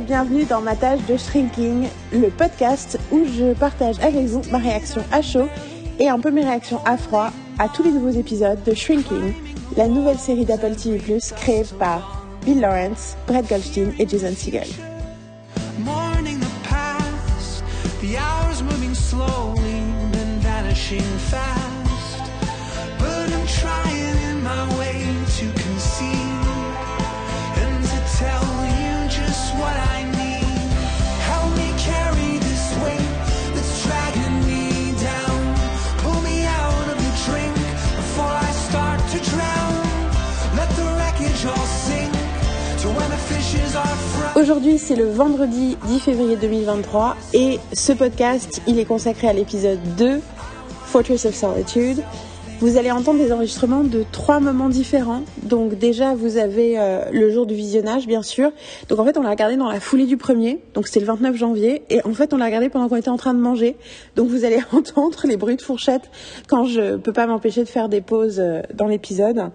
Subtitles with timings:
[0.00, 5.02] bienvenue dans ma tâche de Shrinking, le podcast où je partage avec vous ma réaction
[5.10, 5.48] à chaud
[5.98, 9.32] et un peu mes réactions à froid à tous les nouveaux épisodes de Shrinking,
[9.76, 14.68] la nouvelle série d'Apple TV+, créée par Bill Lawrence, Brett Goldstein et Jason Segel.
[15.84, 16.38] Morning
[44.38, 49.80] Aujourd'hui, c'est le vendredi 10 février 2023 et ce podcast, il est consacré à l'épisode
[49.96, 50.20] 2,
[50.84, 52.04] Fortress of Solitude.
[52.60, 55.22] Vous allez entendre des enregistrements de trois moments différents.
[55.44, 58.50] Donc déjà, vous avez euh, le jour du visionnage, bien sûr.
[58.88, 60.60] Donc en fait, on l'a regardé dans la foulée du premier.
[60.74, 61.82] Donc c'était le 29 janvier.
[61.88, 63.76] Et en fait, on l'a regardé pendant qu'on était en train de manger.
[64.16, 66.10] Donc vous allez entendre les bruits de fourchette
[66.48, 69.50] quand je peux pas m'empêcher de faire des pauses euh, dans l'épisode.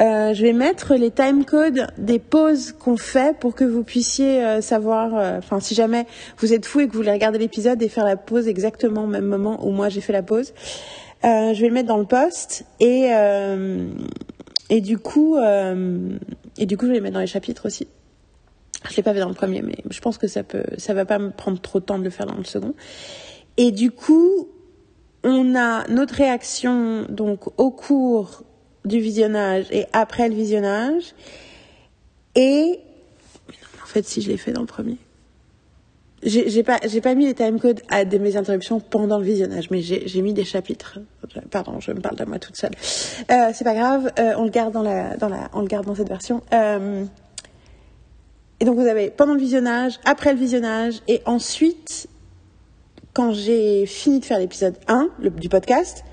[0.00, 4.42] Euh, je vais mettre les time codes des pauses qu'on fait pour que vous puissiez
[4.42, 6.06] euh, savoir, euh, enfin si jamais
[6.38, 9.06] vous êtes fou et que vous voulez regarder l'épisode et faire la pause exactement au
[9.06, 10.52] même moment où moi j'ai fait la pause.
[11.24, 13.88] Euh, je vais le mettre dans le post et euh,
[14.68, 16.18] et du coup euh,
[16.58, 17.88] et du coup je vais le mettre dans les chapitres aussi.
[18.90, 21.06] Je l'ai pas fait dans le premier, mais je pense que ça peut, ça va
[21.06, 22.74] pas me prendre trop de temps de le faire dans le second.
[23.56, 24.48] Et du coup,
[25.22, 28.42] on a notre réaction donc au cours
[28.84, 31.14] du visionnage et après le visionnage.
[32.34, 32.78] Et
[33.82, 34.98] en fait, si je l'ai fait dans le premier.
[36.24, 39.82] J'ai pas, j'ai pas mis les timecodes à des, mes interruptions pendant le visionnage, mais
[39.82, 40.98] j'ai mis des chapitres.
[41.50, 42.70] Pardon, je me parle de moi toute seule.
[43.30, 45.84] Euh, c'est pas grave, euh, on le garde dans la, dans la, on le garde
[45.86, 46.42] dans cette version.
[46.54, 47.04] Euh,
[48.60, 52.06] et donc vous avez pendant le visionnage, après le visionnage, et ensuite,
[53.12, 56.04] quand j'ai fini de faire l'épisode 1 le- du podcast,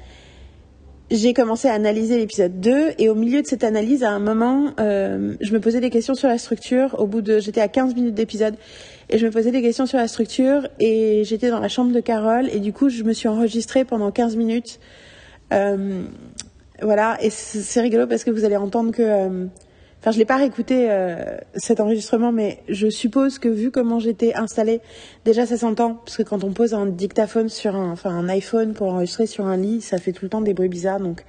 [1.11, 4.73] j'ai commencé à analyser l'épisode 2 et au milieu de cette analyse, à un moment,
[4.79, 6.95] euh, je me posais des questions sur la structure.
[6.99, 8.55] Au bout de, j'étais à 15 minutes d'épisode
[9.09, 12.00] et je me posais des questions sur la structure et j'étais dans la chambre de
[12.00, 14.79] Carole et du coup, je me suis enregistrée pendant 15 minutes.
[15.51, 16.03] Euh,
[16.81, 19.45] voilà, et c'est rigolo parce que vous allez entendre que, euh,
[20.01, 24.34] enfin, je l'ai pas réécouté euh, cet enregistrement, mais je suppose que vu comment j'étais
[24.34, 24.81] installée,
[25.25, 28.73] déjà ça s'entend parce que quand on pose un dictaphone sur un, enfin un iPhone
[28.73, 31.23] pour enregistrer sur un lit, ça fait tout le temps des bruits bizarres, donc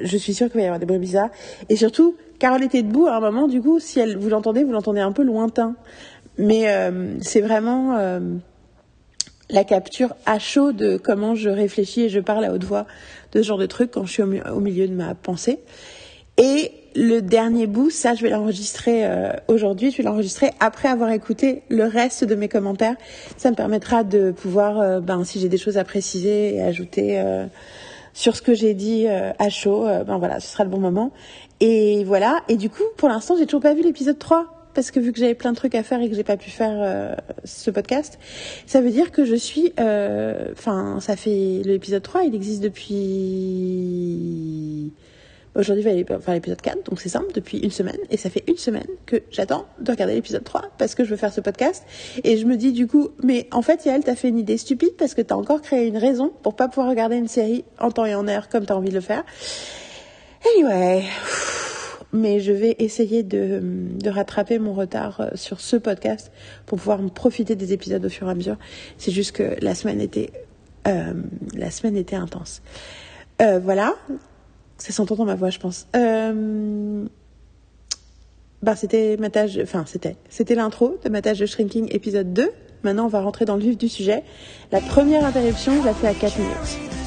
[0.00, 1.30] je suis sûre qu'il va y avoir des bruits bizarres.
[1.68, 4.72] Et surtout, Carole était debout à un moment, du coup, si elle, vous l'entendez, vous
[4.72, 5.74] l'entendez un peu lointain,
[6.38, 8.20] mais euh, c'est vraiment euh,
[9.50, 12.86] la capture à chaud de comment je réfléchis et je parle à haute voix
[13.32, 15.60] de ce genre de trucs quand je suis au, au milieu de ma pensée.
[16.38, 19.90] Et le dernier bout, ça, je vais l'enregistrer euh, aujourd'hui.
[19.90, 22.96] Je vais l'enregistrer après avoir écouté le reste de mes commentaires.
[23.36, 27.20] Ça me permettra de pouvoir, euh, ben, si j'ai des choses à préciser et ajouter
[27.20, 27.46] euh,
[28.12, 30.80] sur ce que j'ai dit euh, à chaud, euh, ben voilà, ce sera le bon
[30.80, 31.12] moment.
[31.60, 32.42] Et voilà.
[32.48, 35.18] Et du coup, pour l'instant, j'ai toujours pas vu l'épisode 3 parce que vu que
[35.18, 37.14] j'avais plein de trucs à faire et que j'ai pas pu faire euh,
[37.44, 38.18] ce podcast,
[38.66, 42.92] ça veut dire que je suis, enfin, ça fait l'épisode 3, il existe depuis
[45.56, 47.98] Aujourd'hui, il va faire l'épisode 4, donc c'est simple, depuis une semaine.
[48.10, 51.16] Et ça fait une semaine que j'attends de regarder l'épisode 3 parce que je veux
[51.16, 51.84] faire ce podcast.
[52.22, 54.94] Et je me dis du coup, mais en fait, Yael, t'as fait une idée stupide
[54.96, 58.06] parce que t'as encore créé une raison pour pas pouvoir regarder une série en temps
[58.06, 59.24] et en heure comme t'as envie de le faire.
[60.54, 61.04] Anyway.
[62.12, 63.62] Mais je vais essayer de,
[64.06, 66.32] rattraper mon retard euh, sur ce podcast
[66.66, 68.56] pour pouvoir profiter des épisodes au fur et à mesure.
[68.98, 70.30] C'est juste que la semaine était,
[70.88, 71.14] euh,
[71.54, 72.62] la semaine était intense.
[73.40, 73.94] Euh, voilà,
[74.82, 75.86] ça s'entend dans ma voix, je pense.
[75.96, 77.06] Euh...
[78.62, 82.50] Bah, c'était ma tâche, enfin, c'était, c'était l'intro de ma tâche de shrinking épisode 2.
[82.82, 84.22] Maintenant, on va rentrer dans le vif du sujet.
[84.72, 86.99] La première interruption, je la fais à 4 minutes.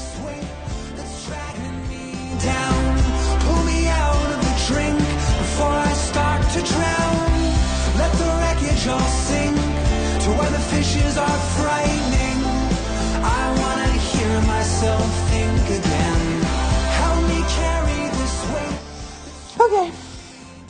[19.65, 19.92] Ok.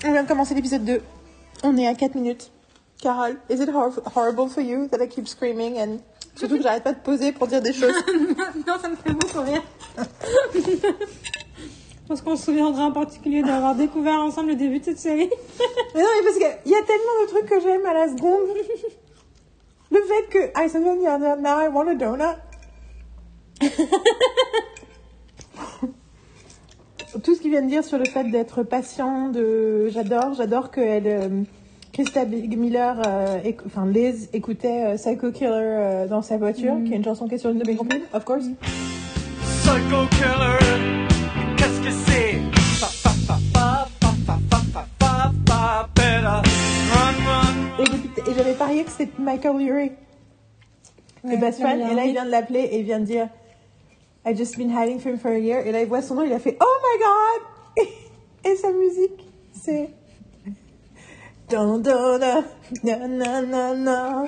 [0.06, 1.02] On vient de commencer l'épisode 2.
[1.64, 2.52] On est à 4 minutes.
[3.02, 6.00] Carole, is it hor- horrible for you that I keep screaming and
[6.36, 7.94] surtout que j'arrête pas de poser pour dire des choses?
[8.68, 9.64] Non, ça me fait beaucoup rire.
[12.08, 15.30] Parce qu'on se souviendra en particulier d'avoir découvert ensemble le début de cette série.
[15.96, 18.50] Mais non, mais parce qu'il y a tellement de trucs que j'aime à la seconde.
[19.90, 20.68] Le fait que I
[21.02, 22.38] yeah, now I want a donut.
[27.22, 30.82] tout ce qu'il vient de dire sur le fait d'être patient, de j'adore, j'adore que
[30.82, 31.30] elle, euh,
[32.26, 36.86] Big Miller, euh, enfin Liz écoutait euh, Psycho Killer euh, dans sa voiture, mm.
[36.86, 38.46] qui est une chanson qui est sur une de mes compiles, of course.
[38.46, 38.56] Mm.
[39.62, 41.08] Psycho Killer,
[41.58, 42.42] qu'est-ce que c'est?
[47.80, 49.92] Et, j'avais parié que c'était Michael Urie,
[51.24, 53.28] ouais, et, ben, et là il vient de l'appeler et il vient de dire
[54.26, 56.24] I just been hiding from him for a year, et là il voit son nom,
[56.24, 57.88] il a fait Oh my god
[58.46, 59.90] Et sa musique, c'est
[61.50, 64.26] dun, dun, na, na, na, na,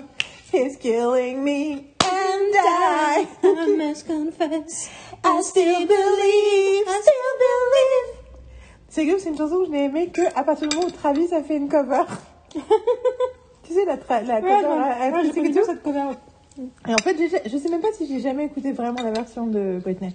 [0.54, 4.90] He's killing me and I I must confess.
[5.24, 8.16] I still believe, I still believe.
[8.90, 10.92] C'est que c'est une chanson que je n'ai aimée que à partir du moment où
[10.92, 12.04] Travis a fait une cover.
[13.64, 16.12] tu sais, la, tra- la Ouais, cover à ouais, du tout cette cover.
[16.88, 17.16] Et en fait,
[17.46, 20.14] je sais même pas si j'ai jamais écouté vraiment la version de Britney.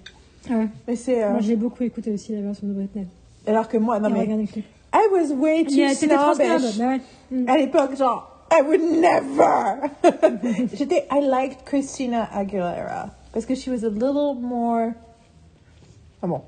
[0.49, 0.67] Ah ouais.
[0.87, 1.23] Mais c'est.
[1.23, 3.05] euh, Moi, j'ai beaucoup écouté aussi la version de Britney.
[3.45, 4.45] alors que moi, non Et mais.
[4.93, 6.33] I was way too snob.
[6.35, 6.77] snobbish.
[6.77, 7.01] Bah ouais.
[7.31, 7.47] Mm.
[7.49, 10.67] À l'époque, genre, I would never.
[10.73, 13.09] J'étais, I liked Christina Aguilera.
[13.31, 14.89] Parce que she was a little more.
[16.21, 16.41] Ah bon.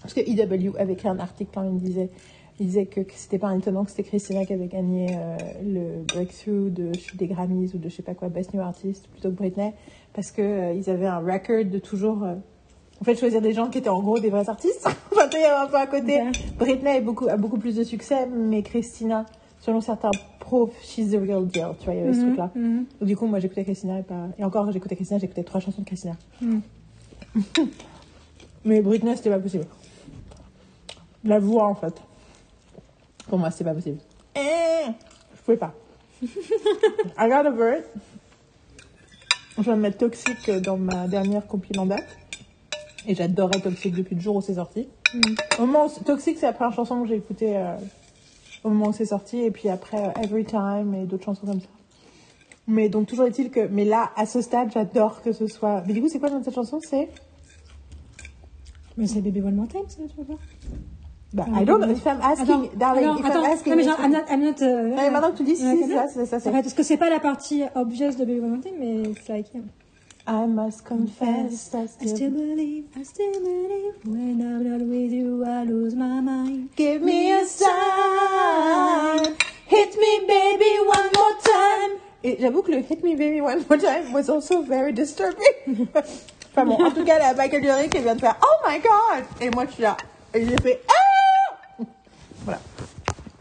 [0.00, 2.08] Parce que EW avait écrit un article quand il disait,
[2.58, 6.72] il disait que c'était pas étonnant que c'était Christina qui avait gagné euh, le breakthrough
[6.72, 9.72] de, des Grammys ou de je sais pas quoi, Best New Artist plutôt que Britney.
[10.14, 12.22] Parce que euh, ils avaient un record de toujours.
[12.24, 12.34] euh,
[12.98, 14.86] en fait, choisir des gens qui étaient en gros des vrais artistes.
[15.12, 16.22] enfin, tu sais, un peu à côté.
[16.58, 19.26] Britney a beaucoup, a beaucoup plus de succès, mais Christina,
[19.60, 21.74] selon certains profs, she's the real deal.
[21.78, 22.50] Tu vois, il y avait ce Mhm, truc-là.
[22.54, 22.84] mhm.
[23.02, 24.28] Du coup, moi, j'écoutais Christina et pas.
[24.38, 26.14] Et encore, j'écoutais Christina, j'écoutais trois chansons de Christina.
[26.40, 26.58] Mm.
[28.64, 29.66] mais Britney, c'était pas possible.
[31.24, 31.92] La voix, en fait.
[33.28, 33.98] Pour moi, c'était pas possible.
[34.36, 34.86] Eh,
[35.36, 35.74] je pouvais pas.
[36.22, 37.84] I got over it.
[39.58, 42.06] Je vais me mettre Toxic dans ma dernière compil en date.
[43.06, 44.88] Et j'adorais Toxic depuis le jour où c'est sorti.
[45.58, 47.76] Au moment où- Toxic, c'est la première chanson que j'ai écoutée euh,
[48.64, 49.38] au moment où c'est sorti.
[49.40, 51.66] Et puis après, euh, Every Time et d'autres chansons comme ça.
[52.68, 53.66] Mais donc, toujours est-il que.
[53.68, 55.82] Mais là, à ce stade, j'adore que ce soit.
[55.86, 56.80] Mais du coup, c'est quoi de cette chanson?
[56.86, 57.08] C'est.
[58.96, 60.36] Mais c'est Baby One More Time, ça, tu vois
[61.36, 61.90] Bah, Ah, I don't know.
[61.90, 63.44] If I'm asking, Attends, darling, attends, if attends.
[63.46, 63.70] I'm asking.
[63.72, 65.62] Non, mais genre, I'm not, I'm not, euh, Non, mais maintenant que tu dis, si,
[65.86, 68.24] c'est ça, c'est ça, c'est En fait, parce que c'est pas la partie obvious de
[68.24, 69.60] Baby Time, mais it's like, yeah.
[70.28, 75.12] I must confess, I I still still believe, I still believe, when I'm not with
[75.12, 76.70] you, I lose my mind.
[76.74, 79.34] Give me a sign.
[79.68, 81.98] Hit me, baby, one more time.
[82.24, 85.36] Et j'avoue que le Hit me, baby, one more time was also very disturbing.
[86.50, 89.24] enfin bon, en tout cas, la Michael Dury qui vient de faire Oh my god!
[89.40, 89.96] Et moi, je suis là.
[90.34, 91.05] Et j'ai fait Ah!
[92.46, 92.60] Voilà.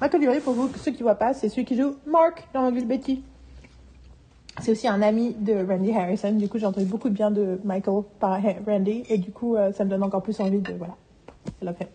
[0.02, 2.88] Michael Dury, pour vous, ceux qui voient pas, c'est celui qui joue Mark dans Mobile
[2.88, 3.24] Betty.
[4.62, 6.32] C'est aussi un ami de Randy Harrison.
[6.32, 9.04] Du coup, j'ai entendu beaucoup de bien de Michael par Randy.
[9.10, 10.74] Et du coup, euh, ça me donne encore plus envie de.
[10.74, 10.96] Voilà.
[11.62, 11.88] Je l'a fait.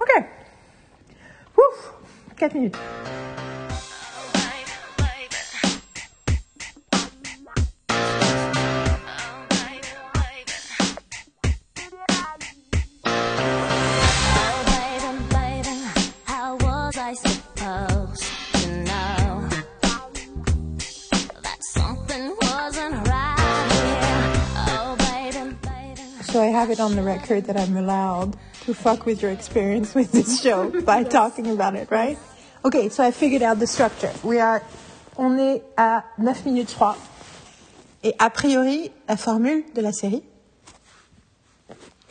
[0.00, 0.24] Ok.
[1.58, 1.94] Ouf.
[2.36, 2.78] 4 minutes.
[26.74, 30.70] It on the record that I'm allowed to fuck with your experience with this show
[30.82, 32.18] by talking about it, right?
[32.64, 34.12] Okay, so I figured out the structure.
[34.24, 34.62] We are,
[35.16, 36.96] on est à 9 minutes 3.
[38.02, 40.24] Et a priori, la formule de la série.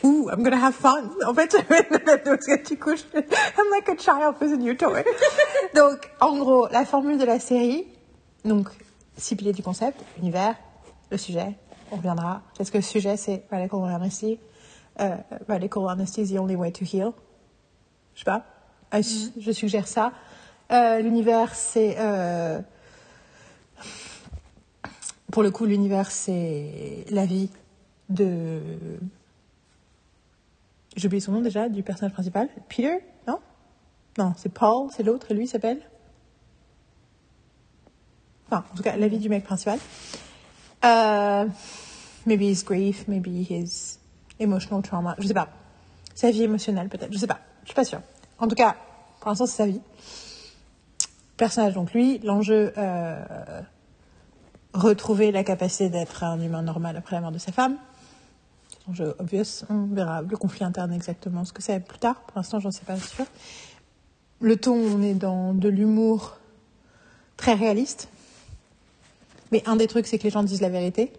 [0.05, 1.11] Ooh, I'm gonna have fun.
[1.25, 1.53] En fait,
[3.57, 5.03] I'm like a child with a new toy.
[5.75, 7.87] Donc, en gros, la formule de la série,
[8.45, 8.69] donc,
[9.17, 10.55] six piliers du concept, univers,
[11.11, 11.55] le sujet,
[11.91, 12.41] on reviendra.
[12.57, 14.39] Parce que le sujet, c'est Radical Honesty.
[14.99, 15.15] Euh,
[15.47, 17.13] Radical Honesty is the only way to heal.
[18.13, 18.45] Je sais pas.
[18.93, 20.11] Euh, je- Je suggère ça.
[20.71, 21.95] Euh, l'univers, c'est...
[21.97, 22.59] euh,
[25.31, 27.49] pour le coup, l'univers, c'est la vie
[28.09, 28.61] de...
[30.95, 32.49] J'ai oublié son nom déjà, du personnage principal.
[32.69, 33.39] Peter Non?
[34.19, 35.81] Non, c'est Paul, c'est l'autre, et lui s'appelle
[38.47, 39.79] Enfin, en tout cas, la vie du mec principal.
[40.85, 41.45] Euh,
[42.27, 43.97] maybe his grief, maybe his
[44.39, 45.49] emotional trauma, je sais pas.
[46.15, 48.01] Sa vie émotionnelle peut-être, je sais pas, je suis pas sûre.
[48.39, 48.75] En tout cas,
[49.19, 49.81] pour l'instant c'est sa vie.
[51.37, 53.61] Personnage donc lui, l'enjeu euh,
[54.73, 57.77] retrouver la capacité d'être un humain normal après la mort de sa femme.
[58.89, 62.21] Enjeu obvious, on verra le conflit interne exactement ce que c'est plus tard.
[62.21, 63.25] Pour l'instant, j'en sais pas sûr.
[64.41, 66.37] Le ton, on est dans de l'humour
[67.37, 68.09] très réaliste.
[69.51, 71.13] Mais un des trucs, c'est que les gens disent la vérité.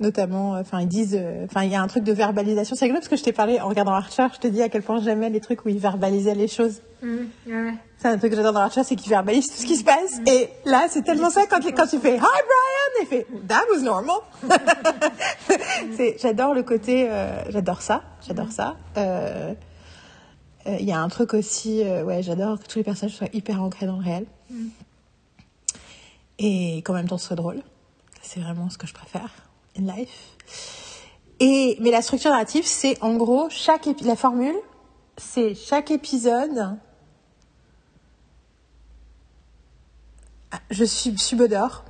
[0.00, 2.74] Notamment, euh, enfin, ils disent, euh, enfin, il y a un truc de verbalisation.
[2.74, 4.82] C'est rigolo parce que je t'ai parlé en regardant Archer, je te dis à quel
[4.82, 6.80] point j'aimais les trucs où ils verbalisaient les choses.
[7.02, 7.16] Mm,
[7.46, 7.74] ouais.
[7.98, 10.20] C'est un truc que j'adore dans Archer, c'est qu'ils verbalisent tout ce qui se passe.
[10.26, 13.82] Et là, c'est tellement ça quand, quand tu fais Hi Brian, il fait That was
[13.82, 14.16] normal.
[16.18, 18.76] J'adore le côté, euh, j'adore ça, j'adore ça.
[18.96, 19.52] Euh,
[20.66, 23.28] euh, Il y a un truc aussi, euh, ouais, j'adore que tous les personnages soient
[23.34, 24.24] hyper ancrés dans le réel.
[26.38, 27.60] Et qu'en même temps, ce soit drôle.
[28.22, 30.36] C'est vraiment ce que je préfère life.
[31.40, 34.56] Et, mais la structure narrative, c'est en gros, chaque la formule,
[35.16, 36.76] c'est chaque épisode.
[40.50, 41.84] Ah, Je suis Subodor.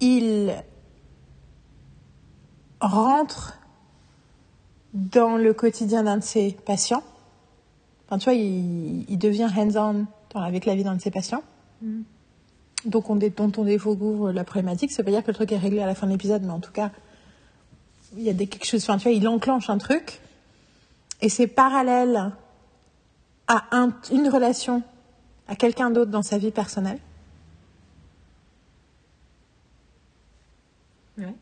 [0.00, 0.54] Il
[2.80, 3.58] rentre
[4.94, 7.02] dans le quotidien d'un de ses patients.
[8.06, 11.42] Enfin, tu vois, il, devient hands-on avec la vie d'un de ses patients.
[12.88, 14.90] Donc, on, dé- dont on découvre la problématique.
[14.90, 16.50] Ça veut pas dire que le truc est réglé à la fin de l'épisode, mais
[16.52, 16.90] en tout cas,
[18.16, 18.82] il y a des, quelque chose.
[18.82, 20.20] Enfin, tu vois, il enclenche un truc.
[21.20, 22.32] Et c'est parallèle
[23.46, 24.82] à un- une relation
[25.48, 26.98] à quelqu'un d'autre dans sa vie personnelle.
[31.18, 31.34] Ouais.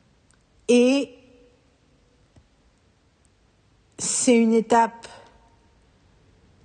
[0.69, 1.11] Et
[3.99, 5.07] c'est une étape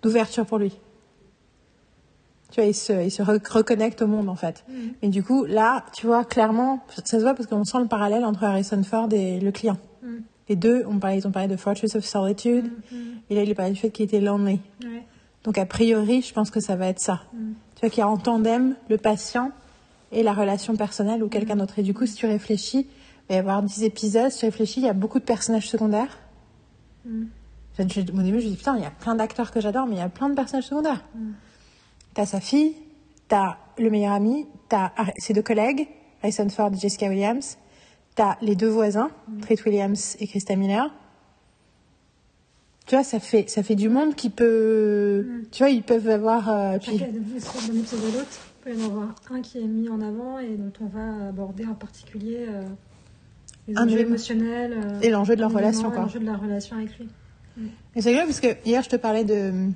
[0.01, 0.77] d'ouverture pour lui.
[2.51, 4.63] Tu vois, il se, il se re- reconnecte au monde en fait.
[5.01, 8.25] Et du coup, là, tu vois, clairement, ça se voit parce qu'on sent le parallèle
[8.25, 9.77] entre Harrison Ford et le client.
[10.49, 12.69] Les deux, on parlait, ils ont parlé de Fortress of Solitude,
[13.29, 14.59] et là, il est parlé du fait qu'il était lonely.
[14.83, 15.03] Ouais.
[15.45, 17.21] Donc, a priori, je pense que ça va être ça.
[17.75, 19.51] Tu vois, qu'il y a en tandem le patient
[20.11, 21.79] et la relation personnelle ou quelqu'un d'autre.
[21.79, 24.29] Et du coup, si tu réfléchis, il va y avoir 10 épisodes.
[24.29, 26.17] Si tu réfléchis, il y a beaucoup de personnages secondaires.
[27.79, 29.99] Au début, je me dis, putain, il y a plein d'acteurs que j'adore, mais il
[29.99, 31.03] y a plein de personnages secondaires.
[32.13, 32.73] T'as sa fille,
[33.27, 35.87] t'as le meilleur ami, t'as ses deux collègues,
[36.21, 37.57] Harrison Ford et Jessica Williams,
[38.15, 39.09] t'as les deux voisins,
[39.41, 40.93] Treat Williams et Krista Miller.
[42.87, 45.25] Tu vois, ça fait, ça fait du monde qui peut.
[45.51, 46.49] Tu vois, ils peuvent avoir.
[46.49, 47.19] euh, puis- Chaque d'un
[47.79, 50.57] épisode à l'autre, il peut y en avoir un qui est mis en avant et
[50.57, 52.63] dont on va aborder en particulier euh,
[53.67, 56.01] les Un enjeux émotionnels euh, Et l'enjeu de leur relation, quoi.
[56.01, 57.07] L'enjeu de la relation avec lui.
[57.95, 59.69] Et c'est rigolo parce que hier, je te parlais de,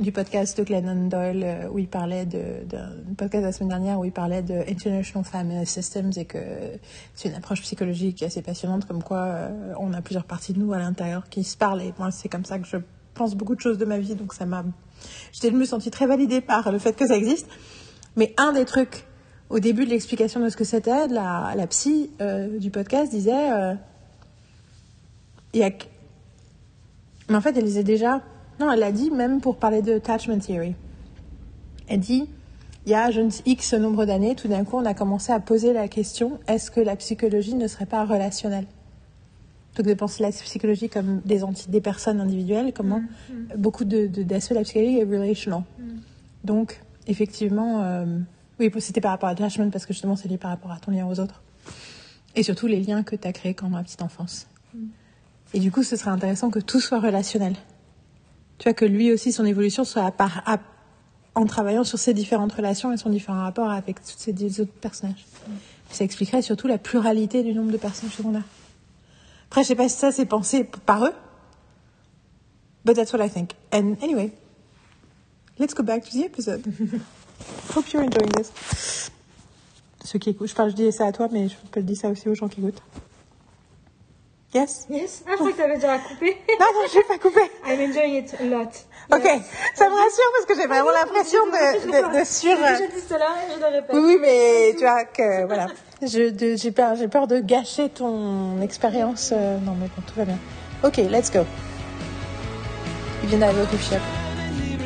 [0.00, 4.04] du podcast de Glennon Doyle où il parlait de, d'un podcast la semaine dernière où
[4.04, 6.38] il parlait de International Family Systems et que
[7.14, 10.72] c'est une approche psychologique assez passionnante comme quoi euh, on a plusieurs parties de nous
[10.72, 12.78] à l'intérieur qui se parlent et moi c'est comme ça que je
[13.14, 14.64] pense beaucoup de choses de ma vie donc ça m'a
[15.32, 17.48] je me sentis très validée par le fait que ça existe
[18.16, 19.04] mais un des trucs
[19.48, 23.52] au début de l'explication de ce que c'était la, la psy euh, du podcast disait
[23.52, 23.74] euh,
[25.52, 25.70] il y a
[27.30, 28.22] mais en fait, elle disait déjà.
[28.60, 30.74] Non, elle l'a dit même pour parler de attachment theory.
[31.88, 32.28] Elle dit
[32.86, 35.32] il y a je ne sais, X nombre d'années, tout d'un coup, on a commencé
[35.32, 38.66] à poser la question est-ce que la psychologie ne serait pas relationnelle?
[39.76, 43.02] Donc, de penser la psychologie comme des, des personnes individuelles, comment
[43.56, 45.62] beaucoup de, de, d'aspects de la psychologie est relational.
[46.44, 48.18] Donc, effectivement, euh,
[48.58, 50.90] oui, c'était par rapport à attachment parce que justement, c'est lié par rapport à ton
[50.90, 51.42] lien aux autres.
[52.34, 54.48] Et surtout les liens que tu as créés quand la petite enfance.
[55.54, 57.54] Et du coup, ce serait intéressant que tout soit relationnel.
[58.60, 60.58] Tu vois, que lui aussi, son évolution soit à part, à-
[61.34, 64.70] en travaillant sur ses différentes relations et son différent rapport avec tous ces dix autres
[64.72, 65.24] personnages.
[65.90, 68.44] Ça expliquerait surtout la pluralité du nombre de personnages secondaires.
[69.46, 71.12] Après, je sais pas si ça c'est pensé par eux,
[72.84, 73.52] but that's what I think.
[73.72, 74.30] And anyway,
[75.58, 76.62] let's go back to the episode.
[77.74, 79.10] Hope you're enjoying this.
[80.04, 81.96] Ceux qui écoutent, je parle, je dis ça à toi, mais je peux le dire
[81.96, 82.82] ça aussi aux gens qui écoutent.
[84.52, 84.86] Yes?
[84.90, 86.36] Yes Ah, je crois que tu avais déjà coupé.
[86.58, 87.40] Non, non, je vais pas couper.
[87.68, 88.70] I'm enjoying it a lot.
[89.12, 89.22] Ok,
[89.74, 92.56] ça me rassure parce que j'ai vraiment l'impression de, de, de sur.
[92.56, 93.90] J'ai déjà dit cela et je le répète.
[93.94, 95.66] Oui, oui, mais tu vois que voilà,
[96.02, 99.30] Je- de- j'ai peur, j'ai peur de gâcher ton expérience.
[99.32, 100.38] euh, Non, mais bon, tout va bien.
[100.82, 101.40] Ok, let's go.
[103.22, 104.00] Il vient d'arriver au gift shop.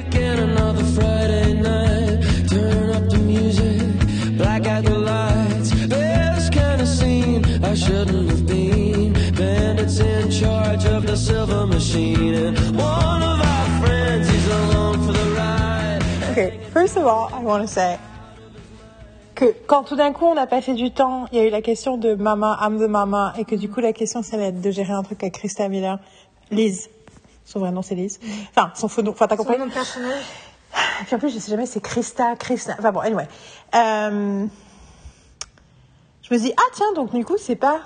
[0.09, 2.49] Again another Friday night.
[2.51, 5.71] Turn up the music, black out the lights.
[5.89, 8.44] This kind of scene I shouldn't have
[11.15, 16.03] charge of the silver machine, and one of our friends is along for the ride.
[16.31, 17.99] Ok, first of all, I want to say
[19.35, 21.63] que quand tout d'un coup on a passé du temps, il y a eu la
[21.63, 24.61] question de Mama, I'm the Mama, et que du coup la question ça allait être
[24.61, 25.99] de gérer un truc avec Krista Miller,
[26.51, 26.89] Liz.
[27.45, 28.21] Son vrai nom c'est Liz.
[28.51, 30.23] Enfin, son faux nom, enfin t'as Son compris nom de personnage.
[31.01, 32.75] Et puis en plus, je sais jamais, c'est Christa, Krista.
[32.79, 33.29] Enfin bon, anyway.
[33.77, 34.47] Euh,
[36.23, 37.81] je me dis, ah tiens, donc du coup, c'est pas.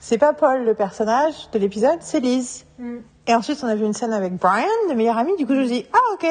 [0.00, 2.64] C'est pas Paul le personnage de l'épisode, c'est Liz.
[2.78, 2.98] Mm.
[3.26, 5.36] Et ensuite, on a vu une scène avec Brian, le meilleur ami.
[5.36, 6.26] Du coup, je me dis, ah ok.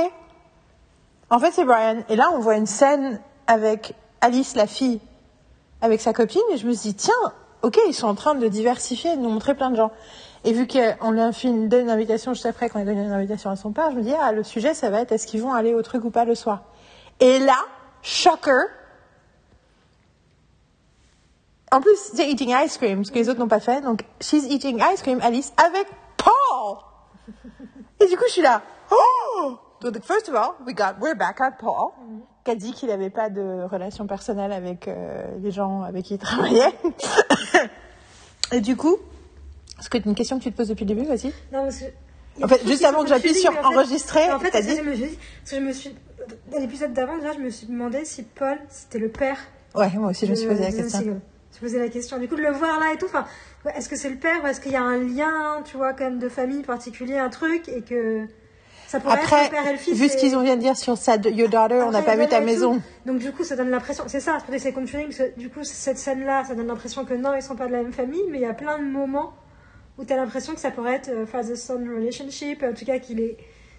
[1.30, 2.04] En fait, c'est Brian.
[2.10, 5.00] Et là, on voit une scène avec Alice, la fille
[5.82, 8.48] avec sa copine et je me suis dit, tiens, ok, ils sont en train de
[8.48, 9.92] diversifier, de nous montrer plein de gens.
[10.44, 13.04] Et vu qu'on lui a fait une, donné une invitation juste après, qu'on a donné
[13.04, 15.28] une invitation à son père, je me dis, ah, le sujet, ça va être est-ce
[15.28, 16.64] qu'ils vont aller au truc ou pas le soir?
[17.20, 17.58] Et là,
[18.02, 18.68] shocker.
[21.72, 23.82] En plus, c'est eating ice cream, ce que les autres n'ont pas fait.
[23.82, 26.78] Donc, she's eating ice cream, Alice, avec Paul.
[28.00, 28.62] Et du coup, je suis là.
[28.92, 29.58] Oh!
[29.82, 31.92] Donc, first of all, we got, we're back at Paul,
[32.44, 36.16] qui a dit qu'il n'avait pas de relation personnelle avec euh, les gens avec qui
[36.16, 36.74] il travaillait.
[38.52, 38.98] Et du coup,
[39.80, 41.28] est-ce que c'est une question que tu te poses depuis le début, vas-y?
[41.54, 41.86] Non, parce que.
[42.44, 44.96] En fait, juste avant que j'appuie sur enregistrer, En fait, t'as dit que je me
[44.96, 45.18] suis dit.
[45.42, 45.96] Parce que je me suis.
[46.52, 49.38] Dans l'épisode d'avant, déjà, je me suis demandé si Paul, c'était le père.
[49.76, 51.22] Ouais, moi aussi, je me suis posé la question.
[51.60, 52.18] Suis posé la question.
[52.20, 53.26] Du coup, de le voir là et tout, enfin,
[53.76, 56.06] est-ce que c'est le père ou est-ce qu'il y a un lien, tu vois, quand
[56.06, 58.26] même, de famille particulier, un truc, et que
[58.88, 59.98] ça pourrait être le père et le fils.
[60.00, 62.28] vu ce qu'ils ont vient de dire sur sa, Your Daughter, on n'a pas vu
[62.28, 62.46] ta tout.
[62.46, 62.82] maison.
[63.06, 65.66] Donc du coup, ça donne l'impression, c'est ça, c'est ça contradicting, parce que du coup,
[65.66, 68.38] cette scène-là, ça donne l'impression que non, ils sont pas de la même famille, mais
[68.38, 69.34] il y a plein de moments
[69.98, 73.20] où tu as l'impression que ça pourrait être euh, father-son relationship, en tout cas qu'il
[73.20, 73.36] est...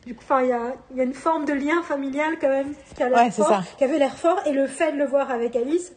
[0.06, 2.74] Du coup, il y a, il y a une forme de lien familial quand même
[2.94, 3.62] qui, a Ouais, fort, ça.
[3.78, 5.92] qui avait l'air fort, et le fait de le voir avec Alice,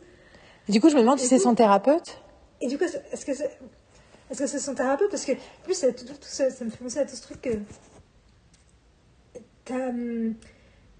[0.70, 2.18] Du coup, je me demande si c'est son thérapeute.
[2.62, 3.58] et du coup, c'est- est-ce que c'est...
[4.38, 5.10] Que c'est son thérapeute?
[5.12, 7.22] Parce que, en plus, c'est tout, tout ça, ça me fait penser à tout ce
[7.22, 7.50] truc que...
[9.66, 9.90] T'as...
[9.90, 10.34] hum,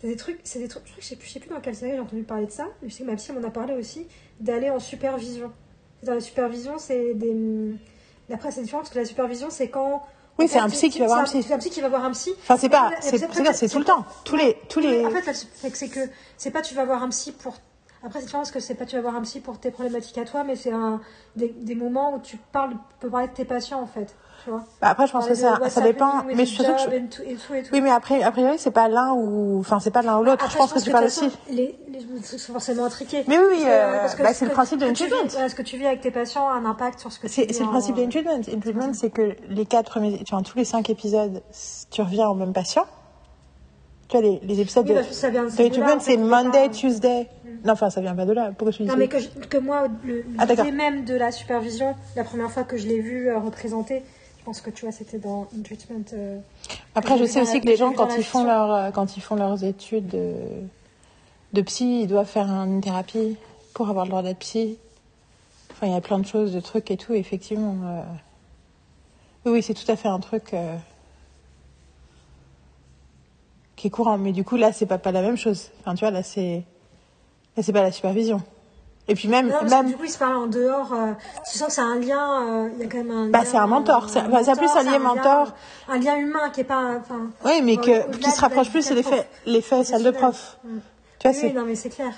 [0.04, 0.40] des trucs...
[0.44, 0.84] C'est des trucs...
[1.00, 2.90] Je sais plus, je sais plus dans quelle série j'ai entendu parler de ça, mais
[2.90, 4.08] je sais que ma psy m'en a parlé aussi,
[4.40, 5.52] d'aller en supervision.
[6.04, 7.30] Dans la supervision, c'est des...
[7.32, 7.78] hum,
[8.30, 10.04] D'après, c'est différent, parce que la supervision, c'est quand...
[10.40, 11.54] Oui, c'est un psy qui va voir un c'est psy.
[11.54, 12.32] un psy qui va voir un psy.
[12.42, 14.04] Enfin, c'est pas, c'est, c'est- c'est, c'est tout le temps.
[14.26, 15.06] Tous les, tous les.
[15.06, 16.00] En fait, c'est c'est que
[16.38, 17.56] c'est pas tu vas voir un psy pour.
[18.06, 20.18] Après, c'est différent parce que c'est pas tu vas voir un psy pour tes problématiques
[20.18, 21.00] à toi, mais c'est un
[21.36, 24.14] des, des moments où tu parles, tu peux parler de tes patients en fait.
[24.44, 24.60] Tu vois.
[24.82, 26.22] Bah, après, je pense que ça, ça dépend.
[26.26, 27.70] Mais je suis sûre que job je- and tout- et tout et tout.
[27.72, 30.46] Oui, mais après, a priori, c'est pas l'un ou, enfin, c'est pas l'un ou l'autre.
[30.52, 31.30] Je pense que tu parles aussi.
[31.50, 33.24] Les, les sont forcément intriqués.
[33.30, 35.48] Mais oui, oui, que- euh, que bah, ce c'est le que- principe de que treatment.
[35.48, 37.68] Ce que tu vis avec tes patients a un impact sur ce que C'est, le
[37.70, 38.42] principe d'une treatment.
[38.52, 41.42] Une treatment, c'est que les quatre premiers, enfin, tous les cinq épisodes,
[41.90, 42.86] tu reviens au même patient.
[44.10, 47.30] Tu vois, les, les épisodes Oui, de, que fait, c'est Monday, Tuesday.
[47.64, 48.52] Non, enfin, ça vient pas de là.
[48.58, 51.32] Pourquoi tu dis Non, mais que, je- que moi, le- Ah, l'idée même de la
[51.32, 54.04] supervision, la première fois que je l'ai vu euh, représenté,
[54.40, 56.04] je pense que tu vois, c'était dans In Treatment.
[56.14, 56.40] euh,
[56.96, 59.36] Après, je sais aussi que les gens, quand ils font leur, euh, quand ils font
[59.36, 60.34] leurs études de,
[61.54, 63.38] de psy, ils doivent faire une thérapie
[63.74, 64.78] pour avoir le droit d'être psy.
[65.72, 67.76] Enfin, il y a plein de choses, de trucs et tout, effectivement.
[67.86, 68.02] euh,
[69.46, 70.76] Oui, oui, c'est tout à fait un truc euh,
[73.78, 74.18] qui est courant.
[74.18, 75.70] Mais du coup, là, c'est pas, pas la même chose.
[75.80, 76.64] Enfin, tu vois, là, c'est,
[77.58, 78.42] là, c'est pas la supervision.
[79.08, 80.94] Et puis même, Non, parce que même, du coup, ils se parlent en dehors.
[80.94, 81.12] euh,
[81.52, 82.42] tu sens que c'est un lien.
[82.48, 83.30] euh, Il y a quand même un.
[83.30, 85.54] Bah, c'est un mentor, c'est- bah, plus un lien mentor.
[85.90, 87.02] Un lien humain qui est pas.
[87.44, 90.58] Oui, mais que, qui se rapproche plus, c'est l'effet, l'effet salle de prof.
[91.20, 92.14] Tu vois, oui, non, mais c'est clair.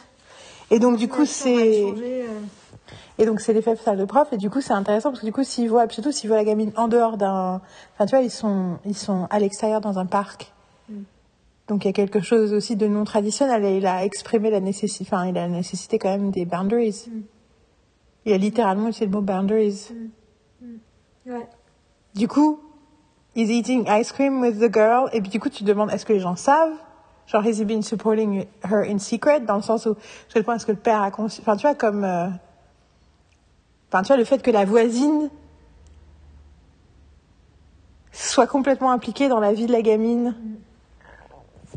[0.69, 2.26] et donc, du coup, c'est, euh,
[3.17, 5.32] Et donc c'est l'effet salle de prof et du coup c'est intéressant parce que du
[5.32, 7.62] coup s'ils voient surtout s'ils voient la gamine en dehors d'un
[7.93, 10.52] enfin tu vois ils sont ils sont à l'extérieur dans un parc.
[11.67, 14.60] Donc il y a quelque chose aussi de non traditionnel et il a exprimé la
[14.60, 17.06] nécessité enfin il a la nécessité quand même des boundaries.
[18.25, 19.89] Il a littéralement utilisé le mot boundaries.
[21.25, 21.47] Ouais.
[22.13, 22.60] Du coup,
[23.36, 26.06] he's eating ice cream with the girl et puis du coup tu te demandes est-ce
[26.06, 26.78] que les gens savent?
[27.28, 29.39] Genre, has he been supporting her in secret?
[29.41, 29.95] Dans le sens où,
[30.28, 32.28] je quel point est-ce que le père a conscience, enfin, tu vois, comme, euh,
[33.89, 35.32] enfin, tu vois, le fait que la voisine
[38.12, 40.36] soit complètement impliquée dans la vie de la gamine,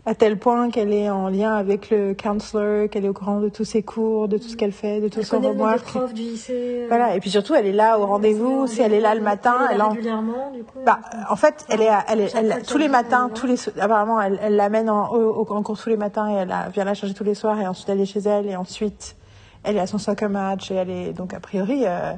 [0.08, 3.50] à tel point qu'elle est en lien avec le counselor, qu'elle est au courant de
[3.50, 5.82] tous ses cours, de tout ce qu'elle fait, de tout Elle son homework.
[5.84, 6.54] profs du lycée.
[6.54, 9.20] euh, Voilà, et puis surtout, elle est là au rendez-vous, si elle est là le
[9.20, 10.78] matin, elle est elle en, régulièrement, du coup.
[10.86, 14.18] bah, en fait, elle est, à- elle est, elle, tous les matins, tous les, apparemment,
[14.18, 16.94] elle, elle l'amène en, au, au- en cours tous les matins et elle vient la
[16.94, 19.14] chercher tous les soirs et ensuite elle est chez elle et ensuite
[19.62, 22.12] elle est à son soccer match et elle est, donc a priori, euh,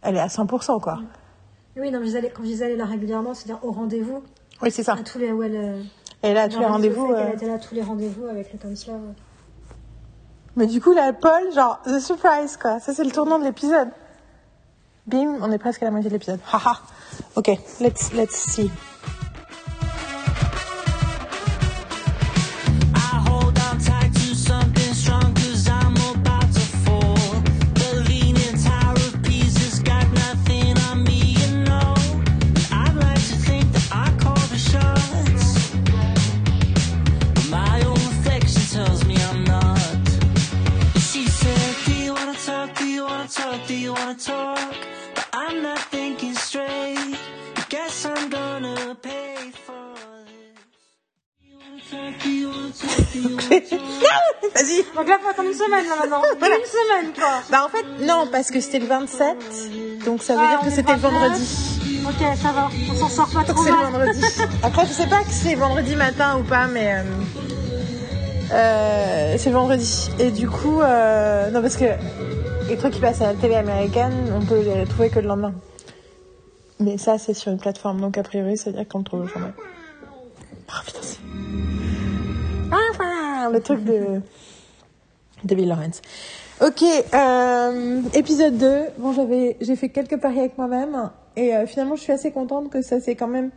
[0.00, 1.00] elle est à 100%, quoi.
[1.76, 4.22] Oui, non, mais je disais, quand je disais elle est là régulièrement, c'est-à-dire au rendez-vous,
[4.62, 4.92] Oui, c'est ça.
[4.94, 5.30] à tous les.
[5.32, 5.82] Où elle,
[6.30, 7.10] euh, là, à tous les elle rendez-vous.
[7.12, 8.96] euh, Elle était là à tous les rendez-vous avec le counselor.
[8.96, 9.14] ouais.
[10.56, 12.78] Mais du coup, là, Paul, genre, the surprise, quoi.
[12.80, 13.88] Ça, c'est le tournant de l'épisode.
[15.06, 16.40] Bim, on est presque à la moitié de l'épisode.
[16.52, 16.80] Haha.
[17.36, 17.48] Ok,
[17.80, 18.70] let's, let's see.
[43.34, 43.66] Talk?
[43.66, 44.58] Do you wanna talk?
[45.14, 47.16] But I'm not thinking straight.
[47.68, 49.94] Guess I'm gonna pay for
[50.26, 51.90] this.
[52.22, 53.12] Do you wanna talk?
[53.12, 53.54] Do you wanna
[54.54, 54.84] Vas-y.
[54.94, 56.22] Donc là, faut attendre une semaine, là, maintenant.
[56.38, 56.56] Voilà.
[56.56, 57.42] Une semaine, quoi.
[57.50, 60.70] Bah en fait, non, parce que c'était le 27, donc ça veut Ah, dire que
[60.70, 61.22] c'était le 29.
[61.22, 61.80] vendredi.
[62.06, 62.68] Ok, ça va.
[62.90, 64.20] On s'en sort pas Donc trop c'est le vendredi.
[64.62, 67.02] Après, je sais pas que c'est vendredi matin ou pas, mais euh,
[68.52, 70.10] euh, c'est le vendredi.
[70.18, 71.86] Et du coup, euh, non, parce que
[72.68, 75.54] les trucs qui passent à la télé américaine, on peut les retrouver que le lendemain.
[76.80, 79.22] Mais ça, c'est sur une plateforme, donc a priori, ça veut dire qu'on le trouve
[79.22, 79.52] le journal.
[80.68, 81.18] Ah putain, c'est.
[83.52, 84.20] Le truc de.
[85.44, 86.00] de Bill Lawrence.
[86.60, 88.82] Ok, euh, épisode 2.
[88.98, 91.10] Bon, j'avais, j'ai fait quelques paris avec moi-même.
[91.36, 93.50] Et euh, finalement, je suis assez contente que ça c'est quand même.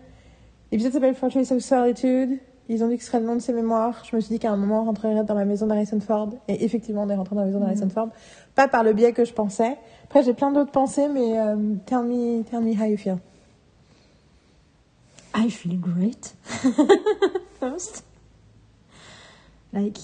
[0.71, 2.39] L'épisode s'appelle Fortress of Solitude.
[2.69, 4.03] Ils ont dit que ce serait le nom de ses mémoires.
[4.09, 6.29] Je me suis dit qu'à un moment, on rentrerait dans la maison d'Harrison Ford.
[6.47, 8.09] Et effectivement, on est rentré dans la maison d'Harrison Ford.
[8.55, 9.77] Pas par le biais que je pensais.
[10.03, 13.19] Après, j'ai plein d'autres pensées, mais euh, tell, me, tell me how you feel.
[15.33, 16.35] I feel great.
[17.59, 18.03] First.
[19.71, 19.99] Like,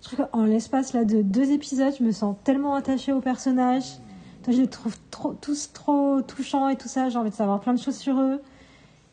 [0.00, 3.98] je trouve qu'en l'espace là de deux épisodes, je me sens tellement attachée aux personnages.
[4.46, 4.96] Je les trouve
[5.40, 7.08] tous trop touchants et tout ça.
[7.08, 8.40] J'ai envie de savoir plein de choses sur eux.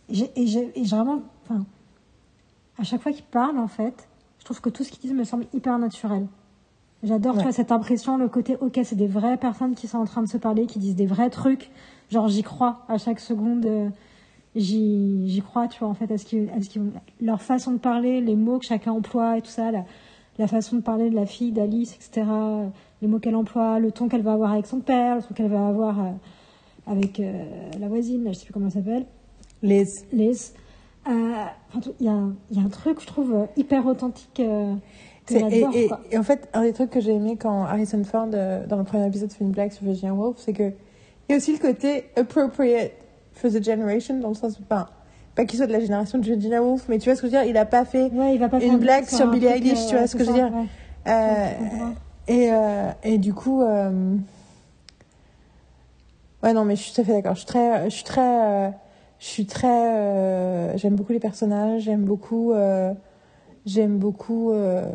[0.09, 1.65] Et j'ai vraiment, enfin,
[2.79, 4.07] à chaque fois qu'ils parlent, en fait,
[4.39, 6.27] je trouve que tout ce qu'ils disent me semble hyper naturel.
[7.03, 7.43] J'adore, tu Ouais.
[7.43, 10.27] vois, cette impression, le côté, ok, c'est des vraies personnes qui sont en train de
[10.27, 11.71] se parler, qui disent des vrais trucs.
[12.09, 13.65] Genre, j'y crois à chaque seconde.
[13.65, 13.89] euh,
[14.55, 18.35] j'y, crois, tu vois, en fait, à ce qu'ils, qu'ils- leur façon de parler, les
[18.35, 19.85] mots que chacun emploie et tout ça, la,
[20.37, 22.25] la façon de parler de la fille d'Alice, etc.
[23.01, 25.49] Les mots qu'elle emploie, le ton qu'elle va avoir avec son père, le ton qu'elle
[25.51, 26.11] va avoir euh,
[26.87, 27.43] avec euh,
[27.79, 29.05] la voisine, là, je sais plus comment elle s'appelle.
[29.61, 30.05] Liz.
[30.11, 30.53] Liz.
[31.07, 31.11] Euh,
[31.99, 34.73] Il y, a un- il y a un truc, je trouve, euh, hyper authentique euh,
[36.11, 38.83] et, en fait, un des trucs que j'ai aimé quand Harrison Ford, euh, dans le
[38.83, 41.59] premier épisode, fait une blague sur Virginia Woolf, c'est que il y a aussi le
[41.59, 42.91] côté appropriate
[43.33, 44.87] for the generation, dans le sens, enfin,
[45.35, 47.33] pas qu'il soit de la génération de Virginia Woolf, mais tu vois ce que je
[47.33, 49.85] veux dire, il a pas fait Ouais, il va pas une blague sur Billie Eilish,
[49.87, 50.51] tu vois ce que je veux dire.
[50.51, 50.65] ouais.
[51.07, 51.47] Euh,
[52.27, 53.89] et, euh, et du coup, ouais,
[56.53, 57.33] non, mais je suis tout à fait d'accord.
[57.35, 58.73] Je suis très, je suis très,
[59.19, 62.93] je suis très, euh, j'aime beaucoup les personnages, j'aime beaucoup, euh,
[63.65, 64.89] j'aime beaucoup euh,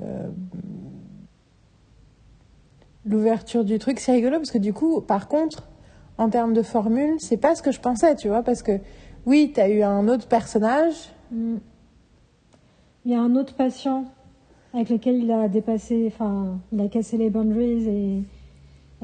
[3.05, 4.01] l'ouverture du truc.
[4.01, 5.69] C'est rigolo parce que du coup, par contre,
[6.17, 8.81] en termes de formule, c'est pas ce que je pensais, tu vois, parce que
[9.27, 11.11] oui, t'as eu un autre personnage.
[11.33, 11.61] Il
[13.05, 14.07] y a un autre patient
[14.73, 18.23] avec lequel il a dépassé, enfin, il a cassé les boundaries et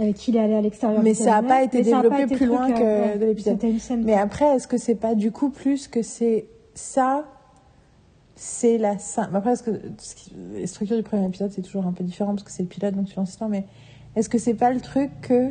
[0.01, 1.03] avec qui il est allé à l'extérieur.
[1.03, 1.49] Mais ça a cabinet.
[1.49, 3.59] pas été développé été plus loin que ouais, de l'épisode.
[4.03, 7.25] Mais après, est-ce que c'est pas du coup plus que c'est ça
[8.35, 9.29] C'est la fin.
[9.35, 9.81] Après, est-ce que
[10.55, 12.95] les structures du premier épisode, c'est toujours un peu différent parce que c'est le pilote,
[12.95, 13.67] donc tu lances l'histoire, mais
[14.17, 15.51] est-ce que c'est pas le truc que.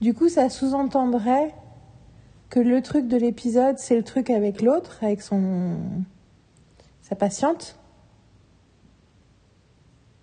[0.00, 1.52] Du coup, ça sous-entendrait
[2.50, 5.74] que le truc de l'épisode, c'est le truc avec l'autre, avec son.
[7.02, 7.77] sa patiente?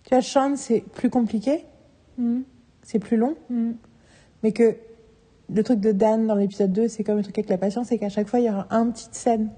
[0.06, 1.66] Tu vois, Sean, c'est plus compliqué,
[2.18, 2.42] Mm,
[2.84, 3.36] c'est plus long.
[3.50, 3.72] mm.
[4.44, 4.76] Mais que
[5.54, 7.98] le truc de Dan dans l'épisode 2, c'est comme le truc avec la patience, c'est
[7.98, 9.50] qu'à chaque fois, il y aura une petite scène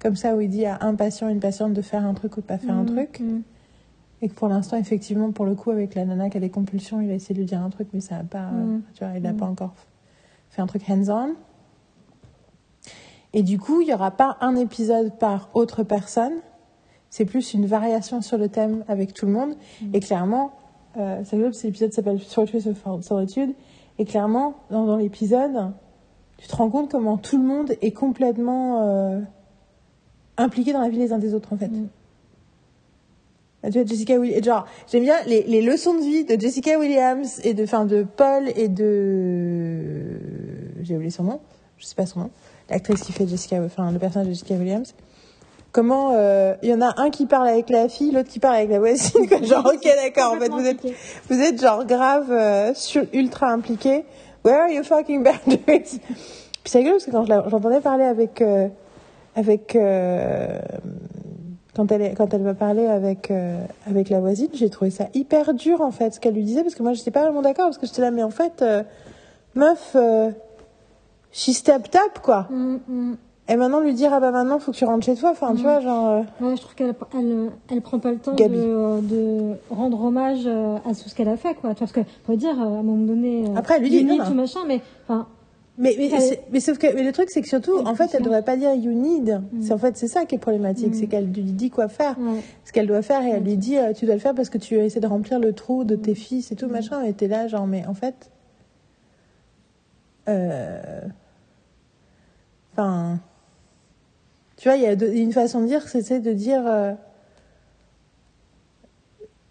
[0.00, 2.40] comme ça où il dit à un patient, une patiente de faire un truc ou
[2.40, 3.20] de pas faire un Mm, truc.
[4.20, 7.00] Et que pour l'instant, effectivement, pour le coup, avec la nana qui a des compulsions,
[7.00, 8.50] il a essayé de lui dire un truc, mais ça a pas,
[8.94, 9.74] tu vois, il n'a pas encore
[10.50, 11.34] fait un truc hands-on.
[13.32, 16.34] Et du coup, il n'y aura pas un épisode par autre personne.
[17.12, 19.54] C'est plus une variation sur le thème avec tout le monde.
[19.92, 20.52] Et clairement,
[20.96, 21.22] euh,
[21.62, 23.50] l'épisode s'appelle Fortress of Solitude.
[23.98, 25.72] Et clairement, dans, dans l'épisode,
[26.38, 29.20] tu te rends compte comment tout le monde est complètement euh,
[30.38, 31.68] impliqué dans la vie les uns des autres, en fait.
[31.68, 31.88] Mm.
[33.62, 36.78] Là, Tu vois, Jessica Williams, genre, j'aime bien les, les leçons de vie de Jessica
[36.78, 40.18] Williams et de, enfin, de Paul et de,
[40.80, 41.40] j'ai oublié son nom,
[41.76, 42.30] je sais pas son nom,
[42.70, 44.94] l'actrice qui fait Jessica, enfin, le personnage de Jessica Williams.
[45.72, 48.56] Comment, euh, il y en a un qui parle avec la fille, l'autre qui parle
[48.56, 49.40] avec la voisine, quoi.
[49.42, 50.80] genre, ok, d'accord, en fait, vous êtes,
[51.30, 54.04] vous êtes genre grave, euh, sur, ultra impliqué.
[54.44, 56.00] Where are you fucking boundaries?
[56.62, 58.68] Puis c'est rigolo parce que quand j'entendais parler avec, euh,
[59.34, 60.58] avec, euh,
[61.74, 65.54] quand elle, quand elle m'a parlé avec, euh, avec la voisine, j'ai trouvé ça hyper
[65.54, 67.78] dur en fait, ce qu'elle lui disait, parce que moi j'étais pas vraiment d'accord, parce
[67.78, 68.82] que j'étais là, mais en fait, euh,
[69.54, 70.30] meuf, euh,
[71.32, 72.46] she stepped up quoi.
[72.50, 73.16] Mm, mm.
[73.48, 75.60] Et maintenant lui dire, ah bah maintenant faut que tu rentres chez toi, enfin tu
[75.60, 75.62] Mm.
[75.64, 76.08] vois, genre.
[76.08, 80.00] euh, Ouais, je trouve qu'elle elle, elle prend pas le temps de, euh, de rendre
[80.02, 81.74] hommage euh, à tout ce qu'elle a fait, quoi.
[81.74, 83.44] Tu vois, Parce que, faut dire, à un moment donné.
[83.56, 85.26] Après, elle lui dit, non, tout machin, mais, enfin,
[85.76, 86.10] Mais, mais,
[86.52, 88.74] mais sauf que mais le truc c'est que surtout en fait elle devrait pas dire
[88.74, 89.62] you need Mm.
[89.62, 90.94] c'est en fait c'est ça qui est problématique Mm.
[90.94, 92.14] c'est qu'elle lui dit quoi faire
[92.66, 93.46] ce qu'elle doit faire et elle Mm.
[93.46, 95.96] lui dit tu dois le faire parce que tu essaies de remplir le trou de
[95.96, 96.14] tes Mm.
[96.14, 96.72] fils et tout Mm.
[96.72, 98.30] machin et t'es là genre mais en fait
[100.28, 101.00] euh,
[102.72, 103.18] enfin
[104.62, 106.92] Tu vois, il y a une façon de dire, c'est de dire euh,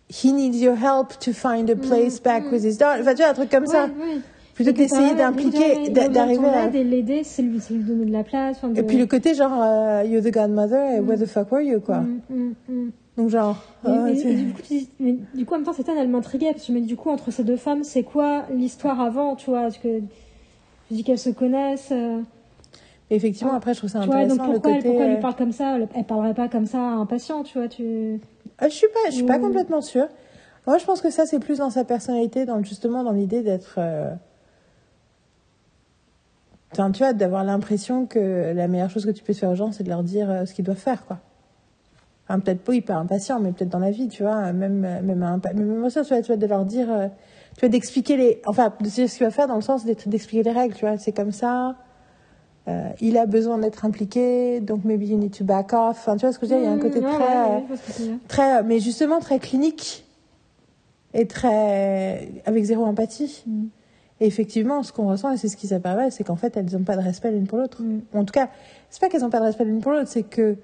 [0.09, 3.01] He needs your help to find a place back with his daughter.
[3.01, 3.87] Enfin, tu vois, un truc comme ça.
[3.87, 4.19] Ouais.
[4.53, 6.69] Plutôt que qu'essayer pareil, d'impliquer, d'arriver à.
[6.73, 8.55] Et l'aider, c'est lui, lui donner de la place.
[8.55, 11.51] enfin, de- Et puis le côté genre, euh, you're the godmother, et where the fuck
[11.51, 11.99] were you, quoi.
[11.99, 12.89] Mm, mm, mm.
[13.17, 13.61] Donc, genre.
[13.85, 15.87] Et- et- tu- et du coup, tu dis- mais du coup, en même temps, cette
[15.87, 19.01] scène, elle m'intriguait parce que dis, du coup, entre ces deux femmes, c'est quoi l'histoire
[19.01, 19.63] avant, tu vois?
[19.63, 19.99] Parce que
[20.89, 21.89] je dis qu'elles se connaissent.
[21.91, 22.21] euh,
[23.15, 23.57] effectivement, Ah.
[23.57, 24.87] après, je trouve ça tu vois, donc intéressant le pourquoi, elle, côté.
[24.89, 27.43] pourquoi elle euh, lui parle comme ça elle, parlerait pas comme ça à un patient,
[27.43, 28.19] tu vois tu...
[28.59, 30.07] Ah, je suis pas, je suis pas complètement sûre.
[30.67, 33.75] Moi, je pense que ça, c'est plus dans sa personnalité, dans justement dans l'idée d'être.
[33.79, 34.11] euh,
[36.73, 39.71] Enfin, tu vois, d'avoir l'impression que la meilleure chose que tu peux faire aux gens,
[39.73, 41.19] c'est de leur dire euh, ce qu'ils doivent faire, quoi.
[42.27, 45.21] Enfin, peut-être pas hyper impatient, mais peut-être dans la vie, tu vois, même euh, même
[45.23, 47.07] un même ça, tu vois, tu vois, de leur dire, euh,
[47.55, 50.43] tu vois, d'expliquer les, enfin, de dire ce qu'il va faire dans le sens d'expliquer
[50.43, 51.75] les règles, tu vois, c'est comme ça.
[52.67, 55.97] Euh, il a besoin d'être impliqué, donc maybe you need to back off.
[55.99, 57.11] Enfin, tu vois ce que je veux dire Il y a un côté Mm, ouais,
[57.11, 57.63] très, ouais,
[58.01, 60.05] euh, très, mais justement très clinique
[61.13, 63.43] et très avec zéro empathie.
[63.47, 63.65] Mm.
[64.19, 66.83] Et effectivement, ce qu'on ressent, et c'est ce qui s'apparaît, c'est qu'en fait, elles n'ont
[66.83, 67.81] pas de respect l'une pour l'autre.
[67.81, 68.01] Mm.
[68.13, 68.49] En tout cas,
[68.91, 70.57] c'est pas qu'elles n'ont pas de respect l'une pour l'autre, c'est que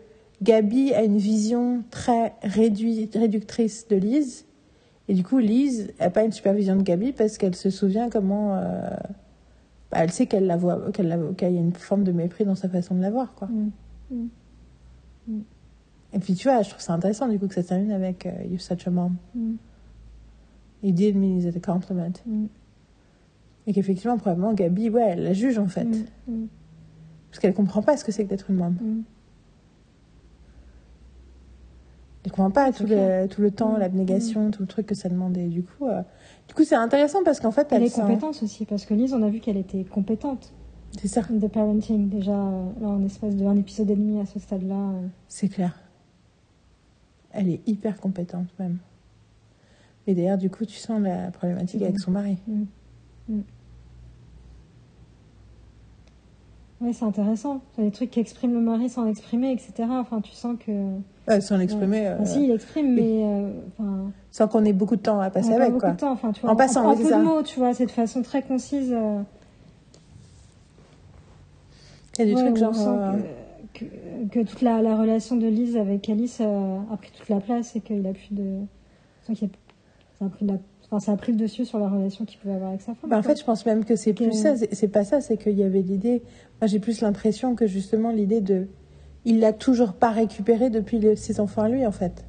[0.43, 4.45] Gabi a une vision très réduite, réductrice de Lise.
[5.09, 8.55] Et du coup, Lise n'a pas une supervision de Gabi parce qu'elle se souvient comment.
[8.55, 8.87] euh,
[9.91, 12.43] bah, elle sait qu'elle la voit, qu'elle la- qu'il y a une forme de mépris
[12.45, 13.47] dans sa façon de la voir, quoi.
[14.09, 14.29] Mm.
[16.13, 18.31] Et puis, tu vois, je trouve ça intéressant, du coup, que ça termine avec euh,
[18.49, 19.15] You're such a mom.
[19.35, 19.55] Mm.
[20.83, 22.13] He did mean it a compliment.
[22.25, 22.45] Mm.
[23.67, 25.83] Et qu'effectivement, probablement, Gabi, ouais, elle la juge en fait.
[25.85, 26.05] Mm.
[26.27, 26.47] Mm.
[27.29, 28.75] Parce qu'elle comprend pas ce que c'est que d'être une maman.
[28.81, 29.01] Mm.
[32.25, 33.79] Elle comprend pas tout le, tout le temps, Mm.
[33.79, 35.47] l'abnégation, tout le truc que ça demandait.
[35.47, 36.01] Du coup, euh,
[36.47, 39.13] du coup c'est intéressant parce qu'en fait, elle les sent- compétences aussi, parce que Lise,
[39.13, 40.53] on a vu qu'elle était compétente
[40.99, 44.25] C'est ça, de parenting, déjà, euh, là, en espace de un épisode et demi à
[44.25, 44.75] ce stade-là.
[44.75, 45.07] euh.
[45.27, 45.77] c'est clair.
[47.31, 48.77] Elle est hyper compétente même.
[50.07, 51.83] Et d'ailleurs, du coup, tu sens la problématique Mm.
[51.83, 52.37] avec son mari.
[52.47, 52.63] Mm.
[53.29, 53.41] Mm.
[56.79, 57.61] Ouais, c'est intéressant.
[57.75, 59.89] C'est des trucs qu'exprime le mari sans l'exprimer, etc.
[59.89, 60.71] Enfin, tu sens que.
[61.29, 63.23] Euh, sans l'exprimer, euh, si, il exprime, mais.
[63.23, 65.69] euh, enfin, sans qu'on ait beaucoup de temps à passer on a avec.
[65.71, 65.91] beaucoup Quoi.
[65.93, 66.11] de temps.
[66.11, 67.17] Enfin, tu vois, En passant, en, oui, c'est peu ça.
[67.19, 68.91] de mots, tu vois, c'est de façon très concise.
[68.93, 69.21] euh,
[72.17, 72.73] Il y a des ouais, trucs genre.
[72.87, 73.13] euh,
[73.73, 73.85] que,
[74.31, 77.75] que, toute la, la relation de Lise avec Alice euh, a pris toute la place
[77.75, 78.59] et qu'il a plus de.
[79.25, 79.53] sent qu'il y a-
[80.19, 80.59] ça, a pris de la-
[80.89, 83.09] enfin, ça a pris le dessus sur la relation qu'il pouvait avoir avec sa femme.
[83.09, 84.55] Bah, en fait, je pense même que c'est plus ça.
[84.71, 86.23] C'est pas ça, c'est qu'il y avait l'idée.
[86.61, 88.67] Moi, j'ai plus l'impression que justement l'idée de.
[89.25, 92.23] Il l'a toujours pas récupéré depuis ses enfants à lui, en fait.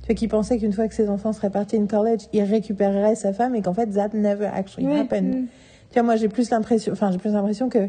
[0.00, 3.14] Tu vois, qu'il pensait qu'une fois que ses enfants seraient partis in college, il récupérerait
[3.14, 5.42] sa femme et qu'en fait, that never actually Ouais, happened.
[5.42, 5.46] mm.
[5.90, 6.92] Tu vois, moi, j'ai plus l'impression.
[6.92, 7.88] Enfin, j'ai plus l'impression que.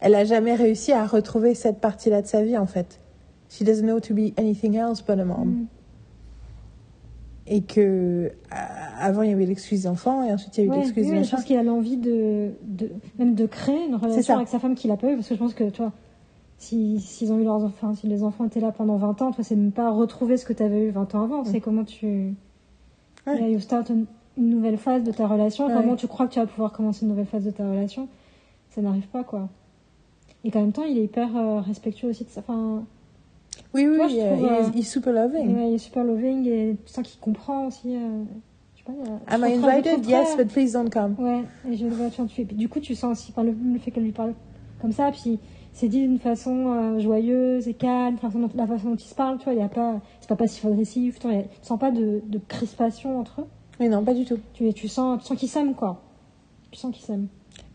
[0.00, 3.00] Elle a jamais réussi à retrouver cette partie-là de sa vie, en fait.
[3.48, 5.48] She doesn't know to be anything else but a mom.
[5.48, 5.66] Mm.
[7.50, 8.30] Et que.
[8.50, 10.76] à- Avant, il y avait l'excuse des enfants et ensuite, il y a eu Ouais,
[10.78, 13.94] l'excuse oui, du oui, je pense qu'il a l'envie de, de même de créer une
[13.94, 15.92] relation avec sa femme qu'il a pas eu parce que je pense que toi
[16.58, 19.44] si s'ils ont eu leurs enfants si les enfants étaient là pendant 20 ans toi
[19.44, 22.34] c'est même pas retrouver ce que tu avais eu 20 ans avant c'est comment tu
[23.28, 23.38] Ouais.
[23.38, 24.06] Yeah, you start une,
[24.36, 25.72] une nouvelle phase de ta relation Ouais.
[25.74, 28.08] comment tu crois que tu vas pouvoir commencer une nouvelle phase de ta relation
[28.70, 29.48] ça n'arrive pas quoi
[30.42, 32.82] et qu'en même temps il est hyper euh, respectueux aussi de sa enfin
[33.74, 35.54] Oui, oui, Moi, oui, je euh, trouve, il, est, euh, il est super loving.
[35.54, 38.22] ouais, il est super loving et tu sens qu'il comprend aussi euh,
[38.74, 40.06] je sais pas il y a- Am je I je invited?
[40.06, 41.14] Yes, but please don't come.
[41.18, 43.90] Ouais, et je vois tu puis du coup tu sens aussi par le, le fait
[43.90, 44.34] qu'elle lui parle
[44.80, 45.38] comme ça, puis
[45.72, 49.04] c'est dit d'une façon euh, joyeuse et calme, la façon dont, la façon dont ils
[49.08, 51.78] se parlent, tu vois, il y a pas, c'est pas passif agressif, tu tu sens
[51.78, 53.46] pas de, de crispation entre eux,
[53.80, 54.38] Mais non, pas du tout.
[54.54, 56.00] tu, tu sens, tu sens qu'ils s'aiment quoi,
[56.70, 57.28] tu sens qu'ils s'aiment.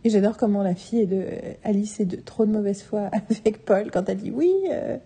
[0.06, 1.26] Et j'adore comment la fille est de
[1.64, 4.98] Alice est de trop de mauvaise foi avec Paul quand elle dit oui, euh,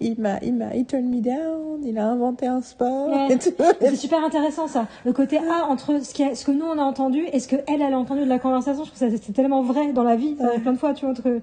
[0.00, 3.08] il m'a, il m'a, he turned me down, il a inventé un sport.
[3.08, 3.36] Ouais.
[3.80, 6.78] C'est super intéressant ça, le côté A entre ce, qui a- ce que nous on
[6.78, 9.16] a entendu et ce que elle, elle a entendu de la conversation, je trouve que
[9.22, 10.58] c'est tellement vrai dans la vie, Ouais.
[10.60, 11.40] plein de fois, tu vois, entre,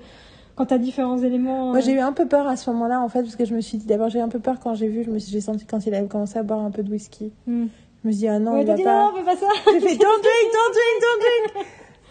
[0.56, 1.68] quand t'as différents éléments.
[1.70, 3.54] Moi, j'ai euh, eu un peu peur à ce moment-là, en fait, parce que je
[3.54, 5.32] me suis dit, d'abord, j'ai eu un peu peur quand j'ai vu, je me suis,
[5.32, 7.32] j'ai senti quand il avait commencé à boire un peu de whisky.
[7.46, 7.66] hmm.
[8.04, 9.04] Je me suis dit, ah non, Ouais, il va dit pas.
[9.06, 11.20] non, fais pas ça J'ai fait, don't drink, don't drink, don't
[11.54, 11.68] drink.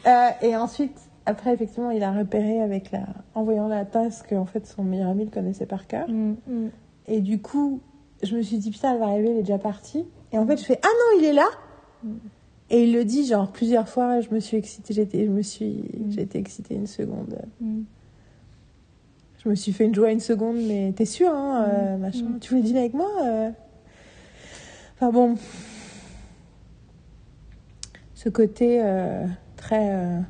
[0.06, 4.36] Euh, et ensuite, après, effectivement, il a repéré avec la, en voyant la tasse que,
[4.36, 6.08] en fait, son meilleur ami le connaissait par cœur.
[6.08, 6.68] Hmm, hmm.
[7.08, 7.80] Et du coup,
[8.22, 10.04] je me suis dit, putain, elle va arriver, elle est déjà partie.
[10.32, 11.48] Et en fait, je fais, ah non, il est là.
[12.70, 15.84] Et il le dit, genre, plusieurs fois, je me suis excitée, j'étais, je me suis,
[16.34, 17.36] excitée une seconde.
[17.60, 22.24] Je me suis fait une joie une seconde, mais t'es sûre, hein, euh, machin.
[22.24, 22.38] Mm.
[22.40, 23.50] Tu voulais dîner avec moi euh?
[24.94, 25.36] Enfin bon.
[28.14, 29.24] Ce côté euh,
[29.56, 30.24] très.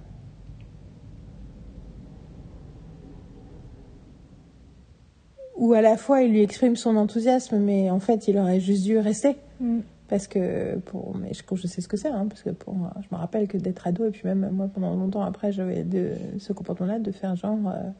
[5.57, 8.85] Où à la fois il lui exprime son enthousiasme, mais en fait il aurait juste
[8.85, 9.37] dû rester.
[9.61, 9.81] Mm.
[10.09, 13.07] Parce que pour mais je, je sais ce que c'est hein, parce que pour je
[13.15, 16.53] me rappelle que d'être ado et puis même moi pendant longtemps après j'avais de ce
[16.53, 17.91] comportement-là de faire genre euh,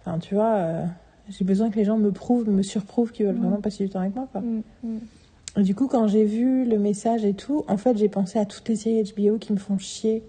[0.00, 0.84] enfin tu vois euh,
[1.30, 3.40] j'ai besoin que les gens me prouvent me surprouvent qu'ils veulent Mm.
[3.40, 4.42] vraiment passer du temps avec moi quoi.
[4.42, 4.62] Mm.
[4.82, 4.98] Mm.
[5.56, 8.44] Et du coup quand j'ai vu le message et tout en fait j'ai pensé à
[8.44, 10.22] toutes les séries HBO qui me font chier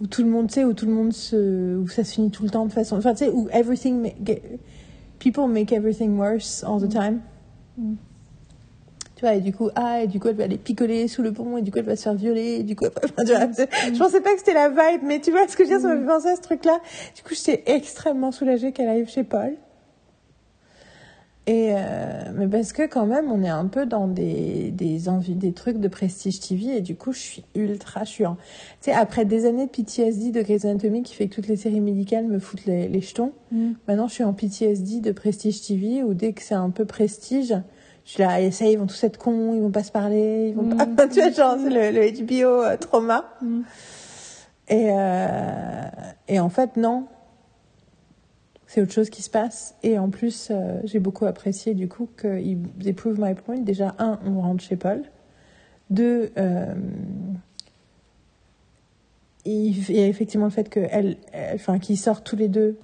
[0.00, 2.30] où tout le monde tu sais où tout le monde se où ça se finit
[2.30, 4.34] tout le temps de façon enfin tu sais où everything ma-
[5.18, 7.20] people make everything worse all the time.
[7.78, 7.94] Mm.
[9.16, 11.32] tu vois et du coup ah et du coup elle va aller picoler sous le
[11.32, 13.52] pont et du coup elle va se faire violer et du coup enfin, tu vois,
[13.52, 15.76] c'est- je pensais pas que c'était la vibe mais tu vois ce que je veux
[15.78, 16.78] dire ça m'a fait penser à ce truc là
[17.14, 19.52] du coup j'étais extrêmement soulagée qu'elle arrive chez Paul
[21.46, 25.34] et euh, mais parce que quand même on est un peu dans des, des envies
[25.34, 28.38] des trucs de prestige TV et du coup je suis ultra en- tu
[28.82, 31.80] sais après des années de PTSD de Grey's Anatomy qui fait que toutes les séries
[31.80, 33.72] médicales me foutent les, les jetons Mm.
[33.88, 37.52] Maintenant, je suis en PTSD de Prestige TV où dès que c'est un peu prestige,
[38.04, 40.50] je suis là, et ça, ils vont tous être cons, ils vont pas se parler,
[40.50, 40.94] ils vont Mm.
[40.94, 41.08] pas.
[41.12, 42.12] tu vois, genre, c'est le, le
[42.44, 43.24] HBO euh, trauma.
[43.42, 43.60] Mm.
[44.68, 45.82] Et, euh,
[46.28, 47.06] et en fait, non.
[48.72, 49.74] C'est autre chose qui se passe.
[49.82, 53.58] Et en plus, euh, j'ai beaucoup apprécié du coup qu'ils prove my point.
[53.58, 55.02] Déjà, un, on rentre chez Paul.
[55.90, 56.72] Deux, euh,
[59.44, 60.70] il y a effectivement le fait
[61.52, 62.78] enfin, qu'ils sortent tous les deux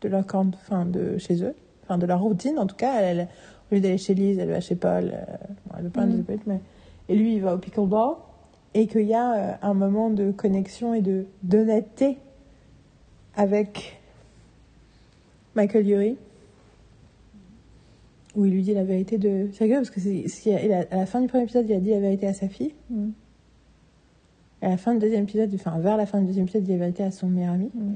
[0.00, 2.98] de leur camp, enfin, de chez eux, enfin, de leur routine en tout cas.
[3.02, 3.28] Elle, elle-
[3.70, 5.12] au lieu d'aller chez Lise, elle va chez Paul.
[5.12, 5.24] euh,
[5.66, 6.10] bon, elle veut pas Mhm.
[6.12, 6.60] Elizabeth, mais
[7.10, 8.14] et lui, il va au pickleball.
[8.72, 12.16] Et qu'il y a euh, un moment de connexion et de d'honnêteté
[13.36, 14.00] avec
[15.56, 16.16] Michael Urie,
[18.36, 19.48] où il lui dit la vérité de.
[19.52, 21.90] C'est rigolo parce que c'est, a- à la fin du premier épisode, il a dit
[21.90, 22.74] la vérité à sa fille.
[22.90, 23.08] Mm.
[24.62, 26.72] À la fin du deuxième épisode, enfin vers la fin du deuxième épisode, il dit
[26.72, 27.70] la vérité à son meilleur ami.
[27.74, 27.94] Mm.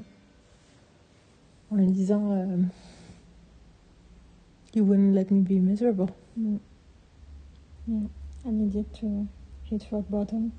[1.72, 2.56] En lui disant euh,
[4.74, 6.06] You wouldn't let me be miserable.
[6.36, 6.56] Mm.
[7.88, 8.00] Yeah.
[8.46, 9.26] I needed to
[9.70, 10.50] hit rock bottom.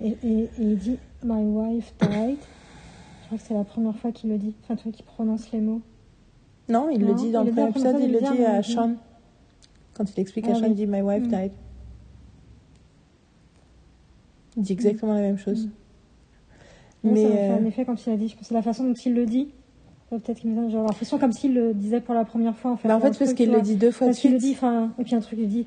[0.00, 2.38] Et, et, et il dit My wife died.
[3.22, 4.54] Je crois que c'est la première fois qu'il le dit.
[4.64, 5.80] Enfin, tu vois, qu'il prononce les mots.
[6.68, 8.62] Non, il le dit il dans le premier épisode, il il le dit à en-
[8.62, 8.94] Sean.
[9.94, 10.70] Quand il explique à Ah Sean, oui.
[10.70, 11.28] il dit My wife Mm.
[11.28, 11.52] died.
[14.56, 15.68] Il dit exactement la même chose.
[17.02, 18.28] Moi, Mais ça m'a fait euh, un effet quand il a dit.
[18.28, 19.48] Je pense que c'est la façon dont il le dit.
[20.10, 22.72] Peut-être qu'il me donne l'impression comme s'il le disait pour la première fois.
[22.72, 24.38] En fait, bah, en fait, parce qu'il le dit deux fois de Parce qu'il le
[24.38, 24.50] suite.
[24.52, 25.66] dit, enfin, et puis un truc, il dit.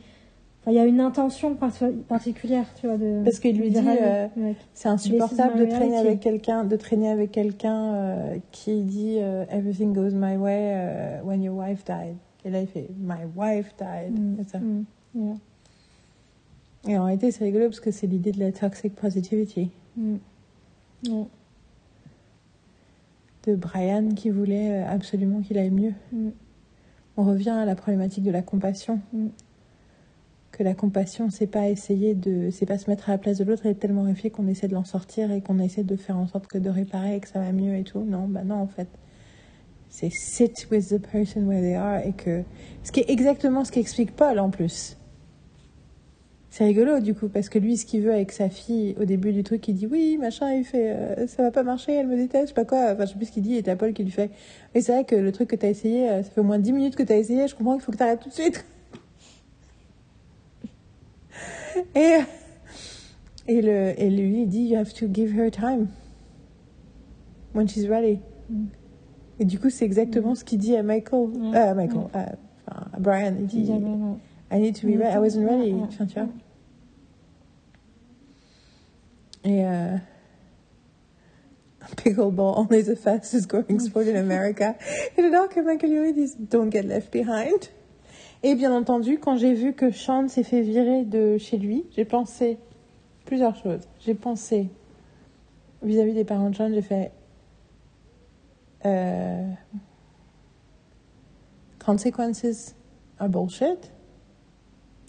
[0.67, 1.71] Il y a une intention par-
[2.07, 2.97] particulière, tu vois.
[2.97, 4.27] De, Parce qu'il lui dit, euh.
[4.73, 9.93] C'est insupportable de traîner avec quelqu'un, de traîner avec quelqu'un euh, qui dit euh, Everything
[9.93, 12.15] goes my way when your wife died.
[12.43, 14.19] Et là, il fait My wife died.
[14.19, 14.59] Mm, ça.
[14.59, 14.83] mm,
[15.15, 15.35] yeah.
[16.87, 20.17] Et en réalité, c'est rigolo parce que c'est l'idée de la toxic positivity Mm.
[23.45, 25.93] De Brian qui voulait absolument qu'il aille mieux.
[27.17, 28.99] On revient à la problématique de la compassion.
[30.55, 33.43] Que la compassion, c'est pas essayer de, c'est pas se mettre à la place de
[33.43, 36.17] l'autre et être tellement horrifié qu'on essaie de l'en sortir et qu'on essaie de faire
[36.17, 38.05] en sorte que de réparer et que ça va mieux et tout.
[38.05, 38.87] Non, bah non, en fait.
[39.89, 42.43] C'est sit with the person where they are et que,
[42.83, 44.95] ce qui est exactement ce qu'explique Paul en plus.
[46.49, 49.33] C'est rigolo du coup parce que lui, ce qu'il veut avec sa fille au début
[49.33, 52.15] du truc, il dit oui, machin, il fait euh, ça va pas marcher, elle me
[52.15, 52.93] déteste, je sais pas quoi.
[52.93, 54.31] Enfin, je sais plus ce qu'il dit et t'as Paul qui lui fait.
[54.73, 56.71] Et c'est vrai que le truc que t'as essayé, euh, ça fait au moins 10
[56.71, 58.63] minutes que t'as essayé, je comprends qu'il faut que t'arrêtes tout de suite.
[61.95, 62.17] et,
[63.47, 65.87] et, le, et lui, il dit You have to give her time
[67.53, 68.19] when she's ready.
[68.49, 68.65] Mm.
[69.39, 70.35] Et du coup, c'est exactement mm.
[70.35, 71.57] ce qu'il dit à Michael, Ouais.
[71.57, 72.09] euh, à Michael, Ouais.
[72.67, 73.33] à, à Brian.
[73.39, 74.19] Il dit Il dit, ben, non.
[74.51, 75.73] I need to be ready, I wasn't ready.
[75.73, 76.29] Ouais, Enfin, tu vois.
[79.43, 79.97] Et euh,
[81.97, 84.75] pickleball, only the fastest growing sport in America.
[85.17, 87.69] Et j'adore que Michael Urie dise Don't get left behind.
[88.47, 92.05] Et bien entendu, quand j'ai vu que Sean s'est fait virer de chez lui, j'ai
[92.05, 92.59] pensé
[93.25, 93.81] plusieurs choses.
[94.01, 94.69] J'ai pensé
[95.81, 97.11] vis-à-vis des parents de Sean, j'ai fait
[98.85, 99.49] euh,
[101.83, 102.75] consequences
[103.17, 103.91] are bullshit.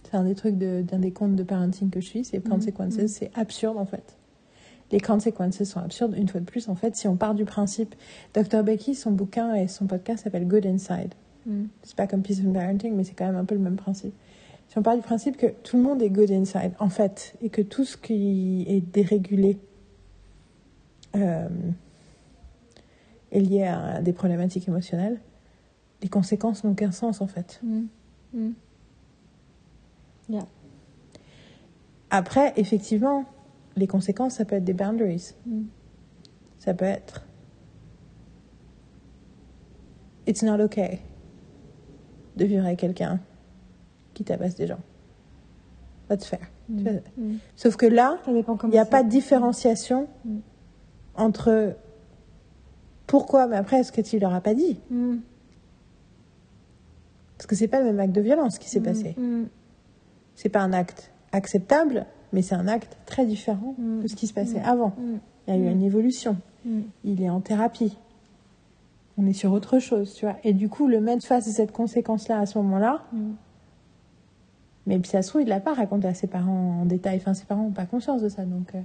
[0.04, 2.96] C'est un des trucs de- d'un des comptes de parenting que je suis, c'est consequences,
[2.96, 3.06] mhm.
[3.06, 4.16] c'est absurde en fait.
[4.92, 7.96] Les consequences sont absurdes, une fois de plus, en fait, si on part du principe.
[8.32, 8.62] Dr.
[8.62, 11.12] Becky, son bouquin et son podcast s'appelle Good Inside.
[11.46, 11.64] Mm.
[11.82, 14.14] C'est pas comme Peaceful Parenting, mais c'est quand même un peu le même principe.
[14.68, 17.50] Si on part du principe que tout le monde est good inside, en fait, et
[17.50, 19.58] que tout ce qui est dérégulé
[21.14, 21.48] euh,
[23.30, 25.20] est lié à des problématiques émotionnelles,
[26.02, 27.60] les conséquences n'ont aucun sens, en fait.
[27.62, 27.84] Mm.
[28.34, 28.50] Mm.
[30.28, 30.46] Yeah.
[32.10, 33.24] Après, effectivement,
[33.76, 35.34] les conséquences, ça peut être des boundaries.
[35.46, 35.62] Mm.
[36.58, 37.24] Ça peut être
[40.26, 41.00] it's not okay
[42.36, 43.20] de vivre avec quelqu'un
[44.14, 44.78] qui tabasse des gens.
[46.08, 46.40] That's fair.
[46.68, 46.92] Tu vois.
[47.16, 47.36] Mm.
[47.56, 50.38] Sauf que là, il n'y a pas de différenciation Mm.
[51.16, 51.76] entre
[53.06, 55.16] pourquoi, mais après, est-ce que tu leur as pas dit Mm.
[57.36, 59.14] Parce que c'est pas le même acte de violence qui s'est passé.
[59.18, 59.44] Mm.
[60.34, 64.32] C'est pas un acte acceptable, mais c'est un acte très différent de ce qui se
[64.34, 64.94] passait avant.
[65.48, 66.36] Il y a eu une évolution.
[67.04, 67.96] Il est en thérapie.
[69.18, 70.36] On est sur autre chose, tu vois.
[70.44, 73.30] Et du coup, le mettre face à cette conséquence-là à ce moment-là, Mm.
[74.86, 77.16] mais puis ça se trouve, il l'a pas raconté à ses parents en détail.
[77.16, 78.44] Enfin, ses parents n'ont pas conscience de ça.
[78.44, 78.80] Donc, euh,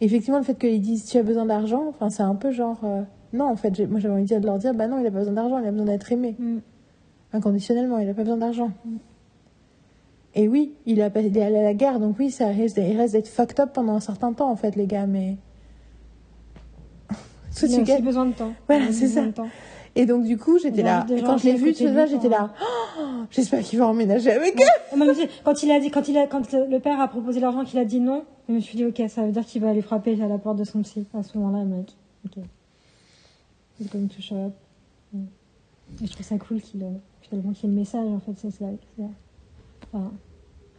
[0.00, 2.80] effectivement, le fait qu'ils disent tu as besoin d'argent, enfin, c'est un peu genre.
[2.84, 3.02] euh,
[3.34, 5.34] Non, en fait, moi j'avais envie de leur dire bah non, il a pas besoin
[5.34, 6.34] d'argent, il a besoin d'être aimé.
[6.38, 6.58] Mm.
[7.34, 8.70] Inconditionnellement, il a pas besoin d'argent.
[10.34, 12.78] Et oui, il, a, pas- il est allé à la guerre, donc oui, ça reste,
[12.78, 15.36] il reste d'être fucked up pendant un certain temps, en fait, les gars, mais.
[17.66, 18.52] A tu gagnes- besoin de temps.
[18.66, 19.22] Voilà, c'est ça.
[19.96, 21.04] Et donc, du coup, j'étais là.
[21.10, 22.52] Et quand je l'ai vu, tu vois, j'étais là.
[23.00, 24.54] Oh, J'espère qu'il va emménager avec
[25.14, 27.78] dis, quand il a dit, quand il a, quand le père a proposé l'argent, qu'il
[27.78, 30.20] a dit non, je me suis dit, ok, ça veut dire qu'il va aller frapper
[30.22, 31.06] à la porte de son psy.
[31.14, 31.94] À ce moment-là, mec.
[32.26, 32.42] Ok.
[33.80, 34.52] C'est comme to show up.
[36.02, 36.88] Et je trouve ça cool qu'il, euh,
[37.22, 38.66] finalement, qu'il y ait le message, en fait, c'est ça.
[38.96, 39.02] c'est-
[39.92, 40.12] Enfin,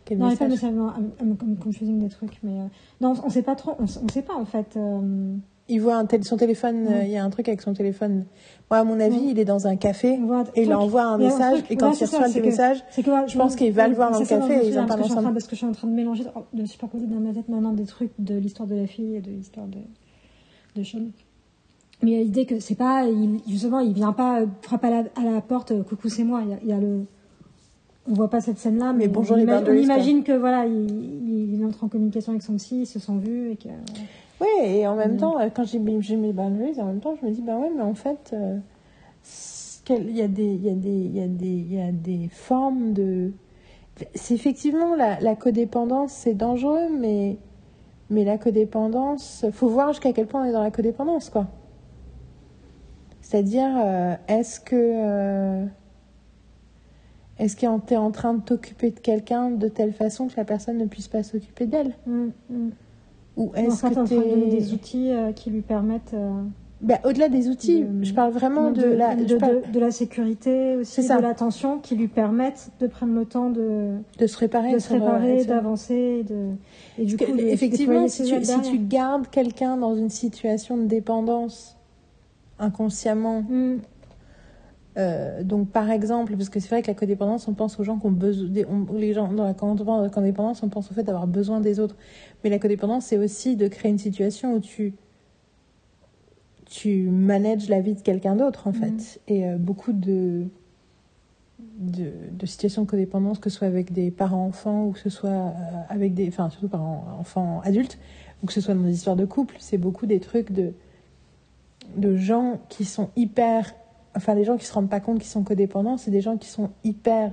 [0.05, 0.71] Quel non, mais pas message.
[0.71, 2.65] message, non, I'm, I'm- I'm confusing des trucs, mais, euh,
[3.01, 5.35] non, on, on sait pas trop, on, on sait pas, en fait, euh,
[5.69, 8.25] Il voit un tel- son téléphone, euh, il y a un truc avec son téléphone.
[8.71, 9.27] Moi, à mon avis, Ouais.
[9.31, 10.19] il est dans un café
[10.55, 11.59] et il envoie un message.
[11.69, 14.19] et quand ouais, il reçoit le message, que, Je pense qu'il va le voir dans
[14.19, 15.33] le café et ils en parlent ensemble.
[15.33, 17.85] Parce que je suis en train de mélanger, de superposer dans ma tête maintenant des
[17.85, 19.77] trucs de l'histoire de la fille et de l'histoire de,
[20.75, 20.99] de Sean.
[22.01, 24.87] Mais il y a l'idée que c'est pas, il, justement, il vient pas euh, frapper
[24.87, 26.41] à la, à la porte, euh, coucou, c'est moi.
[26.45, 27.01] Il y, a, il y a le.
[28.09, 30.65] On voit pas cette scène-là, mais, Mais bonjour on, les ima- on imagine que voilà,
[30.65, 33.67] il, il- il entre en communication avec son psy, ils se sont vus et que.
[34.41, 35.17] Oui, et en même Mm.
[35.17, 37.81] temps, euh, quand j'ai les boundaries, en même temps, je me dis, bah ouais, mais
[37.83, 38.57] en fait, euh,
[39.89, 41.91] il y, a des- il y, a des- il y, a des- il y a
[41.91, 43.31] des formes de.
[44.15, 47.37] C'est effectivement la, la codépendance, c'est dangereux, mais,
[48.09, 51.47] mais la codépendance, faut voir jusqu'à quel point on est dans la codépendance, quoi.
[53.21, 54.75] C'est-à-dire, euh, est-ce que.
[54.75, 55.65] euh,
[57.39, 60.45] est-ce que tu es en train de t'occuper de quelqu'un de telle façon que la
[60.45, 61.95] personne ne puisse pas s'occuper d'elle?
[62.05, 62.29] Mm,
[63.39, 66.13] Ou En est-ce fait, que tu train de donner des outils euh, qui lui permettent.
[66.81, 69.15] bah, Au-delà des outils, De- je parle vraiment de, de, la.
[69.15, 73.49] de, parle de- la sécurité aussi, de l'attention qui lui permettent de prendre le temps
[73.49, 74.73] de, de se réparer.
[74.73, 76.49] de se réparer, d'avancer, et de,
[76.97, 81.77] et du coup, que, effectivement, si tu, si gardes quelqu'un dans une situation de dépendance
[82.59, 83.77] inconsciemment, Mm,
[84.99, 87.97] euh, donc par exemple, parce que c'est vrai que la codépendance, on pense aux gens
[87.97, 89.53] qui ont besoin, on- les gens dans la
[90.09, 91.95] codépendance, on pense au fait d'avoir besoin des autres.
[92.43, 94.93] Mais la codépendance, c'est aussi de créer une situation où tu
[96.65, 98.91] tu manages la vie de quelqu'un d'autre en fait.
[98.91, 98.99] Mhm.
[99.27, 100.45] Et euh, beaucoup de,
[101.79, 105.29] de de situations de codépendance, que ce soit avec des parents-enfants ou que ce soit
[105.29, 105.51] euh,
[105.89, 107.97] avec des, enfin surtout parents-enfants adultes,
[108.43, 110.73] ou que ce soit dans des histoires de couple, c'est beaucoup des trucs de
[111.97, 113.73] de gens qui sont hyper,
[114.15, 116.49] enfin les gens qui se rendent pas compte qu'ils sont codépendants, c'est des gens qui
[116.49, 117.31] sont hyper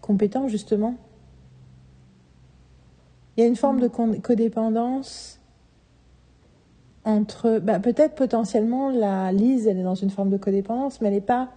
[0.00, 0.94] compétents justement.
[3.36, 5.40] Il y a une forme de codépendance
[7.04, 11.14] entre, bah, peut-être potentiellement la Lise, elle est dans une forme de codépendance, mais elle
[11.14, 11.48] n'est pas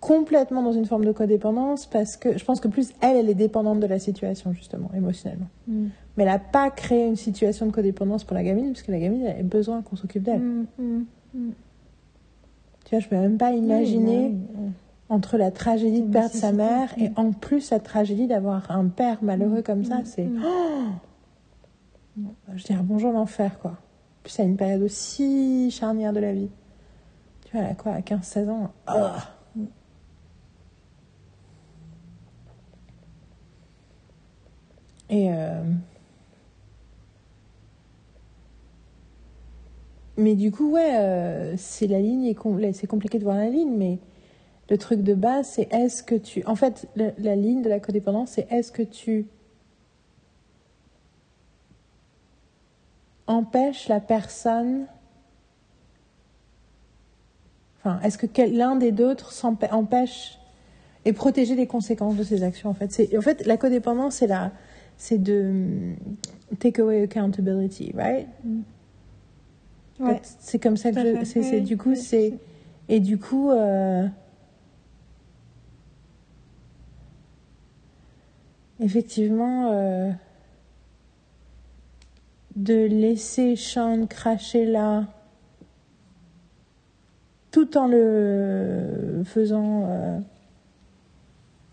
[0.00, 3.34] complètement dans une forme de codépendance parce que je pense que plus elle, elle est
[3.34, 5.48] dépendante de la situation justement, émotionnellement.
[5.68, 5.86] mm,
[6.16, 8.98] Mais elle n'a pas créé une situation de codépendance pour la gamine parce que la
[8.98, 10.40] gamine elle a besoin qu'on s'occupe d'elle.
[10.40, 11.50] mm, mm.
[12.86, 14.70] Tu vois, je peux même pas imaginer Oui, bah oui,
[15.08, 19.18] entre la tragédie de perdre sa mère et en plus la tragédie d'avoir un père
[19.22, 20.40] malheureux comme ça, c'est mm.
[22.54, 23.76] je dirais bonjour l'enfer quoi.
[24.22, 26.48] Puis c'est une période aussi charnière de la vie.
[27.44, 28.70] Tu vois, elle a quoi, à 15-16 ans?
[28.86, 29.16] Ah
[35.08, 35.62] Et euh,
[40.16, 42.34] mais du coup, ouais, euh, c'est la ligne,
[42.72, 43.98] c'est compliqué de voir la ligne, mais
[44.70, 46.42] le truc de base, c'est est-ce que tu.
[46.46, 49.26] En fait, la, ligne de la codépendance, c'est est-ce que tu
[53.26, 54.86] empêches la personne.
[57.78, 59.14] Enfin, est-ce que l'un des deux
[59.70, 60.38] empêche
[61.04, 63.16] et protéger les conséquences de ses actions en fait?
[63.16, 64.50] En fait la codépendance c'est la
[65.12, 65.96] de hum,
[66.58, 68.26] take away accountability right?
[69.98, 70.20] Ouais.
[70.40, 72.34] C'est comme ça que je c'est du coup c'est
[72.88, 74.06] et du coup euh,
[78.80, 80.10] effectivement euh,
[82.56, 85.06] de laisser Sean cracher là
[87.50, 90.18] tout en le faisant euh,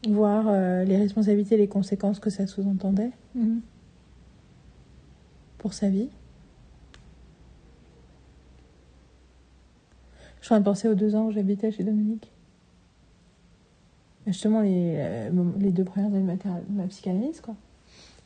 [0.07, 0.45] voir
[0.85, 3.61] les responsabilités et les conséquences que ça sous-entendait Mhm.
[5.57, 6.09] pour sa vie.
[10.43, 12.29] Je suis en train de penser aux deux ans où j'habitais chez Dominique.
[14.27, 17.55] Justement, les, euh, les deux premières années de ma, psychanalyse, quoi.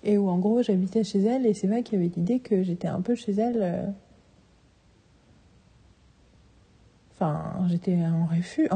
[0.03, 2.63] Et où, en gros, j'habitais chez elle, et c'est vrai qu'il y avait l'idée que
[2.63, 3.59] j'étais un peu chez elle.
[3.61, 3.86] euh,
[7.13, 8.68] Enfin, j'étais en refuge.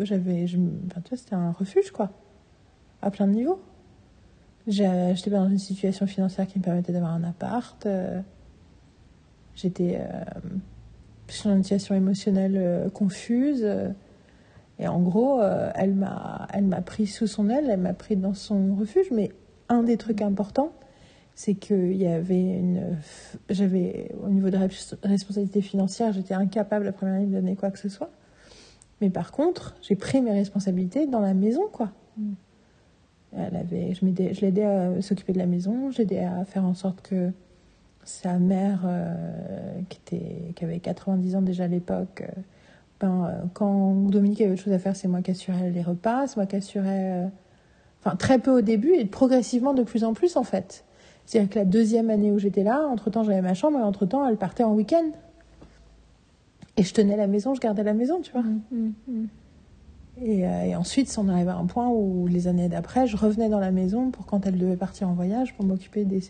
[0.00, 2.10] J'avais, enfin, tu vois, c'était un refuge, quoi.
[3.00, 3.62] À plein de niveaux.
[4.66, 7.86] J'étais pas dans une situation financière qui me permettait d'avoir un appart.
[7.86, 8.20] euh,
[9.54, 10.02] J'étais
[11.28, 13.62] sur une situation émotionnelle euh, confuse.
[13.64, 13.88] euh,
[14.78, 18.16] et en gros, euh, elle m'a, elle m'a pris sous son aile, elle m'a pris
[18.16, 19.10] dans son refuge.
[19.12, 19.30] Mais
[19.68, 20.72] un des trucs importants,
[21.34, 22.96] c'est qu'il y avait une,
[23.50, 27.70] j'avais au niveau de res- responsabilité financière, j'étais incapable la première année de donner quoi
[27.70, 28.10] que ce soit.
[29.00, 31.92] Mais par contre, j'ai pris mes responsabilités dans la maison, quoi.
[33.36, 36.74] Elle avait, je m'aidais- je l'aidais à s'occuper de la maison, j'aidais à faire en
[36.74, 37.30] sorte que
[38.08, 39.12] sa mère, euh,
[39.90, 42.40] qui, était, qui avait 90 ans déjà à l'époque, euh,
[43.00, 46.26] ben, euh, quand Dominique avait autre chose à faire, c'est moi qui assurais les repas,
[46.26, 47.30] c'est moi qui assurais.
[48.00, 50.84] Enfin, très peu au début et progressivement de plus en plus en fait.
[51.26, 54.36] C'est-à-dire que la deuxième année où j'étais là, entre-temps j'avais ma chambre et entre-temps elle
[54.36, 55.10] partait en week-end.
[56.76, 58.42] Et je tenais la maison, je gardais la maison, tu vois.
[58.42, 58.94] Mhm.
[59.08, 59.28] Mhm.
[60.24, 63.48] Et, euh, et ensuite, on arrivait à un point où les années d'après, je revenais
[63.48, 66.22] dans la maison pour quand elle devait partir en voyage, pour m'occuper des,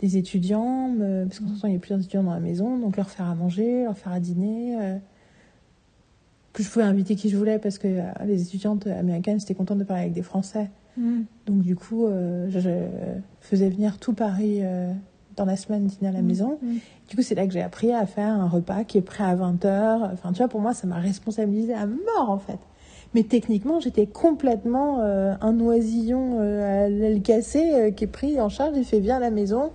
[0.00, 2.78] des étudiants, me- parce qu'en ce temps, il y a plusieurs étudiants dans la maison,
[2.78, 4.76] donc leur faire à manger, leur faire à dîner.
[4.80, 4.96] euh,
[6.52, 9.78] que je pouvais inviter qui je voulais, parce que euh, les étudiantes américaines, j'étais contente
[9.78, 10.70] de parler avec des Français.
[10.96, 11.24] Mhm.
[11.46, 12.70] Donc du coup, euh, je, je
[13.42, 14.62] faisais venir tout Paris
[15.36, 16.58] dans la semaine dîner à la maison.
[17.10, 19.36] Du coup, c'est là que j'ai appris à faire un repas qui est prêt à
[19.36, 20.12] 20h.
[20.14, 22.58] Enfin, tu vois, pour moi, ça m'a responsabilisée à mort, en fait.
[23.16, 28.38] Mais techniquement, j'étais complètement euh, un oisillon euh, à l'aile cassée euh, qui est pris
[28.38, 29.72] en charge et fait viens à la maison.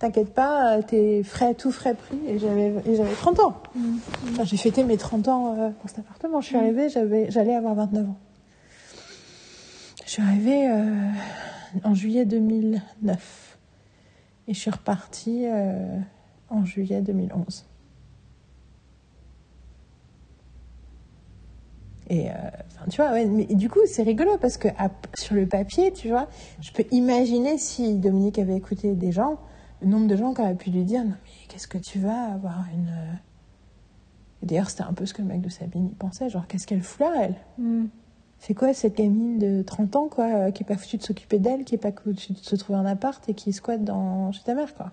[0.00, 2.18] T'inquiète pas, t'es frais, tout frais pris.
[2.26, 3.62] Et j'avais, j'avais 30 ans.
[4.30, 6.40] Enfin, j'ai fêté mes 30 ans pour cet appartement.
[6.40, 8.18] Je suis arrivée, j'avais, j'allais avoir 29 ans.
[10.10, 11.12] Je suis arrivée euh,
[11.84, 13.58] en juillet 2009.
[14.48, 16.00] Et je suis repartie euh,
[16.48, 17.69] en juillet 2011.
[22.12, 22.32] Et euh,
[22.66, 25.92] enfin, tu vois, ouais, mais du coup, c'est rigolo parce que à- sur le papier,
[25.92, 26.26] tu vois,
[26.60, 29.38] je peux imaginer si Dominique avait écouté des gens,
[29.80, 32.32] le nombre de gens qui auraient pu lui dire Non, mais qu'est-ce que tu vas
[32.34, 32.88] avoir une.
[32.88, 33.12] euh,
[34.42, 36.82] D'ailleurs, c'était un peu ce que le mec de Sabine y pensait genre, qu'est-ce qu'elle
[36.82, 37.88] fout là, elle Mhm.
[38.42, 41.38] C'est quoi cette gamine de 30 ans, quoi, euh, qui est pas foutue de s'occuper
[41.38, 44.32] d'elle, qui est pas foutue de se trouver un appart et qui squatte dans...
[44.32, 44.92] chez ta mère, quoi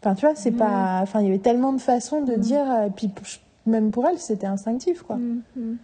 [0.00, 1.00] Enfin, tu vois, c'est pas.
[1.02, 2.70] Enfin, il y avait tellement de façons de dire.
[2.70, 3.10] euh, Puis
[3.66, 5.16] même pour elle, c'était instinctif, quoi.
[5.16, 5.76] Mhm.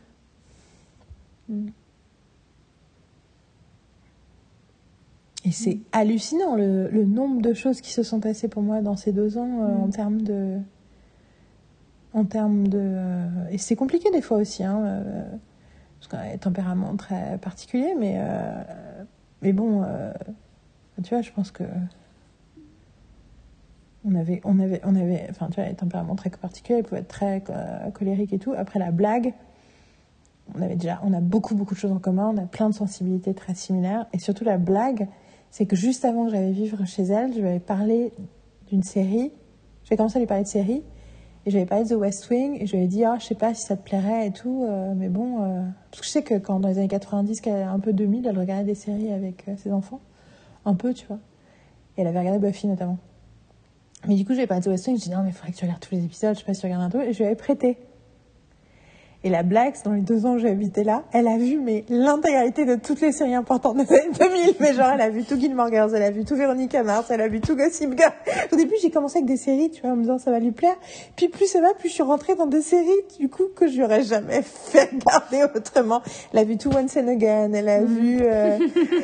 [5.46, 8.96] Et c'est hallucinant le, le nombre de choses qui se sont passées pour moi dans
[8.96, 9.82] ces deux ans euh, Mm.
[9.82, 10.58] en termes de.
[12.14, 12.78] En termes de.
[12.80, 15.24] euh, et c'est compliqué des fois aussi, hein, euh,
[16.00, 18.18] parce qu'on a un tempérament très particulier, mais.
[19.42, 19.84] mais bon,
[21.02, 21.64] tu vois, je pense que.
[24.06, 27.00] On avait, on avait, on avait, enfin, tu vois, les tempéraments très particuliers, ils pouvaient
[27.00, 28.52] être très euh, colériques et tout.
[28.56, 29.32] Après la blague,
[30.54, 32.74] on avait déjà, on a beaucoup, beaucoup de choses en commun, on a plein de
[32.74, 34.06] sensibilités très similaires.
[34.12, 35.08] Et surtout, la blague,
[35.50, 38.12] c'est que juste avant que j'allais vivre chez elle, je lui avais parlé
[38.68, 39.32] d'une série.
[39.84, 40.82] J'ai commencé à lui parler de série.
[41.46, 42.58] Et je lui avais parlé de The West Wing.
[42.60, 44.64] Et je lui avais dit, ah, je sais pas si ça te plairait et tout.
[44.68, 47.62] euh, mais bon, euh, parce que je sais que quand dans les années 90, qu'elle-
[47.62, 50.00] un peu 2000, elle regardait des séries avec euh, ses enfants.
[50.66, 51.18] Un peu, tu vois.
[51.96, 52.98] Et elle avait regardé Buffy notamment.
[54.06, 54.98] Mais du coup, je parlé de The West Wing.
[54.98, 56.34] Je dit, non, mais il faudrait que tu regardes tous les épisodes.
[56.34, 57.02] Je sais pas si tu regardes un peu.
[57.02, 57.76] Et je lui avais prêté.
[59.24, 61.86] Et la c'est dans les deux ans que j'ai habité là, elle a vu mais
[61.88, 64.54] l'intégralité de toutes les séries importantes des années 2000.
[64.60, 67.22] Mais genre, elle a vu tout Gilmore Girls, elle a vu tout Véronique Mars, elle
[67.22, 68.12] a vu tout Gossip Girl.
[68.52, 70.52] Au début, j'ai commencé avec des séries, tu vois, en me disant ça va lui
[70.52, 70.76] plaire.
[71.16, 73.80] Puis plus ça va, plus je suis rentrée dans des séries, du coup, que je
[73.80, 76.02] n'aurais jamais fait regarder autrement.
[76.34, 78.18] Elle a vu tout Once and Again, elle a vu...
[78.20, 78.58] euh,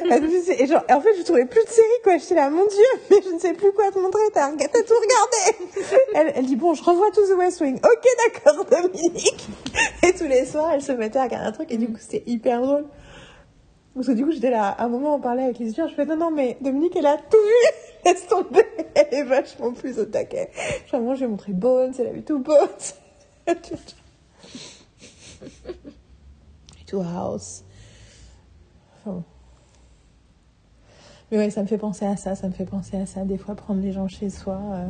[0.05, 2.19] elle a vu et genre, en fait, je trouvais plus de séries, quoi.
[2.19, 4.95] J'étais là, mon Dieu, mais je ne sais plus quoi te montrer, t'as t'as tout
[4.95, 5.97] regardé.
[6.15, 7.77] Elle, elle dit, bon, je revois tout The West Wing.
[7.77, 9.49] Ok, d'accord, Dominique.
[10.03, 12.23] Et tous les soirs, elle se mettait à regarder un truc et du coup, c'était
[12.27, 12.85] hyper drôle.
[13.95, 15.95] Parce que du coup, j'étais là, à un moment, on parlait avec les étudiants, je
[15.95, 18.05] fais, non, non, mais Dominique, elle a tout vu.
[18.05, 18.65] Laisse tomber.
[18.95, 20.51] Elle est vachement plus au taquet.
[20.91, 22.57] Genre, moi, je lui ai montré Bones, elle a vu tout Bones.
[26.87, 27.65] tout House.
[28.99, 29.25] Enfin bon.
[31.31, 33.25] Mais ouais, ça me fait penser à ça, ça me fait penser à ça.
[33.25, 34.61] Des fois, prendre les gens chez soi.
[34.73, 34.89] euh,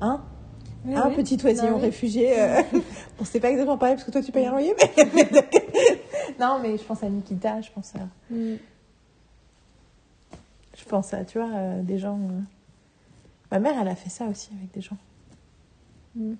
[0.00, 0.22] Hein?
[0.84, 1.14] Oui, Un oui.
[1.16, 2.40] petit oisillon Bah réfugié.
[2.40, 2.62] euh,
[3.18, 4.94] bon, c'est pas exactement pareil parce que toi tu payes un loyer, mais.
[6.40, 8.00] non, mais je pense à Nikita, je pense à.
[8.34, 8.56] Mm.
[10.76, 12.18] Je pense à, tu vois, euh, des gens.
[12.18, 12.40] euh,
[13.52, 14.96] Ma mère, elle a fait ça aussi avec des gens.
[16.16, 16.32] Mm.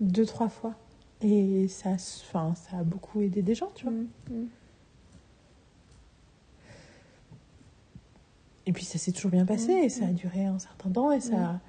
[0.00, 0.74] Deux, trois fois.
[1.20, 3.92] Et ça, a- enfin, ça a beaucoup aidé des gens, tu vois.
[3.92, 4.46] Mm.
[8.66, 11.20] Et puis ça s'est toujours bien passé et ça a duré un certain temps et
[11.20, 11.60] ça.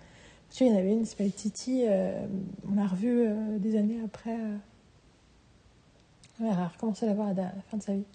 [0.53, 2.27] Tu sais, il y en avait une s'appelle Titi, euh,
[2.71, 4.35] on l'a revue euh, des années après.
[4.39, 4.55] euh,
[6.39, 8.05] Elle a recommencé à la voir à la fin de sa vie.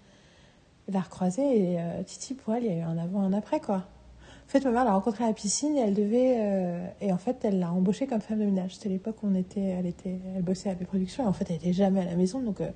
[0.87, 3.33] Elle l'a recroisée et euh, Titi, pour elle, il y a eu un avant, un
[3.33, 3.79] après, quoi.
[3.79, 6.37] En fait, ma mère l'a rencontrée à la piscine et elle devait.
[6.39, 8.77] euh, et en fait, elle l'a embauchée comme femme de ménage.
[8.77, 11.51] C'était l'époque où on était, elle, était, elle bossait à la production et en fait,
[11.51, 12.39] elle était jamais à la maison.
[12.39, 12.71] Donc, euh,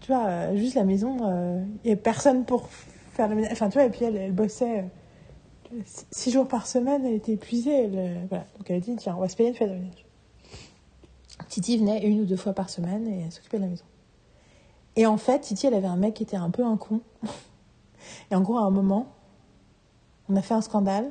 [0.00, 3.50] tu vois, euh, juste la maison, euh, il n'y avait personne pour faire le ménage.
[3.50, 4.82] Enfin, tu vois, et puis elle, elle bossait euh,
[6.10, 7.84] six- jours par semaine, elle était épuisée.
[7.84, 8.46] Elle, euh, voilà.
[8.58, 10.04] Donc, elle a dit tiens, on va se payer une fête de ménage.
[11.48, 13.84] Titi venait une ou deux fois par semaine et elle s'occupait de la maison.
[14.96, 17.00] Et en fait, Titi, elle avait un mec qui était un peu un con.
[18.30, 19.06] Et en gros, à un moment,
[20.28, 21.10] on a fait un scandale.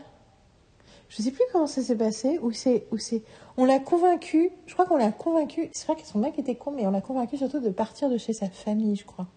[1.09, 3.23] Je sais plus comment ça s'est passé, ou c'est, ou c'est,
[3.57, 6.71] on l'a convaincu, je crois qu'on l'a convaincu, c'est vrai que son mec était con,
[6.71, 9.27] mais on l'a convaincu surtout de partir de chez sa famille, je crois.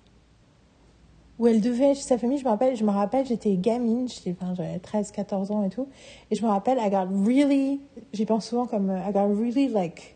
[1.39, 4.55] Où elle devait sa famille, je me rappelle, je me rappelle, j'étais gamine, j'étais, enfin,
[4.55, 5.89] j'avais 13, 14 ans et tout,
[6.31, 7.81] et je me rappelle, I got really,
[8.13, 10.15] j'y pense souvent comme, euh, I got really, like,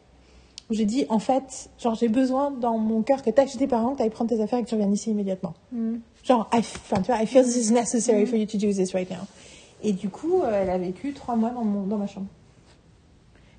[0.71, 3.67] où j'ai dit, en fait, genre, j'ai besoin dans mon cœur que t'ailles chez tes
[3.67, 5.55] parents, que t'ailles prendre tes affaires et que tu reviennes ici immédiatement.
[5.73, 5.97] Mm.
[6.25, 8.93] Genre, I, enfin, tu vois, I feel this is necessary for you to do this
[8.93, 9.27] right now.
[9.83, 12.27] Et du coup, euh, elle a vécu trois mois dans, mon, dans ma chambre.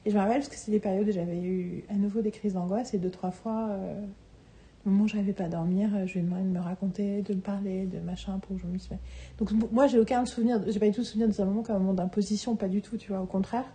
[0.05, 2.31] Et je me rappelle parce que c'est des périodes où j'avais eu à nouveau des
[2.31, 4.01] crises d'angoisse et deux, trois fois, euh,
[4.85, 6.59] au moment où je n'arrivais pas à dormir, euh, je lui ai demandé de me
[6.59, 8.89] raconter, de me parler, de machin pour que je me dise.
[9.37, 11.79] Donc, moi, j'ai aucun souvenir, j'ai pas du tout souvenir de ce moment comme un
[11.79, 13.65] moment d'imposition, pas du tout, tu vois, au contraire.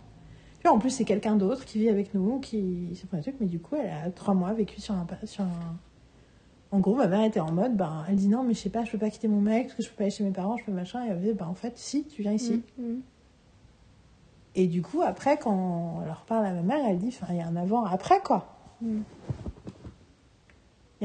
[0.59, 2.89] Tu vois, en plus, c'est quelqu'un d'autre qui vit avec nous, qui.
[2.95, 5.05] C'est pas un truc, mais du coup, elle a trois mois vécu sur un.
[5.25, 5.77] Sur un...
[6.71, 8.83] En gros, ma mère était en mode, ben, elle dit non, mais je sais pas,
[8.83, 10.57] je peux pas quitter mon mec, parce que je peux pas aller chez mes parents,
[10.57, 11.05] je peux machin.
[11.05, 12.63] Et elle avait, ben, en fait, si, tu viens ici.
[12.79, 12.95] Mm.
[14.55, 17.37] Et du coup, après, quand elle leur parle à ma mère, elle dit, enfin, il
[17.37, 18.57] y a un avant, après, quoi.
[18.81, 19.01] Mm.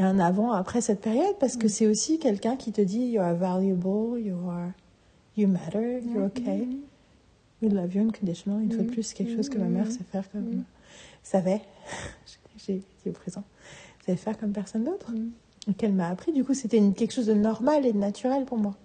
[0.01, 3.21] A un avant, après cette période, parce que c'est aussi quelqu'un qui te dit, you
[3.21, 4.71] are valuable, you are,
[5.37, 6.67] you matter, you're okay.
[7.61, 8.63] We love you unconditional.
[8.63, 10.65] Une fois de plus, c'est quelque chose que ma mère sait faire comme,
[11.23, 11.61] savait,
[12.67, 13.45] j'ai au présent,
[14.07, 15.13] savait faire comme personne d'autre.
[15.13, 15.31] Mm.
[15.71, 18.57] Et qu'elle m'a appris, du coup, c'était quelque chose de normal et de naturel pour
[18.57, 18.77] moi.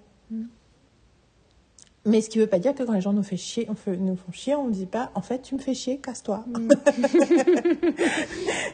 [2.06, 2.12] Mm.
[2.12, 3.98] Mais ce qui veut pas dire que quand les gens nous, fait chier, on fait-
[3.98, 6.46] nous font chier, on ne dit pas, en fait, tu me fais chier, casse-toi.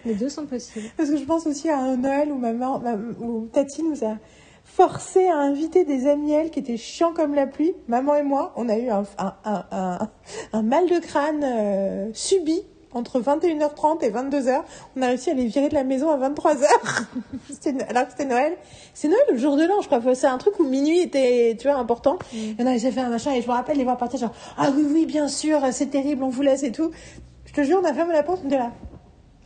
[0.05, 0.87] Les deux sont possibles.
[0.97, 4.17] Parce que je pense aussi à un Noël où maman, ma- où Tati nous a
[4.63, 7.73] forcé à inviter des amis elle qui étaient chiants comme la pluie.
[7.87, 10.09] Maman et moi, on a eu un, un, un, un-
[10.53, 12.61] un mal de crâne euh, subi
[12.93, 14.61] entre 21h30 et 22h.
[14.97, 16.65] On a réussi à les virer de la maison à 23h.
[17.61, 18.57] C'était- alors que c'était Noël.
[18.93, 20.01] C'est Noël le jour de l'an, je crois.
[20.15, 22.17] C'est un truc où minuit était, tu vois, important.
[22.33, 24.19] Et on a réussi à faire un machin et je me rappelle les voir partir
[24.19, 26.91] genre, ah oui, oui, bien sûr, c'est terrible, on vous laisse et tout.
[27.45, 28.71] Je te jure, on a fermé la porte, on était là.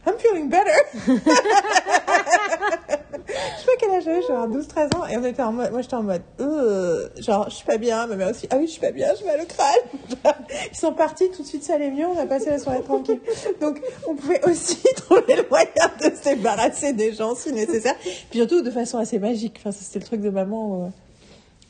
[0.08, 0.72] I'm feeling better.
[3.28, 5.82] je sais pas quel âge j'avais, genre 12-13 ans, et on était en mode, moi
[5.82, 8.72] j'étais en mode, euh, genre, je suis pas bien, ma mère aussi, ah oui, je
[8.74, 10.34] suis pas bien, je mal au crâne.
[10.72, 13.20] Ils sont partis, tout de suite ça allait mieux, on a passé la soirée tranquille.
[13.62, 17.96] Donc, on pouvait aussi trouver le moyen de se débarrasser des gens si nécessaire,
[18.30, 19.58] puis surtout de façon assez magique.
[19.60, 20.86] Enfin, c'était le truc de maman.
[20.86, 20.90] euh,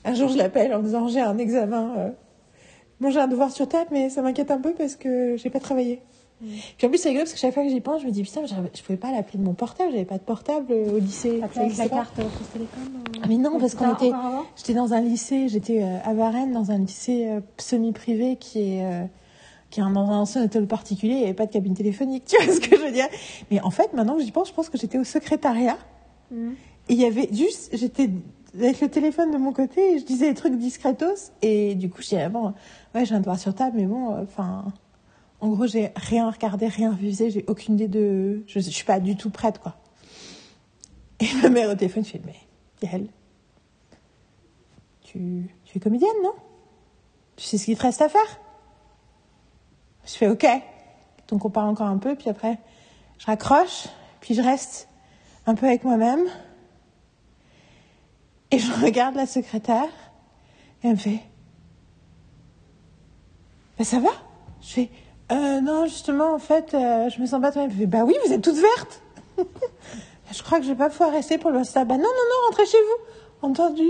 [0.09, 2.09] un jour, je l'appelle en disant, j'ai un examen, euh,
[2.99, 5.59] bon, j'ai un devoir sur table, mais ça m'inquiète un peu parce que j'ai pas
[5.59, 6.01] travaillé.
[6.41, 8.23] Puis en plus, c'est rigolo parce que chaque fois que j'y pense, je me dis
[8.23, 11.41] putain, je pouvais pas l'appeler de mon portable, j'avais pas de portable euh, au lycée.
[11.53, 14.11] T'as avec la carte euh, France Télécom euh, Ah, mais non, parce qu'on était.
[14.57, 18.83] J'étais dans un lycée, j'étais euh, à Varennes, dans un lycée euh, semi-privé qui est.
[18.85, 19.05] euh,
[19.71, 22.23] qui est un, dans un ancien hôtel particulier, il n'y avait pas de cabine téléphonique,
[22.27, 23.07] tu vois ce que je veux dire
[23.49, 25.77] Mais en fait, maintenant que j'y pense, je pense que j'étais au secrétariat
[26.31, 26.51] Mm.
[26.89, 28.09] et il y avait juste, j'étais
[28.57, 31.97] avec le téléphone de mon côté et je disais des trucs discretos et du coup
[32.01, 32.53] je disais, ah bon,
[32.95, 34.65] ouais, j'ai un devoir sur table, mais bon, euh, enfin,
[35.45, 38.43] en gros, j'ai rien regardé, rien révisé, j'ai aucune idée de.
[38.47, 39.75] Je, je suis pas du tout prête, quoi.
[41.19, 42.35] Et ma mère au téléphone fait, mais
[42.81, 43.07] Yael,
[45.01, 46.33] tu, tu es comédienne, non?
[47.35, 48.39] Tu sais ce qu'il te reste à faire?
[50.07, 50.47] Je fais, ok.
[51.27, 52.57] Donc on parle encore un peu, puis après,
[53.19, 53.87] je raccroche,
[54.21, 54.89] puis je reste
[55.45, 56.25] un peu avec moi-même.
[58.49, 59.89] Et je regarde la secrétaire,
[60.83, 61.19] et elle me fait,
[63.77, 64.09] bah ça va?
[64.61, 64.89] Je fais,
[65.31, 67.87] euh, non, justement, en fait, euh, je me sens pas très bien.
[67.87, 69.01] Bah oui, vous êtes toute verte
[70.31, 71.73] Je crois que je vais pas pouvoir rester pour le reste.
[71.75, 73.89] Bah non, non, non, rentrez chez vous Entendu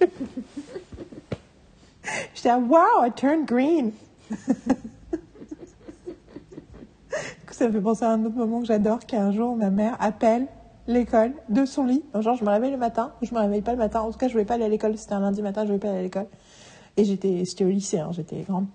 [2.34, 3.92] J'étais là, wow, I turned green
[7.54, 10.46] ça me fait penser à un autre moment que j'adore, qu'un jour, ma mère appelle
[10.86, 12.02] l'école de son lit.
[12.18, 14.00] Genre, je me réveille le matin, ou je me réveille pas le matin.
[14.00, 14.98] En tout cas, je voulais pas aller à l'école.
[14.98, 16.26] C'était un lundi matin, je voulais pas aller à l'école.
[16.96, 18.66] Et j'étais, j'étais au lycée, hein, j'étais grande.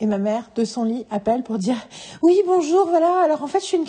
[0.00, 1.76] Et ma mère, de son lit, appelle pour dire
[2.22, 3.20] Oui, bonjour, voilà.
[3.22, 3.86] Alors en fait, je suis une.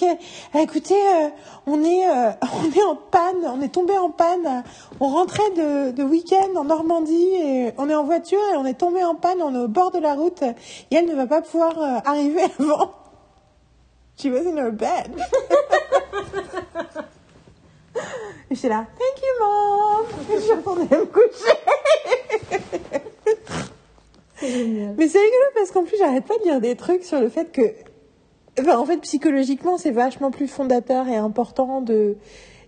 [0.53, 1.29] Ah, écoutez, euh,
[1.65, 2.31] on, est, euh,
[2.63, 4.63] on est en panne, on est tombé en panne.
[4.99, 8.75] On rentrait de, de week-end en Normandie et on est en voiture et on est
[8.75, 11.41] tombé en panne, on est au bord de la route et elle ne va pas
[11.41, 12.91] pouvoir euh, arriver avant.
[14.15, 15.19] She was in her bed.
[18.51, 20.05] et j'étais là Thank you, mom.
[20.29, 21.57] Je retournée me coucher.
[24.97, 27.51] Mais c'est rigolo parce qu'en plus, j'arrête pas de lire des trucs sur le fait
[27.51, 27.61] que.
[28.59, 32.17] Enfin, en fait, psychologiquement, c'est vachement plus fondateur et important de,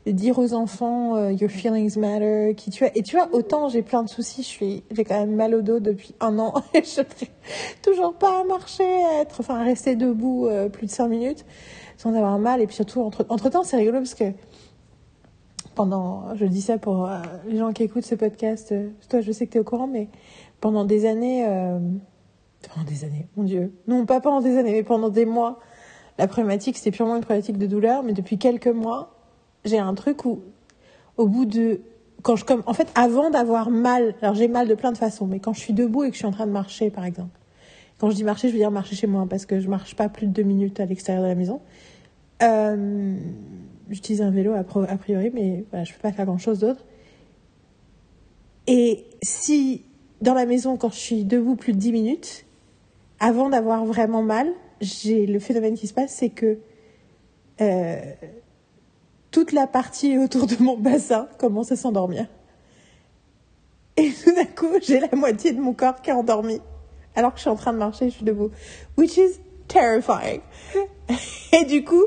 [0.08, 2.56] dire aux enfants euh, Your feelings matter.
[2.56, 2.98] Qui tu as.
[2.98, 5.62] Et tu vois, autant j'ai plein de soucis, je suis, j'ai quand même mal au
[5.62, 7.30] dos depuis un an et je n'arrive
[7.82, 11.46] toujours pas à marcher, à être, enfin, à rester debout euh, plus de 5 minutes
[11.98, 12.62] sans avoir mal.
[12.62, 14.26] Et puis surtout, entre, entre temps, c'est rigolo parce que
[15.76, 18.74] pendant, je dis ça pour euh, les gens qui écoutent ce podcast,
[19.10, 20.08] toi, je sais que tu es au courant, mais
[20.62, 21.80] pendant des années, euh,
[22.74, 25.60] pendant des années, mon Dieu, non pas pendant des années, mais pendant des mois,
[26.18, 29.16] la problématique c'était purement une problématique de douleur, mais depuis quelques mois,
[29.64, 30.42] j'ai un truc où,
[31.18, 31.82] au bout de,
[32.22, 35.28] quand je comme, en fait, avant d'avoir mal, alors j'ai mal de plein de façons,
[35.28, 37.40] mais quand je suis debout et que je suis en train de marcher, par exemple,
[38.00, 40.10] quand je dis marcher, je veux dire marcher chez moi, parce que je marche pas
[40.10, 41.62] plus de deux minutes à l'extérieur de la maison.
[42.44, 43.16] Euh,
[43.90, 46.84] J'utilise un vélo a priori, mais voilà, je peux pas faire grand chose d'autre.
[48.68, 49.86] Et si
[50.22, 52.46] dans la maison, quand je suis debout plus de 10 minutes,
[53.20, 54.52] avant d'avoir vraiment mal,
[54.82, 56.58] j'ai le phénomène qui se passe, c'est que
[57.62, 58.02] euh,
[59.32, 62.28] toute la partie autour de mon bassin commence à s'endormir.
[63.98, 66.60] Et tout d'un coup, j'ai la moitié de mon corps qui est endormi,
[67.16, 68.52] alors que je suis en train de marcher, je suis debout.
[68.98, 70.42] Which is terrifying.
[71.54, 72.04] Et du coup,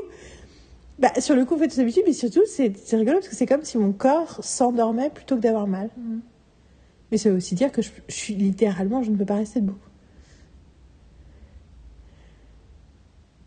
[0.99, 3.45] bah, sur le coup, en fait, c'est habitude, mais surtout, c'est rigolo parce que c'est
[3.45, 5.89] comme si mon corps s'endormait plutôt que d'avoir mal.
[7.11, 9.61] Mais ça veut aussi dire que je, je suis littéralement, je ne peux pas rester
[9.61, 9.77] debout.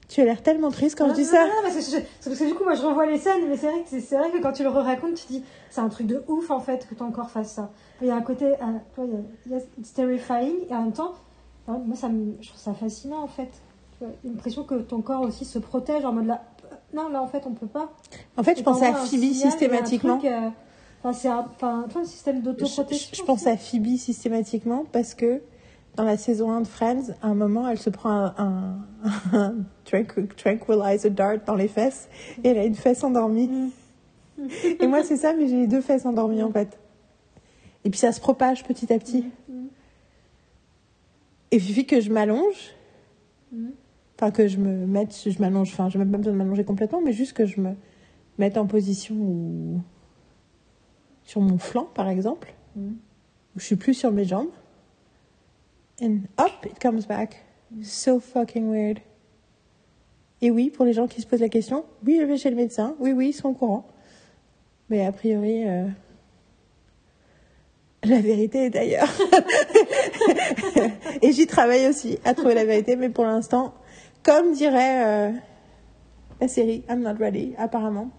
[0.09, 1.43] Tu as l'air tellement triste quand je dis Non, ça.
[1.47, 3.57] non, non, parce que, je- parce que du coup, moi, je revois les scènes, mais
[3.57, 6.23] c'est vrai que vrai que quand tu le racontes, tu dis, c'est un truc de
[6.29, 7.71] ouf en fait que ton corps fasse ça.
[8.03, 8.57] Il y a un côté, euh,
[8.95, 9.05] toi,
[9.47, 11.15] il y a, it's terrifying, et en même temps,
[11.67, 13.49] moi, ça me, je trouve ça fascinant en fait.
[13.99, 16.45] Tu vois, l'impression que ton corps aussi se protège en mode là,
[16.93, 17.91] non, là en fait, on peut pas.
[18.37, 20.19] En fait, je pensais à Phoebe systématiquement.
[20.19, 20.51] truc, euh,
[21.05, 21.87] Enfin, c'est un, enfin,
[22.43, 23.11] d'autoprotection.
[23.13, 25.43] je- je pense à Phoebe systématiquement parce que
[25.97, 28.77] dans la saison 1 de Friends, à un moment, elle se prend un, un,
[29.33, 32.09] un tranqu- tranquilizer dart dans les fesses
[32.45, 33.51] et elle a une fesse endormie.
[34.81, 36.79] Et moi, c'est ça, mais j'ai les deux fesses endormies en fait.
[37.85, 39.25] Et puis ça se propage petit à petit.
[41.51, 42.75] Et il suffit que je m'allonge,
[44.17, 46.65] enfin que je me mette, je m'allonge, enfin, je n'ai même pas besoin de m'allonger
[46.65, 47.75] complètement, mais juste que je me
[48.39, 49.81] mette en position où
[51.33, 52.91] sur mon flanc, par exemple, où
[53.57, 54.51] je suis plus sur mes jambes.
[56.03, 57.43] And hop, it comes back.
[57.83, 58.99] So fucking weird.
[60.43, 62.57] Et oui, pour les gens qui se posent la question, oui, je vais chez le
[62.57, 62.97] médecin.
[62.99, 63.89] Oui, oui, ils sont au courant.
[64.91, 65.87] Mais a priori, euh,
[68.05, 69.09] la vérité est ailleurs.
[71.23, 73.73] Et j'y travaille aussi à trouver la vérité, mais pour l'instant,
[74.23, 75.33] comme dirait euh,
[76.43, 78.11] la série I'm Not Ready, apparemment.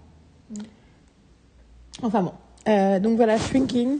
[2.01, 2.33] Enfin bon.
[2.67, 3.99] Euh, donc voilà, Shrinking.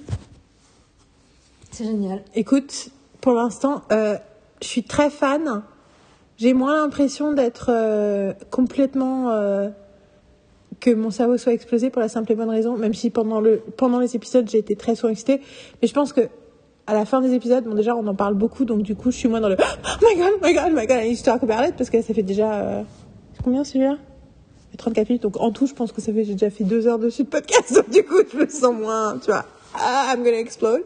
[1.72, 2.22] C'est génial.
[2.36, 2.90] Écoute,
[3.20, 4.18] pour l'instant, euh,
[4.62, 5.64] je suis très fan.
[6.38, 9.70] J'ai moins l'impression d'être euh, complètement euh,
[10.80, 13.62] que mon cerveau soit explosé pour la simple et bonne raison, même si pendant le
[13.78, 15.42] pendant les épisodes j'ai été très surexcitée.
[15.82, 16.28] Mais je pense que
[16.86, 19.18] à la fin des épisodes, bon déjà on en parle beaucoup, donc du coup je
[19.18, 21.68] suis moins dans le oh my god, oh my god, oh my god, talk about
[21.68, 22.84] it parce que ça fait déjà euh,
[23.44, 23.98] combien celui-là
[24.74, 26.88] fait 34 minutes, donc en tout je pense que ça fait j'ai déjà fait deux
[26.88, 29.46] heures dessus de podcast, donc du coup je me sens moins, tu vois,
[29.76, 30.82] ah, I'm gonna explode.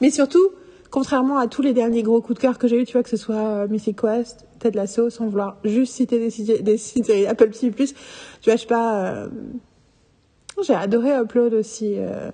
[0.00, 0.48] Mais surtout,
[0.90, 3.10] contrairement à tous les derniers gros coups de cœur que j'ai eu, tu vois, que
[3.10, 7.26] ce soit euh, Mythic Quest, Ted Lasso, sans vouloir juste citer des, séries- des séries
[7.26, 7.94] Apple TV+, tu
[8.44, 9.28] vois, je sais pas, euh,
[10.62, 12.30] j'ai adoré Upload aussi euh,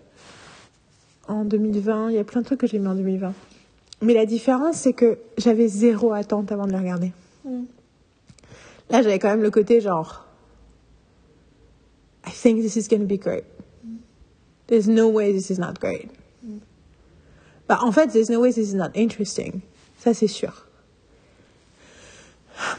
[1.28, 3.32] en 2020, il y a plein de trucs que j'ai mis en 2020.
[4.03, 7.12] Mais la différence, c'est que j'avais zéro attente avant de les regarder.
[8.90, 10.26] Là, j'avais quand même le côté genre,
[12.24, 13.44] I think this is gonna be great.
[14.68, 16.08] There's no way this is not great.
[17.68, 19.60] Bah, en fait, there's no way this is not interesting.
[19.98, 20.66] Ça, c'est sûr.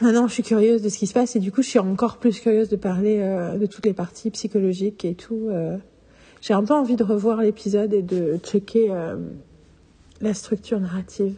[0.01, 2.17] Maintenant, je suis curieuse de ce qui se passe et du coup, je suis encore
[2.17, 5.47] plus curieuse de parler euh, de toutes les parties psychologiques et tout.
[5.49, 5.77] euh.
[6.41, 9.15] J'ai un peu envie de revoir l'épisode et de checker euh,
[10.21, 11.37] la structure narrative.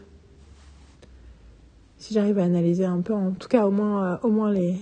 [1.97, 4.75] si j'arrive à analyser un peu, en tout cas au moins, au moins les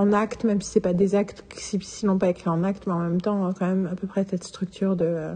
[0.00, 2.94] en actes, même si c'est pas des actes, si, sinon pas écrit en actes, mais
[2.94, 5.34] en même temps quand même à peu près cette structure de euh,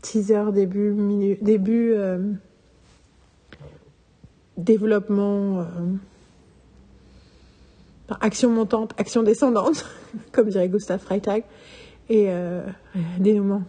[0.00, 2.32] teaser, début, milieu, début, euh,
[4.56, 5.64] développement, euh,
[8.20, 9.86] action montante, action descendante,
[10.32, 11.42] comme dirait Gustave Freitag,
[12.08, 12.28] et
[13.18, 13.62] dénouement.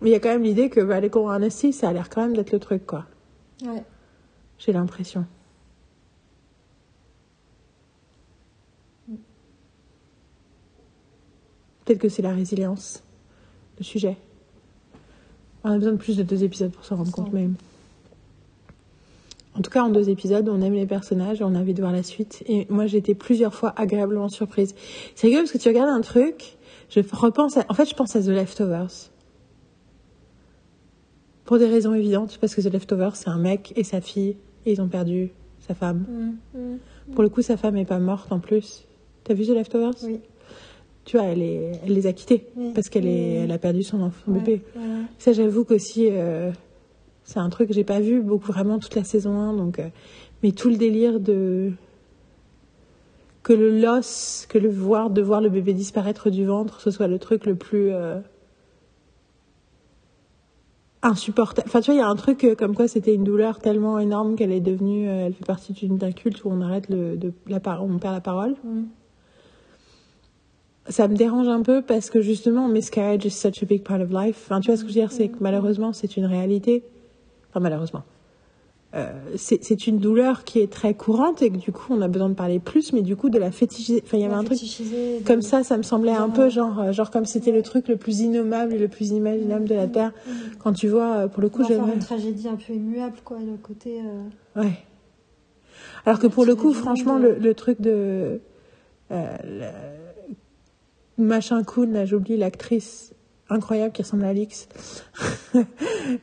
[0.00, 2.08] Mais il y a quand même l'idée que bah, les cours Honesty, ça a l'air
[2.08, 3.06] quand même d'être le truc, quoi.
[3.64, 3.82] Ouais.
[4.58, 5.24] J'ai l'impression.
[11.84, 13.02] Peut-être que c'est la résilience,
[13.78, 14.16] le sujet.
[15.64, 17.48] On a besoin de plus de deux épisodes pour s'en rendre compte, mais.
[19.56, 21.80] En tout cas, en deux épisodes, on aime les personnages et on a envie de
[21.80, 22.42] voir la suite.
[22.46, 24.74] Et moi, j'ai été plusieurs fois agréablement surprise.
[25.14, 26.56] C'est rigolo parce que tu regardes un truc,
[26.90, 27.64] je repense à...
[27.68, 29.10] En fait, je pense à The Leftovers.
[31.44, 34.72] Pour des raisons évidentes, parce que The Leftovers, c'est un mec et sa fille, et
[34.72, 35.30] ils ont perdu
[35.60, 36.04] sa femme.
[36.54, 36.78] Mm, mm.
[37.12, 38.86] Pour le coup, sa femme est pas morte en plus.
[39.22, 39.94] T'as vu The Leftovers?
[40.02, 40.18] Oui.
[41.04, 42.72] Tu vois, elle, est, elle les a quittés Oui.
[42.74, 44.62] parce qu'elle est, elle a perdu son enfant Ouais, bébé.
[44.74, 44.82] ouais.
[45.18, 46.50] Ça, j'avoue qu'aussi, euh,
[47.24, 49.54] c'est un truc que j'ai pas vu beaucoup vraiment toute la saison 1.
[49.54, 49.88] Donc, euh,
[50.42, 51.72] mais tout le délire de
[53.42, 57.08] que le loss, que le voir, de voir le bébé disparaître du ventre, ce soit
[57.08, 58.18] le truc le plus euh,
[61.02, 61.68] insupportable.
[61.68, 63.98] Enfin, tu vois, il y a un truc euh, comme quoi c'était une douleur tellement
[63.98, 67.60] énorme qu'elle est devenue, elle fait partie d'un culte où on arrête le, de, la
[67.82, 68.54] on perd la parole.
[68.64, 68.84] Mm.
[70.88, 74.10] Ça me dérange un peu parce que justement, miscarriage is such a big part of
[74.10, 74.38] life.
[74.44, 76.84] Enfin, tu vois ce que je veux dire, c'est que malheureusement, c'est une réalité.
[77.50, 78.02] Enfin, malheureusement.
[78.94, 82.06] Euh, c'est c'est une douleur qui est très courante et que du coup, on a
[82.06, 84.02] besoin de parler plus, mais du coup, de la fétichiser.
[84.04, 86.50] Enfin, il y avait un truc de- comme ça, ça me semblait un peu euh,
[86.50, 89.74] genre, euh, genre comme c'était le truc le plus innommable et le plus inimaginable de
[89.74, 90.12] la Terre.
[90.60, 91.94] Quand tu vois, euh, pour le coup, j'aimerais.
[91.94, 94.00] une tragédie un peu immuable, quoi, le côté.
[94.00, 94.74] euh, Ouais.
[96.06, 98.40] Alors que pour le coup, franchement, le, le truc de.
[99.10, 100.03] euh, le-
[101.18, 103.12] Machin cool, là, j'oublie l'actrice
[103.50, 104.68] incroyable qui ressemble à Alix.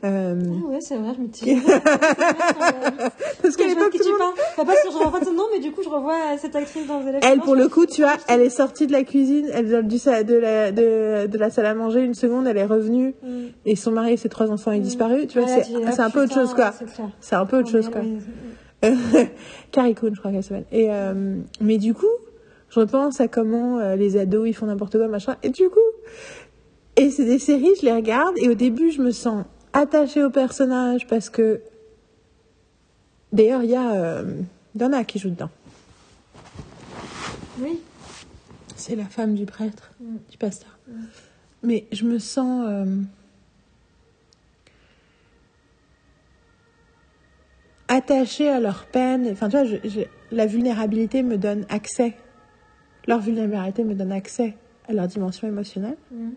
[0.04, 1.60] Euh, Ah ouais, c'est vrai, je me dis.
[3.42, 4.34] parce qu'à l'époque, tu le monde- parles.
[4.52, 7.00] Enfin, pas que je revois son nom, mais du coup, je revois cette actrice dans
[7.00, 7.20] Leftovers.
[7.24, 9.96] Elle, pour le coup, tu vois, elle est sortie de la cuisine, elle vient du
[9.98, 13.46] de, la, de, de la salle à manger une seconde, elle est revenue, Mm.
[13.66, 15.26] et son mari et ses trois enfants est disparu.
[15.28, 16.74] Tu vois, Ouais, c'est dis, ah, un peu autre chose, quoi.
[17.20, 17.92] c'est un peu autre chose, Ouais,
[18.82, 18.90] quoi.
[19.72, 20.66] Carrie Coon, je crois qu'elle s'appelle.
[20.72, 22.06] Et euh, mais du coup,
[22.72, 25.36] je repense à comment euh, les ados ils font n'importe quoi machin.
[25.44, 25.80] Et du coup,
[26.96, 30.30] et c'est des séries, je les regarde et au début je me sens attachée au
[30.30, 31.62] personnage parce que
[33.32, 34.24] d'ailleurs il y a euh,
[34.76, 35.50] Donna qui joue dedans.
[37.60, 37.80] Oui.
[38.76, 40.16] C'est la femme du prêtre, Mm.
[40.32, 40.78] du pasteur.
[41.64, 42.86] Mais je me sens euh,
[47.88, 49.28] attachée à leur peine.
[49.32, 50.02] Enfin, tu vois, je- je-
[50.32, 52.14] la vulnérabilité me donne accès.
[53.08, 54.56] Leur vulnérabilité me donne accès
[54.88, 55.98] à leur dimension émotionnelle.
[56.12, 56.30] Mm.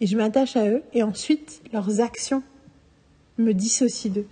[0.00, 0.82] Et je m'attache à eux.
[0.92, 2.42] Et ensuite, leurs actions
[3.38, 4.26] me dissocient d'eux.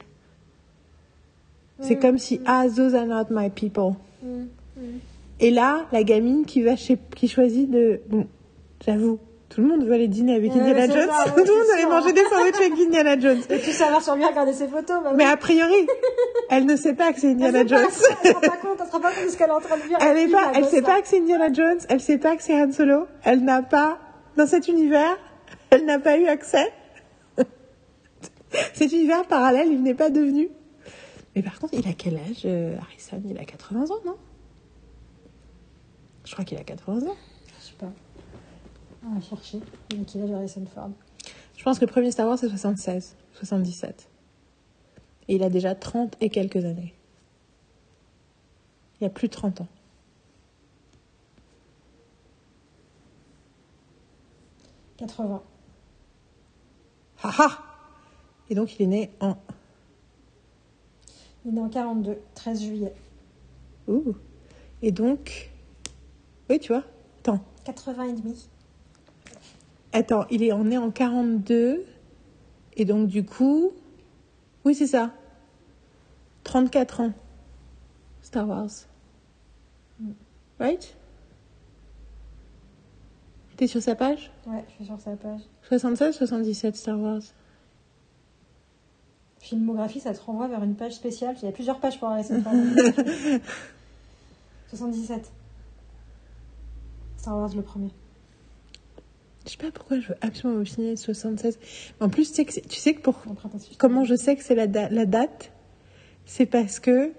[1.80, 2.00] C'est Mm.
[2.00, 3.94] comme si, ah, those are not my people.
[4.22, 4.44] Mm.
[5.40, 8.26] Et là, la gamine qui va chez, qui choisit de, bon,
[8.84, 9.18] j'avoue,
[9.54, 11.08] tout le monde veut aller dîner avec Ouais, Indiana Jones.
[11.10, 11.90] ça, ouais, tout le monde c'est veut aller sûr.
[11.90, 13.40] manger des sandwichs avec Indiana Jones.
[13.50, 15.02] Et tout savoir sur lui, regarder ses photos.
[15.04, 15.30] Bah, Mais oui.
[15.30, 15.86] a priori,
[16.50, 17.90] elle ne sait pas que c'est Elle Indiana sait pas, Jones.
[18.24, 19.60] Elle se rend pas compte, elle se rend pas compte de ce qu'elle est en
[19.60, 19.98] train de dire.
[20.00, 21.78] Elle est Puis, pas, elle sait pas que c'est Indiana Jones.
[21.88, 23.06] Elle sait pas que c'est Han Solo.
[23.24, 23.98] Elle n'a pas,
[24.36, 25.16] dans cet univers,
[25.70, 26.72] elle n'a pas eu accès.
[28.74, 30.48] cet univers parallèle, il n'est pas devenu.
[31.36, 33.22] Mais par contre, il a quel âge, euh, Harrison?
[33.28, 34.16] Il a 80 ans, non?
[36.24, 37.16] Je crois qu'il a 80 ans.
[39.04, 39.60] On va chercher.
[39.90, 40.90] Il a Harrison Ford
[41.56, 44.08] Je pense que le premier Star Wars, c'est 76, 77.
[45.28, 46.94] Et il a déjà 30 et quelques années.
[49.00, 49.68] Il y a plus de 30 ans.
[54.98, 55.42] 80.
[57.24, 57.58] Haha
[58.50, 59.36] Et donc, il est né en...
[61.44, 62.94] Il est né en 42, 13 juillet.
[63.88, 64.14] Ouh
[64.80, 65.50] Et donc...
[66.48, 66.84] Oui, tu vois
[67.20, 67.40] Attends.
[67.64, 68.48] 80 et demi.
[69.92, 71.84] Attends, il est en- né en 42.
[72.76, 73.72] Et donc, du coup...
[74.64, 75.10] Oui, c'est ça.
[76.44, 77.12] 34 ans.
[78.22, 78.70] Star Wars.
[80.58, 80.96] Right?
[83.56, 84.30] T'es sur sa page?
[84.46, 85.40] Ouais, je suis sur sa page.
[85.68, 87.20] 76, 77 Star Wars.
[89.38, 91.34] Filmographie, ça te renvoie vers une page spéciale.
[91.42, 92.24] Il y a plusieurs pages pour Ford.
[94.70, 95.32] 77.
[97.18, 97.90] Star Wars le premier.
[99.44, 101.58] Je sais pas pourquoi je veux absolument m'obstiner 76.
[102.00, 103.22] Mais en plus, tu sais que, c'est- tu sais que pour
[103.78, 105.50] comment je sais que c'est la, da- la date,
[106.26, 107.10] c'est parce que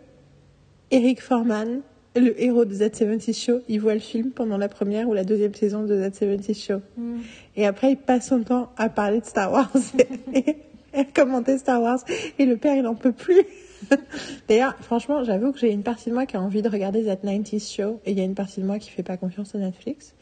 [0.91, 1.81] Eric Forman,
[2.15, 5.23] le héros de That 70 Show, il voit le film pendant la première ou la
[5.23, 6.81] deuxième saison de That 70 Show.
[6.95, 7.17] Mm.
[7.57, 9.71] Et après, il passe son temps à parler de Star Wars
[10.33, 10.55] et
[10.93, 11.99] à commenter Star Wars.
[12.39, 13.41] Et le père, il n'en peut plus.
[14.47, 17.17] D'ailleurs, franchement, j'avoue que j'ai une partie de moi qui a envie de regarder That
[17.17, 19.57] 90s Show et il y a une partie de moi qui fait pas confiance à
[19.57, 20.13] Netflix.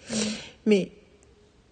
[0.65, 0.91] Mais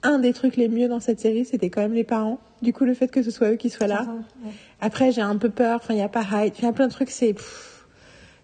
[0.03, 2.39] un des trucs les mieux dans cette série, c'était quand même les parents.
[2.61, 4.05] Du coup, le fait que ce soit eux qui soient là.
[4.43, 4.51] Ouais.
[4.81, 5.77] Après, j'ai un peu peur.
[5.81, 6.57] Enfin, il n'y a pas hype.
[6.59, 7.29] Il y a plein de trucs, c'est.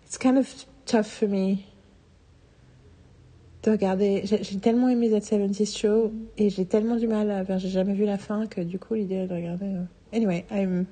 [0.05, 0.47] It's kind of
[0.85, 1.55] tough for me.
[3.63, 4.21] De regarder.
[4.25, 7.41] J'ai j'ai tellement aimé That 70 Show et j'ai tellement du mal à.
[7.41, 9.65] enfin, J'ai jamais vu la fin que du coup, l'idée de regarder.
[9.65, 9.83] euh,
[10.13, 10.85] Anyway, I'm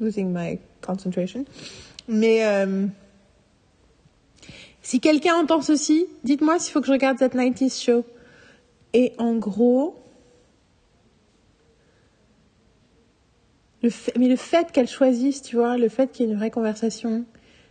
[0.00, 1.44] losing my concentration.
[2.08, 2.44] Mais.
[2.44, 2.86] euh,
[4.82, 8.04] Si quelqu'un entend ceci, dites-moi s'il faut que je regarde That 90s Show.
[8.92, 9.98] Et en gros.
[13.82, 16.38] Le fait, mais le fait qu'elle choisisse, tu vois, le fait qu'il y ait une
[16.38, 17.24] vraie conversation,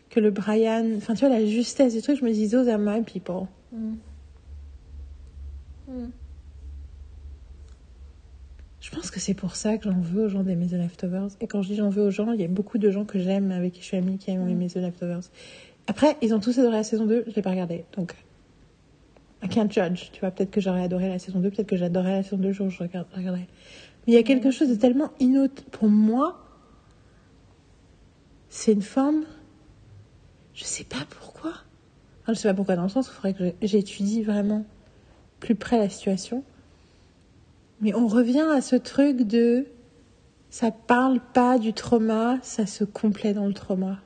[0.09, 2.77] que le Brian, enfin tu vois, la justesse du truc, je me dis, those are
[2.77, 3.47] my people.
[3.71, 3.93] Mm.
[5.87, 6.11] Mm.
[8.81, 11.29] Je pense que c'est pour ça que j'en veux aux gens d'aimer The Leftovers.
[11.39, 13.19] Et quand je dis j'en veux aux gens, il y a beaucoup de gens que
[13.19, 15.21] j'aime, avec qui je suis amie, qui ont aimé The Leftovers.
[15.87, 17.85] Après, ils ont tous adoré la saison 2, je l'ai pas regardée.
[17.95, 18.15] Donc,
[19.43, 20.11] I can't judge.
[20.11, 22.47] Tu vois, peut-être que j'aurais adoré la saison 2, peut-être que j'adorais la saison 2
[22.47, 23.47] le jour où je regarde- regarderai.
[24.05, 25.63] Mais il y a quelque chose de tellement inautre.
[25.71, 26.43] Pour moi,
[28.49, 29.23] c'est une forme.
[30.53, 31.51] Je sais pas pourquoi.
[32.21, 34.65] Enfin, je sais pas pourquoi, dans le sens où il faudrait que j'étudie vraiment
[35.39, 36.43] plus près la situation.
[37.79, 39.65] Mais on revient à ce truc de.
[40.49, 43.99] Ça parle pas du trauma, ça se complaît dans le trauma.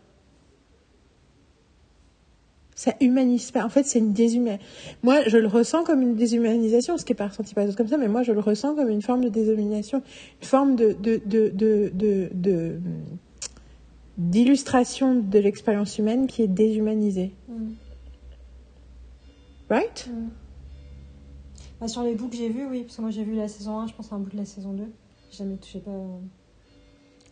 [2.77, 3.63] Ça humanise pas.
[3.65, 4.65] En fait, c'est une déshumanisation.
[5.01, 7.97] Moi, je le ressens comme une déshumanisation, ce qui est pas ressenti pas comme ça,
[7.97, 10.03] mais moi, je le ressens comme une forme de déshumanisation,
[10.41, 12.79] une forme de, de, de, de, de, de-
[14.17, 17.31] d'illustration de l'expérience humaine qui est déshumanisée.
[17.47, 17.53] Mm.
[19.69, 20.09] Right?
[21.79, 23.79] Bah, sur les bouts que j'ai vus, oui, parce que moi j'ai vu la saison
[23.79, 24.83] 1, je pense à un bout de la saison 2.
[25.31, 25.91] J'ai jamais touché pas.
[25.91, 26.17] euh,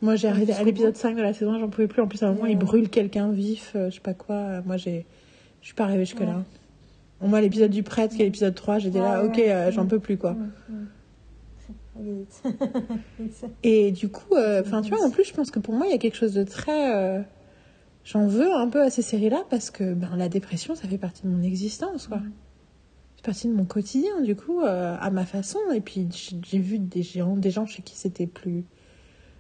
[0.02, 1.00] Moi, j'ai arrêté à l'épisode bout.
[1.00, 2.02] 5 de la saison 1, j'en pouvais plus.
[2.02, 4.62] En plus, à un moment, il brûle quelqu'un vif, euh, je sais pas quoi.
[4.62, 5.06] Moi, j'ai,
[5.64, 6.38] je suis pas arrivée jusque-là.
[6.38, 6.44] Ouais.
[7.26, 10.00] Au moins, l'épisode du prêtre, qui est l'épisode 3, j'étais là, ok, euh, j'en peux
[10.00, 10.36] plus, quoi.
[13.64, 15.92] Et du coup, euh, enfin, tu vois, en plus, je pense que pour moi, il
[15.92, 16.96] y a quelque chose de très.
[16.96, 17.22] euh,
[18.04, 21.24] J'en veux un peu à ces séries-là parce que ben, la dépression, ça fait partie
[21.24, 22.20] de mon existence, quoi.
[23.16, 25.60] C'est partie de mon quotidien, du coup, euh, à ma façon.
[25.74, 28.66] Et puis, j'ai j'ai vu des gens, des gens chez qui c'était plus.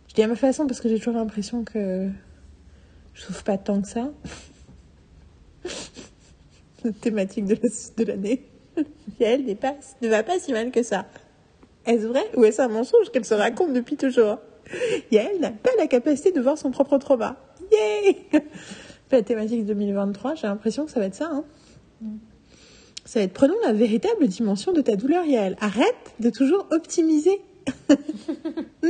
[0.07, 2.09] Je dis à ma façon parce que j'ai toujours l'impression que
[3.13, 4.13] je souffre pas tant que ça.
[7.01, 8.43] Thématique de la- de l'année.
[9.19, 11.05] Elle pas, ne va pas si mal que ça.
[11.85, 14.37] Est-ce vrai ou est-ce un mensonge qu'elle se raconte depuis toujours?
[15.11, 17.35] Yael n'a pas la capacité de voir son propre trauma.
[17.71, 18.17] Yay
[19.11, 21.29] La thématique 2023, j'ai l'impression que ça va être ça.
[21.31, 21.43] hein.
[23.05, 25.55] Ça va être prenons la véritable dimension de ta douleur, Yael.
[25.59, 27.39] Arrête de toujours optimiser.
[28.81, 28.89] non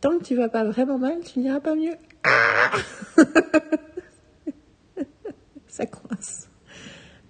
[0.00, 1.94] Tant que tu vas pas vraiment mal, tu n'iras pas mieux.
[5.72, 6.50] Ça coince.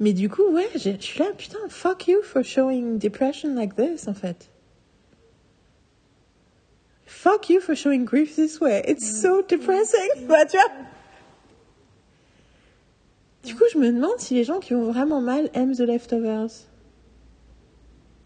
[0.00, 4.08] Mais du coup, ouais, je suis là, putain, fuck you for showing depression like this,
[4.08, 4.50] en fait.
[7.06, 8.82] Fuck you for showing grief this way.
[8.88, 10.26] It's so depressing.
[10.26, 10.66] Bah, tu vois.
[13.44, 16.66] Du coup, je me demande si les gens qui vont vraiment mal aiment The Leftovers.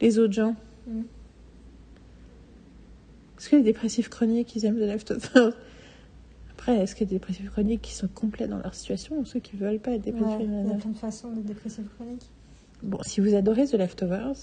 [0.00, 0.56] Les autres gens.
[0.86, 1.02] Mm.
[3.38, 5.52] Est-ce que les dépressifs chroniques, ils aiment The Leftovers
[6.68, 9.24] Après, est-ce qu'il y a des dépressifs chroniques qui sont complets dans leur situation ou
[9.24, 11.46] ceux qui veulent pas être dépressifs Ouais, il y a nanana plein de façons d'être
[11.46, 12.28] dépressif chronique.
[12.82, 14.34] Bon, si vous adorez The Leftovers,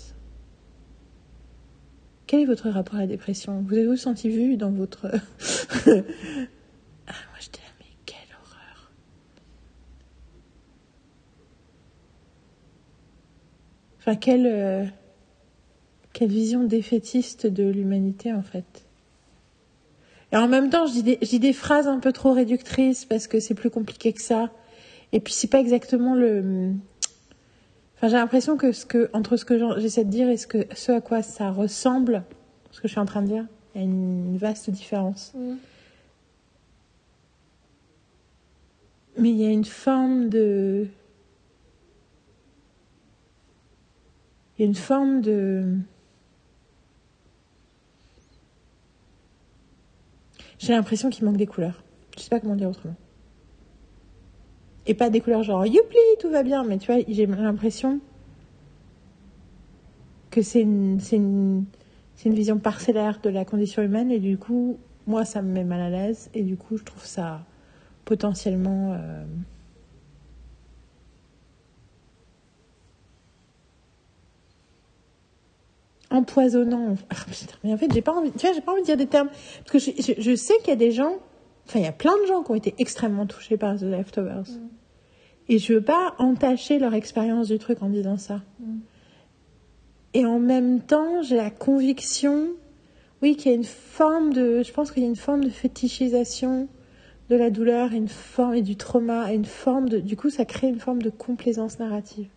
[2.26, 3.62] quel est votre rapport à la dépression?
[3.68, 5.08] Vous avez-vous senti vu dans votre...
[5.12, 8.92] ah, moi j'étais là, mais quelle horreur
[14.00, 14.86] Enfin, quelle, euh,
[16.14, 18.83] quelle vision défaitiste de l'humanité, en fait?
[20.34, 23.06] Et en même temps, je dis, des, je dis des phrases un peu trop réductrices
[23.06, 24.50] parce que c'est plus compliqué que ça.
[25.12, 26.72] Et puis, c'est pas exactement le...
[27.96, 30.66] Enfin, j'ai l'impression que, ce que entre ce que j'essaie de dire et ce, que,
[30.74, 32.24] ce à quoi ça ressemble,
[32.72, 35.34] ce que je suis en train de dire, il y a une, une vaste différence.
[35.36, 35.54] Mm.
[39.20, 40.88] Mais il y a une forme de.
[44.58, 45.78] Il y a une forme de.
[50.64, 51.84] J'ai l'impression qu'il manque des couleurs.
[52.16, 52.96] Je sais pas comment dire autrement.
[54.88, 58.00] Et pas des couleurs genre youpi, tout va bien, mais tu vois, j'ai l'impression
[60.32, 61.66] que c'est une
[62.24, 65.90] vision parcellaire de la condition humaine et du coup, moi, ça me met mal à
[65.90, 67.42] l'aise et du coup, je trouve ça
[68.06, 69.26] potentiellement euh,
[76.14, 76.96] empoisonnant.
[77.10, 78.98] Ah, putain, mais en fait, j'ai pas envie, tu vois, j'ai pas envie de dire
[78.98, 79.28] des termes
[79.66, 81.18] parce que je, je- je sais qu'il y a des gens,
[81.68, 84.46] enfin, il y a plein de gens qui ont été extrêmement touchés par The Leftovers.
[85.50, 88.42] Et je veux pas entacher leur expérience du truc en disant ça.
[90.14, 92.50] Et en même temps, j'ai la conviction,
[93.22, 95.50] oui, qu'il y a une forme de, je pense qu'il y a une forme de
[95.50, 96.68] fétichisation
[97.30, 100.46] de la douleur, une forme et du trauma, et une forme de, du coup, ça
[100.46, 102.28] crée une forme de complaisance narrative.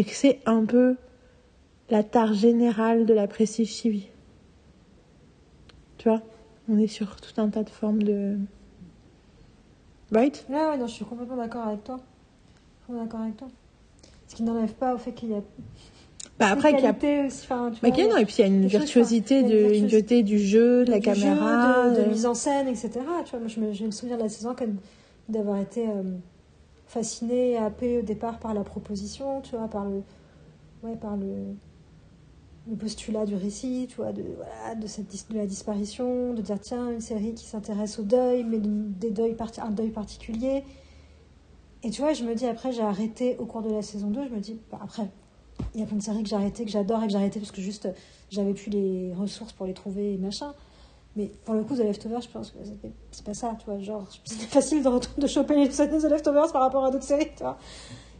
[0.00, 0.96] Et que c'est un peu
[1.90, 4.10] la tare générale de la prestige TV.
[5.98, 6.22] Tu vois,
[6.70, 8.38] on est sur tout un tas de formes de,
[10.10, 10.46] right?
[10.48, 12.00] Ouais, ouais, non, je suis complètement d'accord avec toi.
[12.86, 13.48] Complètement d'accord avec toi.
[14.26, 15.42] Ce qui n'enlève pas au fait qu'il y a
[16.38, 17.44] Bah après, une qu'il y a aussi.
[17.44, 19.86] Enfin, tu Mais vois, non, et puis il y a une choses, virtuosité, de, une
[19.86, 21.90] virtuosité du jeu, de la du jeu, caméra.
[21.90, 22.90] de, de de- mise en scène, etc.
[23.26, 24.56] Tu vois, moi, je me, je me souviens de la saison
[25.28, 26.02] d'avoir été euh,
[26.90, 30.02] fascinée et happée au départ par la proposition, tu vois, par le,
[30.82, 31.54] ouais, par le,
[32.68, 36.60] le postulat du récit, tu vois, de, voilà, de, cette, de la disparition, de dire
[36.60, 40.64] tiens, une série qui s'intéresse au deuil, mais de- des deuils un deuil particulier.
[41.82, 44.24] Et tu vois, je me dis après, j'ai arrêté au cours de la saison 2,
[44.28, 45.08] je me dis, bah, après,
[45.74, 47.40] il y a plein de séries que j'ai arrêtées, que j'adore et que j'ai arrêtées
[47.40, 47.88] parce que juste,
[48.30, 50.54] j'avais plus les ressources pour les trouver et machin.
[51.16, 52.58] Mais pour le coup, The Leftovers, je pense que
[53.10, 53.78] c'est pas ça, tu vois.
[53.80, 57.42] Genre, c'était facile de, de choper les The Leftovers par rapport à d'autres séries, tu
[57.42, 57.58] vois.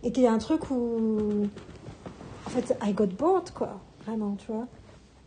[0.03, 1.49] Et qu'il y a un truc où.
[2.47, 3.81] En fait, I got bored, quoi.
[4.07, 4.67] Vraiment, tu vois.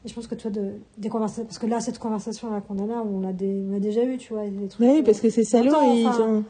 [0.06, 1.46] Et je pense que, tu vois, de, des conversations.
[1.46, 4.18] Parce que là, cette conversation-là qu'on a là, on l'a dé- on l'a déjà eu,
[4.18, 4.46] tu vois.
[4.50, 6.24] des trucs, Oui, parce que ces salauds, ils enfin.
[6.28, 6.44] ont.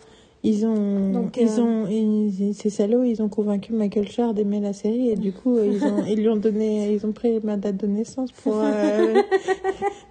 [0.46, 4.60] Ils ont, Donc, ils euh, ont, ils- ces salauds, ils ont convaincu Michael Schur d'aimer
[4.60, 7.56] la série et du coup, ils ont, ils lui ont donné, ils ont pris ma
[7.56, 8.56] date de naissance pour.
[8.62, 9.22] euh,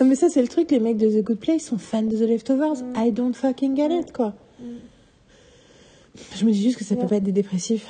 [0.00, 2.16] non mais ça c'est le truc, les mecs de The Good Place sont fans de
[2.16, 2.82] The Leftovers.
[2.82, 2.92] Mm.
[3.06, 4.34] I don't fucking get it quoi.
[6.34, 7.86] Je me dis juste que ça peut pas être des dépressifs.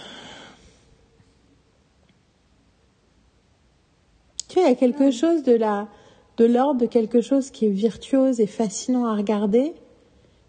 [4.49, 5.89] Tu vois, il y a quelque chose de la,
[6.37, 9.73] de l'ordre de quelque chose qui est virtuose et fascinant à regarder.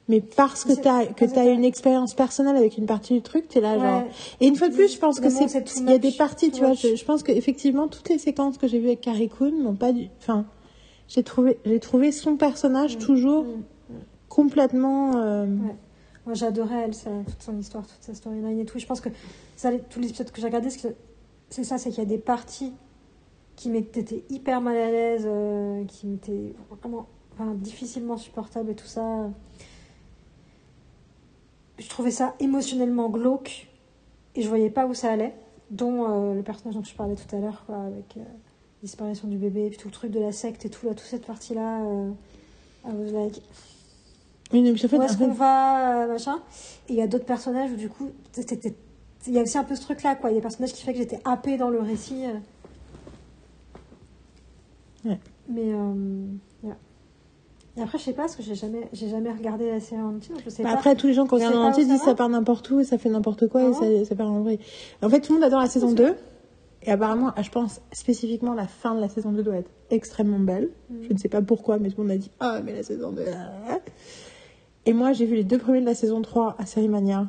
[0.09, 2.85] Mais parce que C'est- tu as, que que t'as t'as- une expérience personnelle avec une
[2.85, 4.03] partie du truc, tu es là, genre.
[4.39, 5.45] Et une fois de plus, je pense que c'est,
[5.81, 8.67] il y a des parties, tu vois, je, je pense qu'effectivement, toutes les séquences que
[8.69, 10.45] j'ai vues avec Carrie Coon m'ont pas du, enfin,
[11.07, 13.63] j'ai trouvé, j'ai trouvé son personnage toujours mm,
[14.29, 15.75] complètement, euh, Ouais.
[16.27, 18.77] Moi, j'adorais elle, ça, toute son histoire, toute sa storyline et tout.
[18.79, 19.07] Je pense que
[19.55, 22.73] ça, tous les épisodes que j'ai regardés, c'est ça, c'est qu'il y a des parties
[23.55, 28.87] qui m'étaient hyper mal à l'aise, euh, qui m'étaient vraiment enfin, difficilement supportables et tout
[28.87, 29.29] ça.
[31.79, 33.69] Je trouvais ça émotionnellement glauque
[34.35, 35.33] et je voyais pas où ça allait,
[35.71, 38.17] dont euh, le personnage dont je parlais tout à l'heure, avec
[38.87, 41.25] disparition du bébé, puis tout le truc de la secte et tout, là, toute cette
[41.25, 41.81] partie-là.
[41.83, 42.09] Euh,
[42.85, 43.41] I was like,
[44.53, 46.37] oui, mais fait, où est-ce qu'on va, euh, machin.
[46.87, 48.11] Et il y a d'autres personnages où du coup,
[49.27, 50.29] il y a aussi un peu ce truc-là, quoi.
[50.29, 52.23] Il y a des personnages qui fait que j'étais happée dans le récit.
[52.25, 52.33] euh.
[55.09, 55.19] Ouais.
[55.49, 55.93] Mais euh,
[56.63, 56.77] voilà.
[57.77, 60.15] Et après, je sais pas, parce que j'ai jamais, j'ai jamais regardé la série en
[60.15, 60.75] entier, donc je sais Bah, pas.
[60.75, 62.97] après, tous les gens qui regardent en entier disent ça part n'importe où et ça
[62.97, 64.59] fait n'importe quoi Ah et ça, ça part en vrille.
[65.03, 66.15] En fait, tout le monde adore la saison 2.
[66.87, 70.69] Et apparemment, je pense spécifiquement la fin de la saison 2 doit être extrêmement belle.
[70.89, 70.95] Mm.
[71.07, 73.11] Je ne sais pas pourquoi, mais tout le monde a dit Ah, mais la saison
[73.11, 73.23] 2.
[73.69, 73.79] ah.
[74.85, 77.27] Et moi, j'ai vu les deux premiers de la saison 3 à Série Mania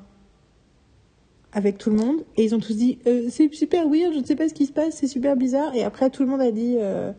[1.52, 2.20] avec tout le monde.
[2.36, 4.66] Et ils ont tous dit Euh, C'est super weird, je ne sais pas ce qui
[4.66, 5.74] se passe, c'est super bizarre.
[5.74, 7.10] Et après, tout le monde a dit euh,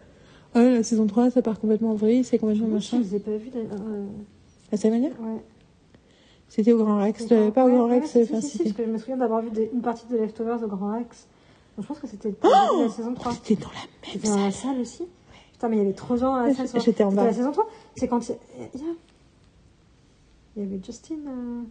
[0.54, 3.00] Ah, la saison 3, ça part complètement en vrille, c'est complètement Moi, je machin.
[3.00, 3.50] les ai pas vus.
[3.50, 4.06] d'ailleurs, euh,
[4.72, 5.42] La Série Mania ouais.
[6.48, 8.64] C'était au Grand Rex, euh, pas au Grand ouais, Rex, si, enfin, si, si, c'était-
[8.70, 11.28] parce que je me souviens d'avoir vu des- une partie de Leftovers au Grand Rex.
[11.80, 12.38] Je pense que c'était de
[12.84, 13.32] la saison 3.
[13.34, 14.72] C'était dans la même dans la salle.
[14.74, 15.04] salle aussi
[15.54, 16.82] Putain, mais il y avait trop de gens à la salle.
[16.82, 17.26] J'étais en bas.
[17.26, 17.66] la saison 3
[17.96, 18.96] C'est quand il y, a-
[20.56, 21.16] il y avait Justin.
[21.28, 21.62] euh,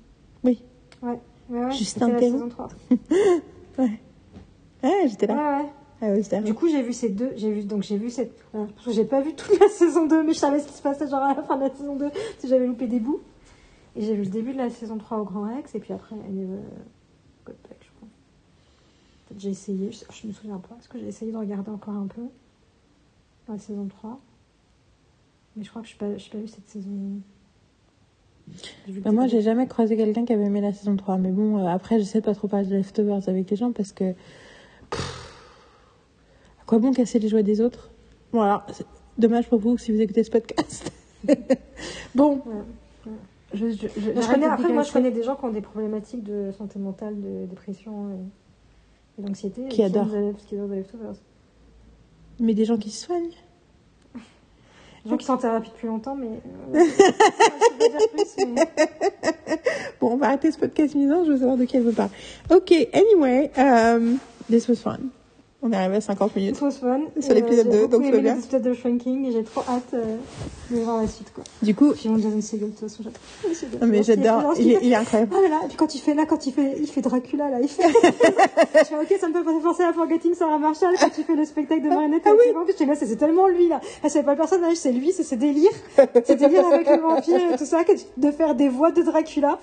[0.44, 0.62] Oui.
[1.02, 1.18] Ouais,
[1.50, 1.72] ouais, ouais.
[1.72, 2.68] Justin la saison 3.
[3.78, 4.00] Ouais.
[4.82, 5.58] Ouais, j'étais Ouais, là.
[5.62, 5.68] ouais.
[6.00, 7.32] Ah ouais, c'était Du coup, j'ai vu ces deux.
[7.36, 8.32] J'ai vu, donc, j'ai vu cette.
[8.52, 10.74] voilà, parce que j'ai pas vu toute la saison 2, mais je savais ce qui
[10.74, 12.08] se passait genre à la fin de la saison 2,
[12.38, 13.20] si j'avais loupé des bouts.
[13.96, 16.14] Et j'ai vu le début de la saison 3 au Grand Rex, et puis après,
[16.16, 16.58] I never
[17.46, 18.08] got back, je crois.
[19.28, 20.74] Peut-être j'ai essayé, je, je me souviens pas.
[20.78, 22.22] Est-ce que j'ai essayé de regarder encore un peu
[23.46, 24.18] la saison 3
[25.56, 27.20] Mais je crois que je n'ai pas, pas vu cette saison.
[29.02, 31.18] Bah, moi, j'ai jamais croisé quelqu'un qui avait aimé la saison 3.
[31.18, 33.92] Mais bon, euh, après, j'essaie de pas trop parler de Leftovers avec les gens parce
[33.92, 34.14] que.
[34.90, 35.34] Pff,
[36.62, 37.90] à quoi bon casser les joies des autres?
[38.32, 38.66] Bon, alors,
[39.18, 40.90] dommage pour vous si vous écoutez ce podcast.
[42.14, 42.42] bon.
[42.46, 42.54] Ouais,
[43.06, 43.12] ouais.
[43.52, 46.50] Je, je, je, connais, après, moi, je connais des gens qui ont des problématiques de
[46.52, 48.47] santé mentale, de dépression et,
[49.18, 49.82] et Qui Qui
[50.56, 51.16] Leftovers.
[52.40, 53.30] Mais des gens qui se soignent.
[55.04, 56.28] Des gens qui sont en thérapie depuis longtemps, mais.
[56.74, 56.84] euh,
[58.12, 58.68] plus, mais.
[60.00, 62.12] Bon, on va arrêter ce podcast maintenant, je veux savoir de qui elle veut parler.
[62.50, 64.18] Ok, anyway, um,
[64.48, 64.98] this was fun.
[65.60, 66.56] On est arrivé à 50 minutes.
[66.56, 67.00] It was fun.
[67.20, 68.34] Sur l'épisode j'ai 2, beaucoup donc c'est bien.
[68.34, 70.16] les épisodes de Shrinking et j'ai trop hâte euh,
[70.70, 71.42] de voir la suite, quoi.
[71.62, 73.56] Du coup, Puis mon Jason Segel, de toute façon, j'adore.
[73.56, 73.80] Segel.
[73.80, 75.34] non, mais j'adore, il est, il est incroyable.
[75.36, 77.50] Ah mais là, et puis quand il fait là, quand il fait, il fait Dracula
[77.50, 77.82] là, il fait.
[77.92, 81.44] je fais ok, ça me fait penser à Forgetting Sarah Marshall quand il fait le
[81.44, 82.64] spectacle de marionnette les vampires.
[82.68, 83.80] Je fais là, c'est c'est tellement lui là.
[84.04, 85.70] Ah, c'est pas le personnage, c'est lui, c'est ses délires,
[86.24, 87.82] ses délires avec le vampire et tout ça,
[88.16, 89.58] de faire des voix de Dracula.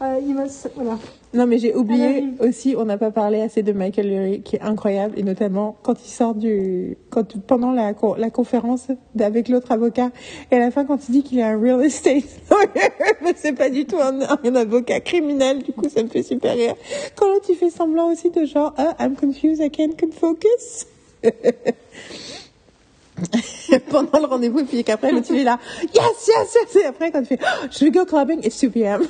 [0.00, 0.34] Euh, il
[0.76, 0.96] voilà.
[1.34, 4.54] Non, mais j'ai oublié Alors, aussi, on n'a pas parlé assez de Michael Lurie, qui
[4.54, 8.86] est incroyable, et notamment quand il sort du, quand, pendant la, la conférence
[9.18, 10.10] avec l'autre avocat,
[10.52, 12.90] et à la fin, quand il dit qu'il est un real estate lawyer,
[13.22, 16.54] mais c'est pas du tout un, un avocat criminel, du coup, ça me fait super
[16.54, 16.76] rire.
[17.16, 20.86] Quand l'autre, il fait semblant aussi de genre, ah, I'm confused, I can't focus.
[23.90, 27.10] pendant le rendez-vous, et puis qu'après, l'autre, il est là, yes, yes, yes, et après,
[27.10, 29.02] quand il fait, oh, je vais go clubbing, it's 2 p.m.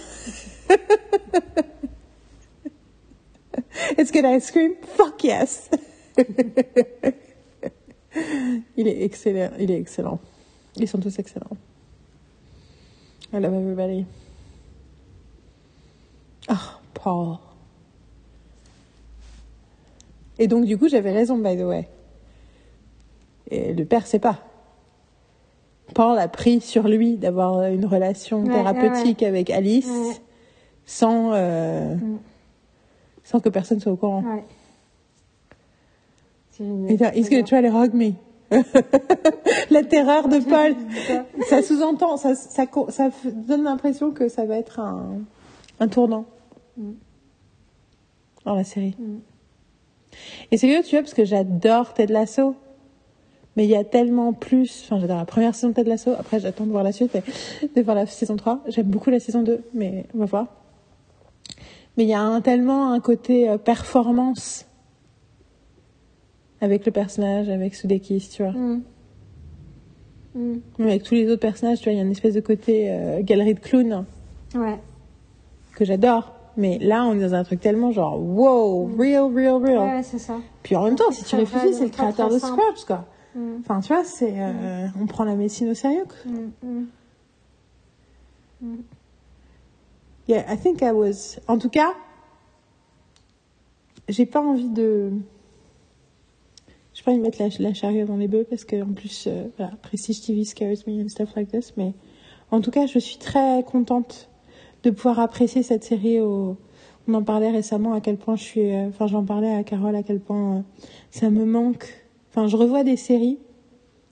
[3.96, 4.74] Let's get ice cream?
[4.96, 5.70] Fuck yes.
[8.76, 9.50] il est excellent.
[9.58, 10.18] Il est excellent.
[10.76, 11.56] Ils sont tous excellents.
[13.32, 14.06] I love everybody.
[16.48, 17.36] Ah, Paul.
[20.38, 21.88] Et donc, du coup, j'avais raison, by the way.
[23.50, 24.38] Et le père sait pas.
[25.94, 30.16] Paul a pris sur lui d'avoir une relation Ouais, thérapeutique avec Alice Ouais.
[30.88, 32.18] Sans, euh, Mm.
[33.22, 34.24] sans que personne soit au courant.
[34.24, 34.42] Ouais.
[36.98, 38.14] Là, he's gonna try to hug me?
[39.70, 40.74] La terreur de Paul.
[41.46, 42.64] ça sous-entend, ça, ça,
[43.32, 45.18] donne l'impression que ça va être un,
[45.78, 46.24] un tournant
[46.78, 46.92] Mm.
[48.44, 48.94] dans la série.
[48.98, 49.18] Mm.
[50.50, 52.54] Et c'est curieux, tu vois, parce que j'adore Ted Lasso.
[53.56, 54.84] Mais il y a tellement plus.
[54.84, 56.12] Enfin, j'adore la première saison de Ted Lasso.
[56.18, 57.22] Après, j'attends de voir la suite, mais
[57.76, 58.60] de voir la saison 3.
[58.68, 60.46] J'aime beaucoup la saison 2, mais on va voir.
[61.98, 64.66] Mais il y a un, tellement un côté euh, performance
[66.60, 68.52] avec le personnage, avec Sudeikis, tu vois.
[68.52, 68.82] Mm.
[70.36, 70.60] Mm.
[70.78, 73.20] Avec tous les autres personnages, tu vois, il y a une espèce de côté euh,
[73.22, 74.04] galerie de clowns
[74.54, 74.78] Ouais.
[75.74, 76.32] que j'adore.
[76.56, 79.78] Mais là, on est dans un truc tellement genre, wow, real, real, real.
[79.78, 80.36] Ouais, c'est ça.
[80.62, 82.38] Puis en même temps, si tu réfléchis, c'est le créateur de.
[82.38, 83.06] Scrubs, quoi.
[83.34, 83.56] Mm.
[83.60, 86.04] Enfin, tu vois, c'est, euh, on prend la médecine au sérieux.
[86.04, 86.30] quoi.
[90.28, 91.38] Yeah, I think I was.
[91.48, 91.94] En tout cas,
[94.08, 95.10] j'ai pas envie de.
[96.92, 99.26] J'ai pas envie de mettre la, la charrue avant les bœufs parce que en plus,
[99.26, 99.44] euh,
[99.82, 101.72] Prestige TV scares me and stuff like this.
[101.76, 101.94] Mais
[102.50, 104.28] en tout cas, je suis très contente
[104.82, 106.20] de pouvoir apprécier cette série.
[106.20, 106.56] On
[107.14, 108.70] en parlait récemment à quel point je suis.
[108.74, 110.60] euh, Enfin, j'en parlais à Carole à quel point euh,
[111.10, 111.86] ça me manque.
[112.30, 113.38] Enfin, je revois des séries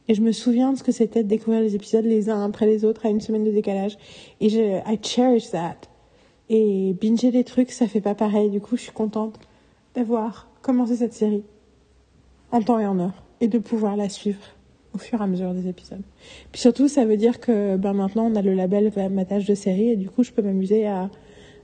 [0.08, 2.64] et je me souviens de ce que c'était de découvrir les épisodes les uns après
[2.64, 3.98] les autres à une semaine de décalage.
[4.40, 5.76] Et je, I cherish that.
[6.48, 8.50] Et binger des trucs, ça fait pas pareil.
[8.50, 9.38] Du coup, je suis contente
[9.94, 11.42] d'avoir commencé cette série
[12.52, 14.40] en temps et en heure et de pouvoir la suivre
[14.94, 16.02] au fur et à mesure des épisodes.
[16.52, 19.90] Puis surtout, ça veut dire que ben, maintenant, on a le label matage de série
[19.90, 21.10] et du coup, je peux m'amuser à,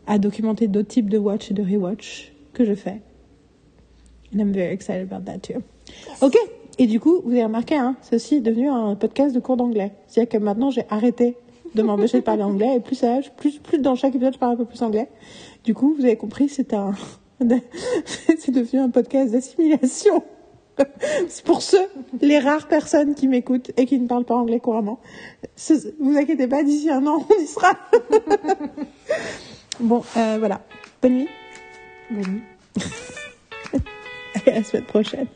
[0.06, 3.00] à documenter d'autres types de watch et de rewatch que je fais.
[4.34, 5.62] And I'm very excited about that too.
[6.20, 6.36] Ok.
[6.78, 9.92] Et du coup, vous avez remarqué, hein, ceci est devenu un podcast de cours d'anglais.
[10.06, 11.36] C'est-à-dire que maintenant, j'ai arrêté
[11.74, 14.54] de m'empêcher de parler anglais et plus ça, plus, plus dans chaque épisode, je parle
[14.54, 15.08] un peu plus anglais.
[15.64, 16.92] Du coup, vous avez compris, c'est un,
[18.38, 20.22] c'est devenu un podcast d'assimilation.
[21.28, 21.86] C'est pour ceux,
[22.22, 25.00] les rares personnes qui m'écoutent et qui ne parlent pas anglais couramment.
[26.00, 27.74] Vous inquiétez pas, d'ici un an, on y sera.
[29.80, 30.62] bon, euh, voilà.
[31.02, 31.28] Bonne nuit.
[32.10, 32.42] Bonne nuit.
[34.46, 35.26] Et à la semaine prochaine.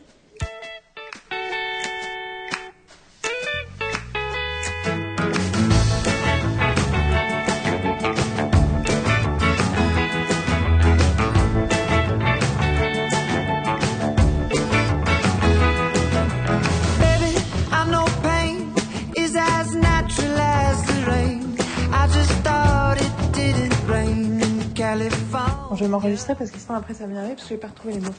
[25.75, 27.69] Je vais m'enregistrer parce que sinon après ça va m'énerver parce que je vais pas
[27.69, 28.15] retrouver les mots.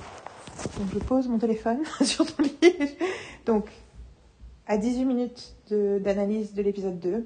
[0.79, 2.57] Donc je pose mon téléphone sur ton lit.
[3.45, 3.65] Donc,
[4.65, 7.25] à 18 minutes de- d'analyse de, l'épisode 2,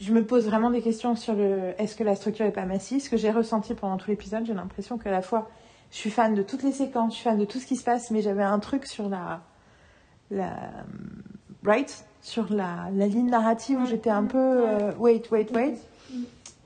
[0.00, 3.02] je me pose vraiment des questions sur le est-ce que la structure est pas massive?
[3.02, 5.50] Ce que j'ai ressenti pendant tout l'épisode, j'ai l'impression qu'à la fois
[5.90, 7.82] je suis fan de toutes les séquences, je suis fan de tout ce qui se
[7.82, 9.40] passe, mais j'avais un truc sur la.
[10.30, 10.54] la
[11.64, 12.04] right?
[12.22, 14.38] Sur la, la ligne narrative où j'étais un peu.
[14.38, 15.74] euh, wait, wait, wait.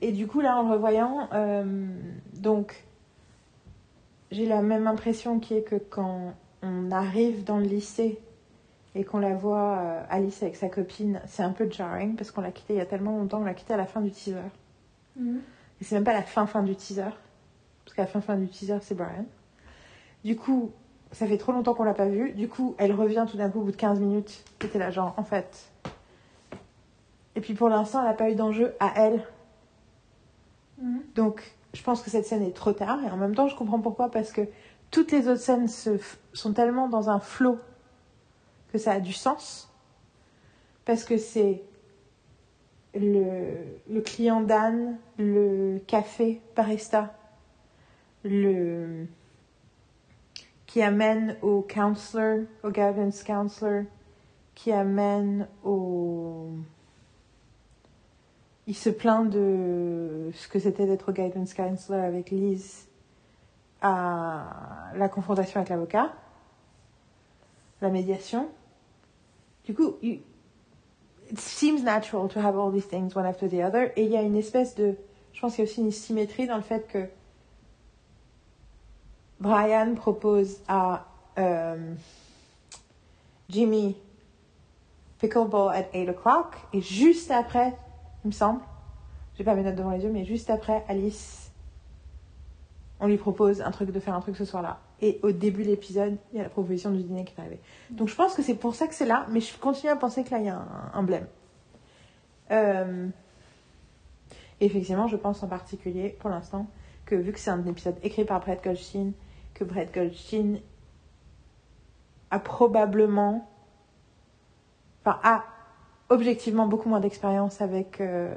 [0.01, 1.87] Et du coup, là, en le revoyant, euh,
[2.33, 2.85] donc,
[4.31, 8.19] j'ai la même impression qui est que quand on arrive dans le lycée
[8.93, 12.41] et qu'on la voit euh, Alice avec sa copine, c'est un peu jarring parce qu'on
[12.41, 14.37] l'a quitté il y a tellement longtemps, on l'a quitté à la fin du teaser.
[15.17, 15.41] Mhm.
[15.81, 17.11] Et c'est même pas la fin fin du teaser.
[17.83, 19.25] Parce qu'à la fin fin du teaser, c'est Brian.
[20.23, 20.71] Du coup,
[21.11, 22.31] ça fait trop longtemps qu'on l'a pas vue.
[22.31, 24.43] Du coup, elle revient tout d'un coup au bout de 15 minutes.
[24.61, 25.71] C'était là, genre, en fait.
[27.35, 29.23] Et puis pour l'instant, elle n'a pas eu d'enjeu à elle.
[30.77, 31.01] Mhm.
[31.15, 32.99] Donc, je pense que cette scène est trop tard.
[33.03, 34.09] Et en même temps, je comprends pourquoi.
[34.09, 34.41] Parce que
[34.91, 37.59] toutes les autres scènes sont tellement dans un flot
[38.71, 39.71] que ça a du sens.
[40.85, 41.63] Parce que c'est
[42.93, 43.57] le,
[43.89, 47.13] le client d'Anne, le café barista,
[48.23, 49.07] le
[50.65, 53.83] qui amène au counselor, au guidance counselor,
[54.55, 56.49] qui amène au
[58.67, 62.87] il se plaint de ce que c'était d'être guidance counselor avec Liz
[63.81, 66.11] à la confrontation avec l'avocat,
[67.81, 68.49] la médiation.
[69.65, 70.19] Du coup, you-
[71.31, 73.91] it seems natural to have all these things one after the other.
[73.95, 74.95] Et il y a une espèce de.
[75.33, 77.07] Je pense qu'il y a aussi une symétrie dans le fait que
[79.39, 81.05] Brian propose à
[81.37, 81.93] euh,
[83.49, 83.97] Jimmy
[85.19, 86.55] pickleball at 8 o'clock.
[86.73, 87.75] Et juste après,
[88.25, 88.59] il me semble,
[89.37, 91.51] j'ai pas mes notes devant les yeux, mais juste après, Alice,
[92.99, 94.79] on lui propose un truc de faire un truc ce soir-là.
[95.01, 97.59] Et au début de l'épisode, il y a la proposition du dîner qui est arrivée.
[97.91, 100.23] Donc je pense que c'est pour ça que c'est là, mais je continue à penser
[100.23, 101.27] que là, il y a un, un blême.
[102.51, 103.07] Euh,
[104.59, 106.67] effectivement, je pense en particulier, pour l'instant,
[107.05, 109.11] que vu que c'est un épisode écrit par Brett Goldstein,
[109.53, 110.59] que Brett Goldstein
[112.31, 113.47] a probablement,
[115.03, 115.43] enfin, a
[116.09, 118.33] objectivement beaucoup moins d'expérience avec euh,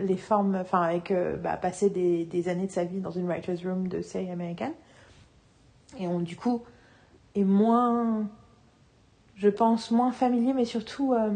[0.00, 3.26] les formes, enfin, avec euh, bah, passer des, des années de sa vie dans une
[3.26, 4.74] writer's room de série américaine.
[5.98, 6.62] Et on, du coup,
[7.34, 8.28] est moins,
[9.34, 11.30] je pense, moins familier, mais surtout, euh,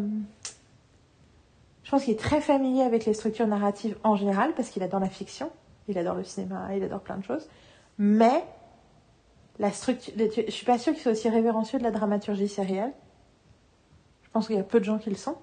[1.82, 5.00] je pense qu'il est très familier avec les structures narratives en général, parce qu'il adore
[5.00, 5.50] la fiction,
[5.88, 7.48] il adore le cinéma, il adore plein de choses.
[7.98, 8.44] Mais
[9.58, 12.92] la structure, je suis pas sûre qu'il soit aussi révérencieux de la dramaturgie sérielle.
[14.22, 15.36] Je pense qu'il y a peu de gens qui le sont.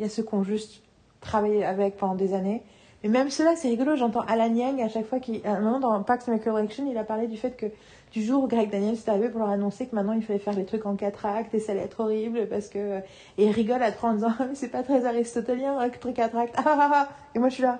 [0.00, 0.82] Il y a ceux qui ont juste
[1.20, 2.62] travaillé avec pendant des années.
[3.02, 3.96] Mais même cela, c'est rigolo.
[3.96, 7.04] J'entends Alan Yang à chaque fois qu'il, à un moment dans and Recollection, il a
[7.04, 7.66] parlé du fait que
[8.12, 10.54] du jour où Greg Daniels est arrivé pour leur annoncer que maintenant il fallait faire
[10.54, 12.98] les trucs en quatre actes et ça allait être horrible parce que
[13.38, 16.16] et il rigole à trop en disant Ah, mais c'est pas très aristotelien un truc
[16.16, 17.08] quatre actes ah, ah, ah, ah.
[17.34, 17.78] et moi je suis là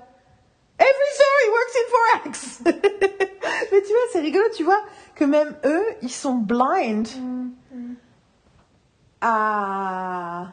[0.78, 2.62] Every story works in four acts
[3.72, 4.80] mais tu vois c'est rigolo tu vois
[5.16, 7.50] que même eux ils sont blind Mhm.
[7.74, 7.96] Mhm.
[9.20, 10.46] à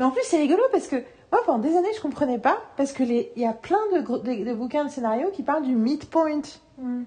[0.00, 0.96] mais en plus c'est rigolo parce que
[1.30, 4.00] moi pendant des années je comprenais pas parce que les il y a plein de,
[4.00, 6.40] gros- de, de bouquins de scénarios qui parlent du midpoint
[6.78, 7.04] Mhm.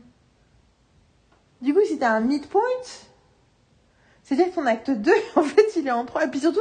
[1.61, 2.61] Du coup, si t'as un midpoint,
[4.21, 6.25] c'est-à-dire que ton acte 2, en fait, il est en 3.
[6.25, 6.59] Et puis surtout,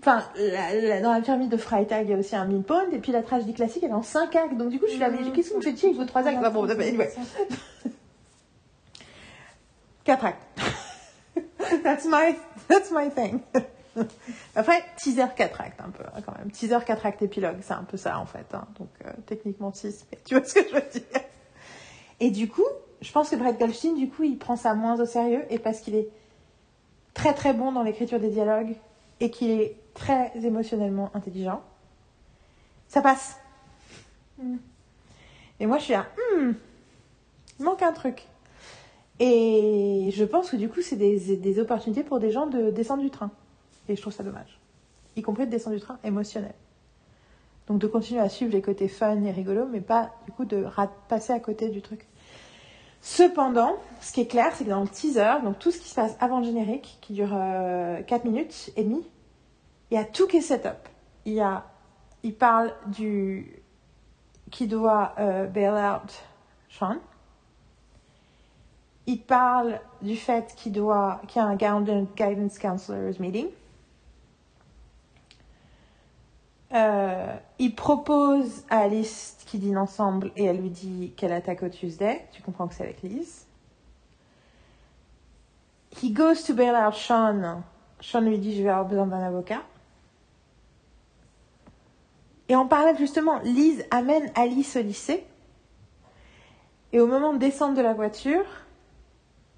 [0.00, 2.88] enfin, la- la- dans la pyramide de Freitag, il y a aussi un midpoint.
[2.90, 4.56] Et puis la tragédie classique, elle est en 5 actes.
[4.56, 6.26] Donc du coup, je suis là, mais qu'est-ce que vous me faites avec vos 3
[6.26, 6.38] actes?
[6.42, 7.10] Ah, bon, anyway,
[10.04, 10.42] 4 actes.
[11.84, 12.34] that's, my,
[12.68, 13.40] that's my thing.
[14.56, 16.50] Après, teaser 4 actes, un peu, hein, quand même.
[16.50, 18.46] Teaser 4 actes épilogue, c'est un peu ça, en fait.
[18.54, 18.66] hein.
[18.78, 21.20] Donc, euh, techniquement 6, mais tu vois ce que je veux dire.
[22.20, 22.64] Et du coup,
[23.00, 25.80] je pense que Brett Goldstein, du coup, il prend ça moins au sérieux et parce
[25.80, 26.08] qu'il est
[27.14, 28.74] très très bon dans l'écriture des dialogues
[29.20, 31.62] et qu'il est très émotionnellement intelligent,
[32.88, 33.36] ça passe.
[34.38, 34.56] Mm.
[35.60, 36.06] Et moi, je suis là,
[36.36, 36.52] Hmm,
[37.58, 38.26] il manque un truc.
[39.20, 43.02] Et je pense que du coup, c'est des, des opportunités pour des gens de descendre
[43.02, 43.30] du train.
[43.88, 44.58] Et je trouve ça dommage.
[45.16, 46.54] Y compris de descendre du train émotionnel.
[47.66, 50.66] Donc de continuer à suivre les côtés fun et rigolos, mais pas du coup de
[51.08, 52.06] passer à côté du truc.
[53.00, 55.94] Cependant, ce qui est clair, c'est que dans le teaser, donc tout ce qui se
[55.94, 59.06] passe avant le générique, qui dure euh, 4 minutes et demie,
[59.90, 60.88] il y a tout qui est setup.
[61.24, 61.64] Il y a,
[62.22, 63.62] il parle du
[64.50, 66.12] qui doit euh, bail out
[66.68, 66.96] Sean.
[69.06, 73.48] Il parle du fait qu'il doit, qu'il y a un guidance counselors meeting.
[76.74, 81.68] Euh, il propose à Alice qu'ils dînent ensemble et elle lui dit qu'elle attaque au
[81.68, 82.26] Tuesday.
[82.32, 83.46] Tu comprends que c'est avec Liz.
[86.02, 87.62] He goes to bail out Sean.
[88.00, 89.62] Sean lui dit je vais avoir besoin d'un avocat.
[92.48, 95.24] Et en parallèle justement, Liz amène Alice au lycée.
[96.94, 98.44] Et au moment de descendre de la voiture,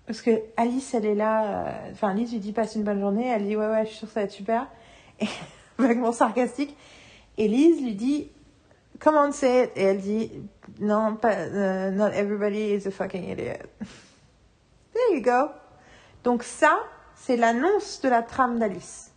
[0.06, 3.28] parce que Alice elle est là, euh, enfin Liz lui dit passe une bonne journée,
[3.28, 4.66] elle dit ouais ouais je suis sûre que ça va être super,
[5.20, 5.26] et
[5.78, 6.76] vaguement sarcastique.
[7.39, 8.31] Liz lui dit
[9.01, 9.70] Come on, say it.
[9.77, 10.31] Et elle dit
[10.81, 13.59] Non, pas, euh, not everybody is a fucking idiot.
[14.94, 15.51] There you go.
[16.23, 16.78] Donc, ça,
[17.16, 19.11] c'est l'annonce de la trame d'Alice.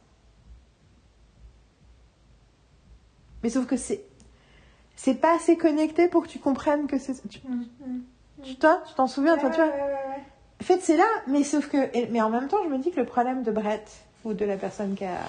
[3.43, 4.01] Mais sauf que c'est
[4.95, 8.01] c'est pas assez connecté pour que tu comprennes que c'est tu, Mm, mm.
[8.43, 9.71] tu- toi tu t'en souviens toi tu vois?
[10.59, 11.77] En fait c'est là mais sauf que
[12.11, 13.87] mais en même temps je me dis que le problème de Brett
[14.25, 15.19] ou de la personne qui a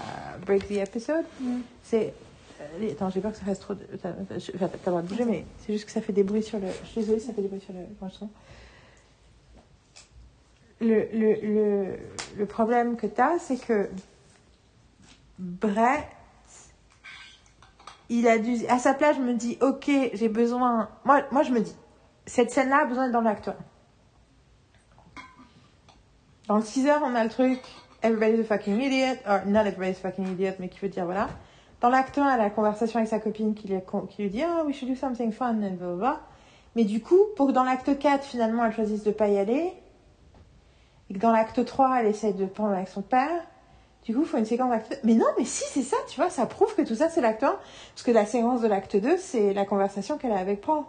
[0.47, 1.59] break the episode Mm.
[1.82, 2.15] c'est
[2.80, 5.44] les- attends j'ai peur que ça fasse trop de t'as le droit de bouger mais
[5.58, 7.48] c'est juste que ça fait des bruits sur le je suis désolée ça fait des
[7.48, 7.80] bruits sur le
[10.80, 11.98] le, le, le,
[12.36, 13.88] le problème que tu as, c'est que
[15.38, 16.04] Brett,
[18.08, 18.64] il a dû.
[18.68, 20.88] À sa place, je me dis, ok, j'ai besoin.
[21.04, 21.74] Moi, moi, je me dis,
[22.26, 23.56] cette scène-là a besoin d'être dans l'acteur.
[26.46, 27.60] Dans le teaser, on a le truc,
[28.02, 31.28] everybody's a fucking idiot, or not everybody's a fucking idiot, mais qui veut dire voilà.
[31.80, 34.74] Dans l'acte 1, elle a la conversation avec sa copine qui lui, dit, ah, we
[34.74, 36.20] should do something fun, blah, blah.
[36.74, 39.72] Mais du coup, pour que dans l'acte 4, finalement, elle choisisse de pas y aller,
[41.10, 43.44] et que dans l'acte 3, elle essaie de prendre avec son père,
[44.05, 44.96] du coup, il faut une séquence d'acte 2.
[45.05, 47.42] Mais non, mais si, c'est ça, tu vois, ça prouve que tout ça, c'est l'acte
[47.42, 47.48] 1.
[47.48, 50.84] Parce que la séquence de l'acte 2, c'est la conversation qu'elle a avec Paul.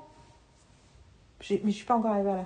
[1.50, 2.46] Mais je suis pas encore arrivée à là.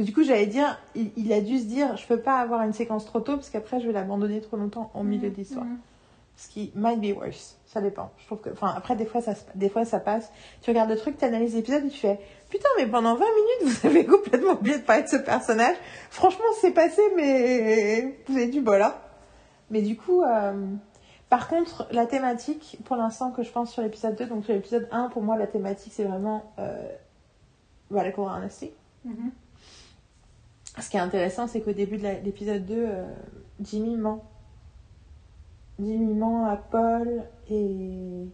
[0.00, 2.62] Que du coup, j'allais dire, il, il a dû se dire, je peux pas avoir
[2.62, 5.66] une séquence trop tôt, parce qu'après, je vais l'abandonner trop longtemps en milieu de l'histoire.
[5.66, 5.78] Mm.
[6.36, 7.58] Ce qui might be worse.
[7.66, 8.10] Ça dépend.
[8.18, 10.32] Je trouve que, enfin, après, des fois, ça, des fois, ça passe.
[10.62, 12.18] Tu regardes le truc, tu analyses l'épisode et tu fais,
[12.48, 15.76] putain, mais pendant 20 minutes, vous avez complètement oublié de parler de ce personnage.
[16.08, 18.94] Franchement, c'est passé, mais vous avez du bol, hein.
[19.70, 20.66] Mais du coup, euh,
[21.28, 24.88] par contre, la thématique, pour l'instant, que je pense sur l'épisode 2, donc sur l'épisode
[24.90, 26.88] 1, pour moi, la thématique, c'est vraiment, euh,
[27.90, 28.32] bah, la cour.
[30.78, 33.14] Ce qui est intéressant, c'est qu'au début de l'épisode 2, euh,
[33.60, 34.24] Jimmy ment.
[35.78, 38.26] Jimmy ment à Paul et.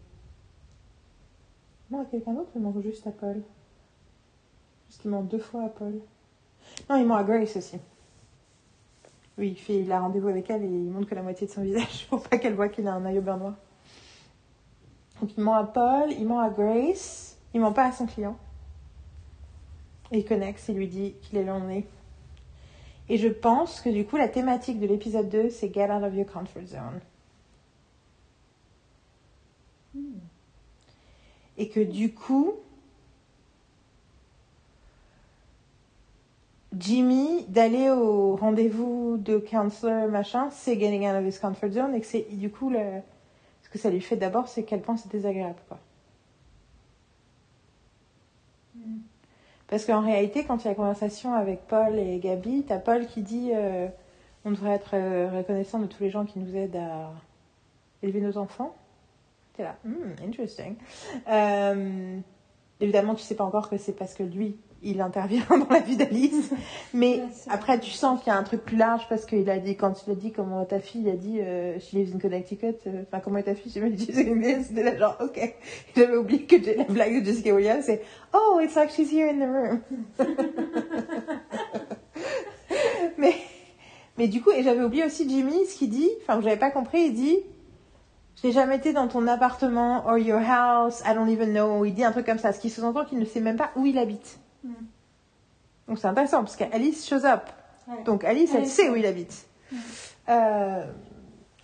[1.91, 3.43] Non, à quelqu'un d'autre, il ment juste à Paul.
[4.87, 6.01] Parce qu'il ment deux fois à Paul.
[6.91, 7.79] Non, il ment à Grace aussi.
[9.39, 11.53] Oui, il, fait, il a rendez-vous avec elle et il montre que la moitié de
[11.53, 13.55] son visage pour pas qu'elle voit qu'il a un œil au beurre noir.
[15.21, 18.37] Donc il ment à Paul, il ment à Grace, il ment pas à son client.
[20.13, 21.85] Et il connecte, il lui dit qu'il est lonely.
[23.09, 26.15] Et je pense que du coup, la thématique de l'épisode 2, c'est Get out of
[26.15, 27.01] your comfort zone.
[31.59, 32.55] Et que du coup,
[36.77, 41.95] Jimmy, d'aller au rendez-vous de counselor, machin, c'est getting out of his comfort zone.
[41.95, 43.01] Et que c'est du coup, le...
[43.63, 45.59] ce que ça lui fait d'abord, c'est qu'elle pense que c'est désagréable.
[45.69, 45.79] Quoi.
[49.69, 53.07] Parce qu'en réalité, quand il y a la conversation avec Paul et Gabi, t'as Paul
[53.07, 53.89] qui dit euh,
[54.45, 57.11] on devrait être euh, reconnaissant de tous les gens qui nous aident à
[58.03, 58.77] élever nos enfants.
[59.55, 60.77] T'es là, Hmm, interesting.
[61.29, 62.19] Euh,
[62.81, 64.57] évidemment, tu sais pas encore que c'est parce que lui,
[64.87, 66.51] il intervient dans la vie d'Alice.
[66.95, 69.77] Mais après, tu sens qu'il y a un truc plus large parce qu'il a dit,
[69.77, 72.75] quand il a dit comment ta fille, il a dit euh, she lives in Connecticut.
[72.87, 73.71] euh, Enfin, comment est ta fille?
[73.75, 74.07] J'ai même dit
[74.63, 75.55] c'était là genre, ok.
[75.97, 78.03] J'avais oublié que j'ai- la blague de Jessica Williams, c'est
[78.33, 79.81] oh, it's like she's here in the room.
[83.19, 83.35] mais,
[84.19, 86.71] mais du coup, et j'avais oublié aussi Jimmy, ce qu'il dit, enfin, que j'avais pas
[86.71, 87.39] compris, il dit
[88.41, 91.85] Je n'ai jamais été dans ton appartement or your house, I don't even know.
[91.85, 93.87] Il dit un truc comme ça, ce qui sous-entend qu'il ne sait même pas où
[93.87, 94.39] il habite.
[94.67, 94.87] Mm.
[95.89, 97.43] Donc c'est intéressant, parce qu'Alice shows up.
[97.87, 98.03] Ouais.
[98.05, 99.47] Donc Alice, elle sait où il habite.
[100.29, 100.85] Euh,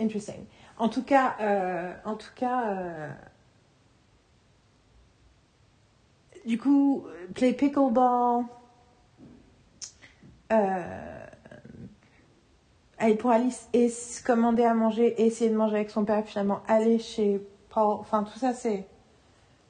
[0.01, 0.45] interesting.
[0.79, 3.11] En tout cas, euh, en tout cas, euh,
[6.47, 7.05] du coup,
[7.35, 8.45] play pickleball.
[12.99, 13.91] Aller pour Alice et
[14.25, 17.97] commander à manger et essayer de manger avec son père, finalement aller chez Paul.
[17.99, 18.87] Enfin, tout ça, c'est.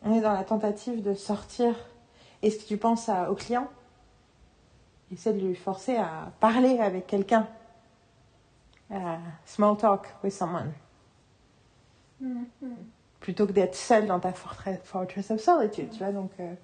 [0.03, 1.75] On est dans la tentative de sortir.
[2.43, 3.69] Est-ce que tu penses à, au client
[5.12, 7.47] Essaie de lui forcer à parler avec quelqu'un.
[8.90, 10.73] Euh, small talk with someone.
[12.20, 12.77] Mm, mm.
[13.20, 16.12] Plutôt que d'être seul dans ta fortress, of solitude, tu vois.
[16.12, 16.55] Donc, euh,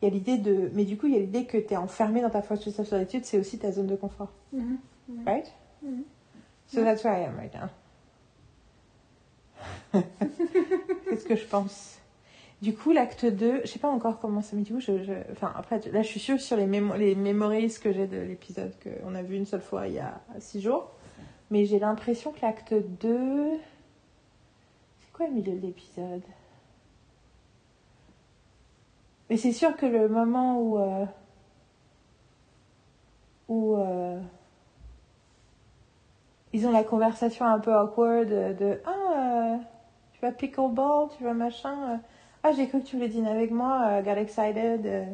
[0.00, 0.70] il y a l'idée de.
[0.74, 2.88] Mais du coup, il y a l'idée que tu es enfermé dans ta fortress of
[2.88, 4.32] solitude, c'est aussi ta zone de confort.
[4.52, 4.78] Mhm.
[5.26, 5.52] Right?
[5.82, 6.04] Mhm.
[6.66, 7.68] So that's where I am right now.
[11.08, 11.99] c'est ce que je pense.
[12.62, 14.92] Du coup, l'acte 2, je sais pas encore comment ça, du coup, je,
[15.32, 19.14] enfin, après, là, je suis sûre sur les, mémo memories que j'ai de l'épisode qu'on
[19.14, 20.90] a vu une seule fois il y a six jours.
[21.50, 23.58] Mais j'ai l'impression que l'acte 2.
[25.00, 26.22] C'est quoi le milieu de l'épisode?
[29.30, 30.78] Mais c'est sûr que le moment où.
[30.78, 31.06] euh,
[33.48, 33.76] où.
[33.76, 34.20] euh,
[36.52, 39.56] ils ont la conversation un peu awkward de, ah euh,
[40.12, 42.00] tu vas pickleball tu vas machin
[42.42, 45.04] ah j'ai cru que tu voulais dîner avec moi euh, got excited euh.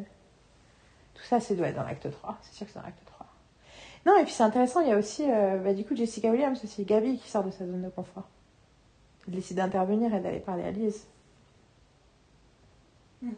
[1.13, 3.25] tout ça c'est doit être dans l'acte 3 c'est sûr que c'est dans l'acte 3
[4.05, 6.63] Non, et puis c'est intéressant, il y a aussi, euh, bah, du coup, Jessica Williams,
[6.63, 8.23] aussi Gabi qui sort de sa zone de confort.
[9.27, 11.05] Elle décide d'intervenir et d'aller parler à Lise.
[13.21, 13.33] Mhm.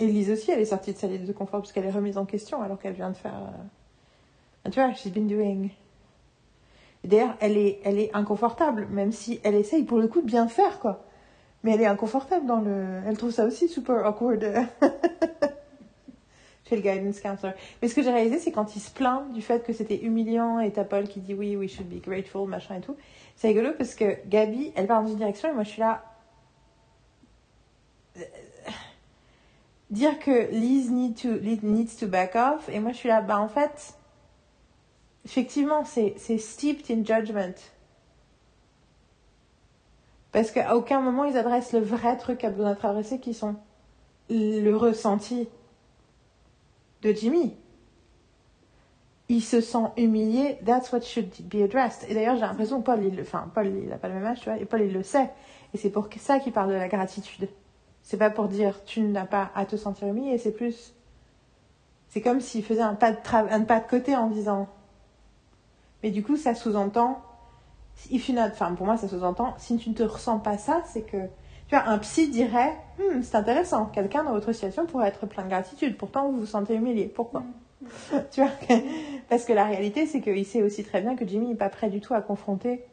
[0.00, 2.16] Et Lise aussi, elle est sortie de sa zone de confort parce qu'elle est remise
[2.16, 3.34] en question alors qu'elle vient de faire.
[4.64, 5.68] euh, Tu vois, she's been doing.
[7.04, 10.48] D'ailleurs, elle est, elle est inconfortable, même si elle essaye pour le coup de bien
[10.48, 11.04] faire, quoi.
[11.64, 13.00] Mais elle est inconfortable dans le.
[13.08, 14.44] Elle trouve ça aussi super awkward.
[16.68, 17.54] chez le guidance counselor.
[17.80, 20.60] Mais ce que j'ai réalisé, c'est quand il se plaint du fait que c'était humiliant
[20.60, 22.96] et t'as Paul qui dit oui, we should be grateful, machin et tout.
[23.36, 26.04] C'est rigolo parce que Gabi, elle part dans une direction et moi je suis là.
[29.90, 31.28] Dire que Liz need to,
[31.62, 33.94] needs to back off et moi je suis là, bah en fait,
[35.24, 37.54] effectivement, c'est steeped in judgment.
[40.34, 43.54] Parce qu'à aucun moment ils adressent le vrai truc à besoin d'être qui sont
[44.28, 45.48] le ressenti
[47.02, 47.54] de Jimmy.
[49.28, 52.04] Il se sent humilié, that's what should be addressed.
[52.10, 54.40] Et d'ailleurs, j'ai l'impression que Paul, il, enfin, Paul, il n'a pas le même âge,
[54.40, 55.30] tu vois, et Paul, il le sait.
[55.72, 57.48] Et c'est pour ça qu'il parle de la gratitude.
[58.02, 60.94] C'est pas pour dire tu n'as pas à te sentir humilié, c'est plus.
[62.08, 64.68] C'est comme s'il faisait un pas, de un pas de côté en disant.
[66.02, 67.22] Mais du coup, ça sous-entend.
[68.10, 69.54] If not- Enfin, pour moi, ça sous-entend.
[69.58, 71.26] Si tu ne te ressens pas ça, c'est que.
[71.68, 75.44] Tu vois, un psy dirait Hmm, c'est intéressant, quelqu'un dans votre situation pourrait être plein
[75.44, 77.06] de gratitude, pourtant vous vous sentez humilié.
[77.06, 77.42] Pourquoi?
[78.30, 78.50] Tu vois
[79.28, 81.88] Parce que la réalité, c'est qu'il sait aussi très bien que Jimmy n'est pas prêt
[81.90, 82.84] du tout à confronter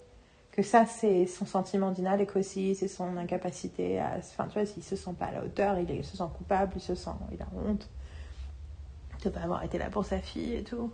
[0.52, 4.18] que ça, c'est son sentiment d'inadequacy, c'est son incapacité à.
[4.18, 6.82] Enfin, tu vois, s'il se sent pas à la hauteur, il se sent coupable, il
[6.82, 7.12] se sent.
[7.32, 7.90] Il a honte
[9.24, 10.92] de pas avoir été là pour sa fille et tout.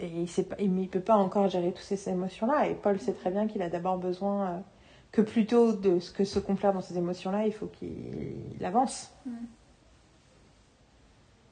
[0.00, 2.68] Et il il peut pas encore gérer toutes ces émotions-là.
[2.68, 4.58] Et Paul sait très bien qu'il a d'abord besoin euh,
[5.12, 9.12] que plutôt de ce que se complaire dans ces émotions-là, il faut qu'il il avance.
[9.26, 9.30] Mm.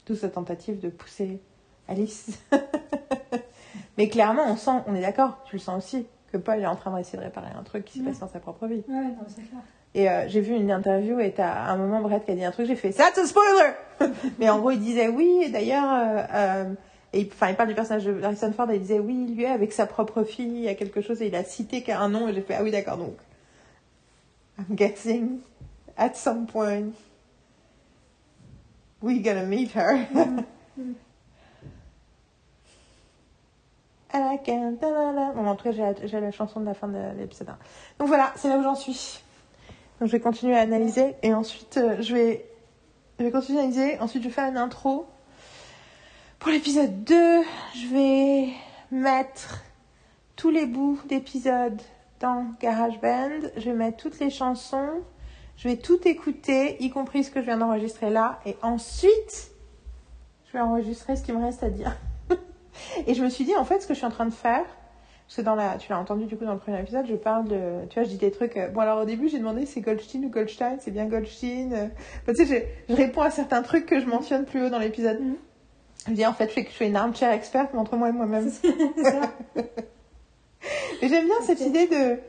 [0.05, 1.39] D'où sa tentative de pousser
[1.87, 2.39] Alice.
[3.97, 6.75] Mais clairement, on sent, on est d'accord, tu le sens aussi, que Paul est en
[6.75, 8.07] train d'essayer de réparer un truc qui s'est Mm.
[8.07, 8.83] passé dans sa propre vie.
[8.87, 9.61] Ouais, non, c'est clair.
[9.95, 12.51] Et euh, j'ai vu une interview et t'as un moment Brett qui a dit un
[12.51, 13.73] truc, j'ai fait That's a spoiler
[14.39, 15.85] Mais en gros, il disait oui, et d'ailleurs,
[16.33, 16.73] euh,
[17.13, 19.71] et enfin, il parle du personnage de Harrison Ford et il disait oui, lui, avec
[19.71, 22.33] sa propre fille, il y a quelque chose et il a cité qu'un nom et
[22.33, 23.17] j'ai fait ah oui, d'accord, donc.
[24.57, 25.39] I'm guessing
[25.97, 26.93] at some point
[29.01, 30.07] we gonna meet her.
[34.15, 34.37] And I
[34.79, 35.31] da.
[35.33, 37.57] Bon, en tout cas, j'ai la, chanson de la fin de l'épisode 1.
[37.97, 39.23] Donc voilà, c'est là où j'en suis.
[39.99, 42.45] Donc je vais continuer à analyser et ensuite euh, je vais,
[43.17, 43.99] je vais continuer à analyser.
[43.99, 45.07] Ensuite, je vais faire une intro.
[46.43, 47.15] Pour l'épisode 2,
[47.73, 48.49] je vais
[48.91, 49.63] mettre
[50.35, 51.81] tous les bouts d'épisodes
[52.19, 53.47] dans GarageBand.
[53.55, 54.89] Je vais mettre toutes les chansons.
[55.55, 58.41] Je vais tout écouter, y compris ce que je viens d'enregistrer là.
[58.45, 59.51] Et ensuite,
[60.47, 61.95] je vais enregistrer ce qui me reste à dire.
[63.07, 64.65] et je me suis dit, en fait, ce que je suis en train de faire,
[65.25, 67.47] parce que dans la, tu l'as entendu du coup dans le premier épisode, je parle
[67.47, 68.57] de, tu vois, je dis des trucs.
[68.57, 71.71] euh, bon alors au début j'ai demandé c'est Goldstein ou Goldstein, c'est bien Goldstein?
[71.71, 71.87] euh,
[72.27, 75.19] tu sais, je, réponds à certains trucs que je mentionne plus haut dans l'épisode.
[75.21, 75.23] Je
[76.11, 78.49] dis en fait je fais, je fais une armchair experte entre moi et moi-même.
[81.01, 82.19] J'aime bien cette idée de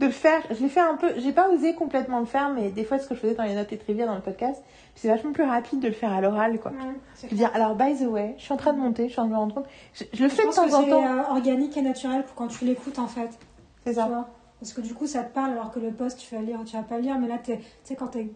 [0.00, 0.42] de le faire.
[0.50, 1.08] Je l'ai fait un peu.
[1.16, 3.54] J'ai pas osé complètement le faire, mais des fois ce que je faisais dans les
[3.54, 4.62] notes et trivia dans le podcast,
[4.94, 6.70] c'est vachement plus rapide de le faire à l'oral quoi.
[6.70, 6.76] Ouais,
[7.14, 9.12] c'est Je veux dire alors by the way, je suis en train de monter, je
[9.12, 9.66] suis en train de me rendre compte.
[9.94, 11.04] Je, je le Je fais de temps que en c'est temps.
[11.04, 13.30] euh, organique et naturel pour quand tu l'écoutes en fait.
[13.84, 14.06] C'est ça.
[14.06, 14.28] vois?
[14.60, 16.76] Parce que du coup, ça te parle alors que le post, tu vas lire, tu
[16.76, 17.52] vas pas le lire, mais là, tu
[17.84, 18.28] sais, quand t'es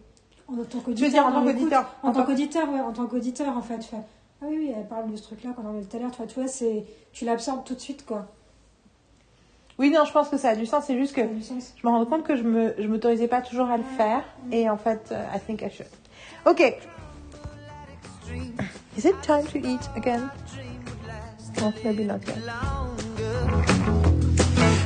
[0.47, 0.95] en tant qu'auditeur.
[0.95, 3.77] Tu veux dire en tant qu'auditeur En tant qu'auditeur, ouais, en tant qu'auditeur, en fait,
[3.79, 3.97] tu fais
[4.43, 6.17] Ah oui, oui, elle parle de ce truc-là qu'on en avait tout à l'heure, tu
[6.17, 6.83] vois, tu vois, c'est,
[7.13, 8.27] tu l'absorbes tout de suite, quoi.
[9.79, 10.83] Oui non, je pense que ça a du sens.
[10.85, 13.77] C'est juste que je me rends compte que je me je m'autorisais pas toujours à
[13.77, 15.87] le faire et en fait euh, I think I should.
[16.45, 16.61] Ok.
[18.95, 20.29] Is it time to eat again?
[21.59, 22.37] No, maybe not yet.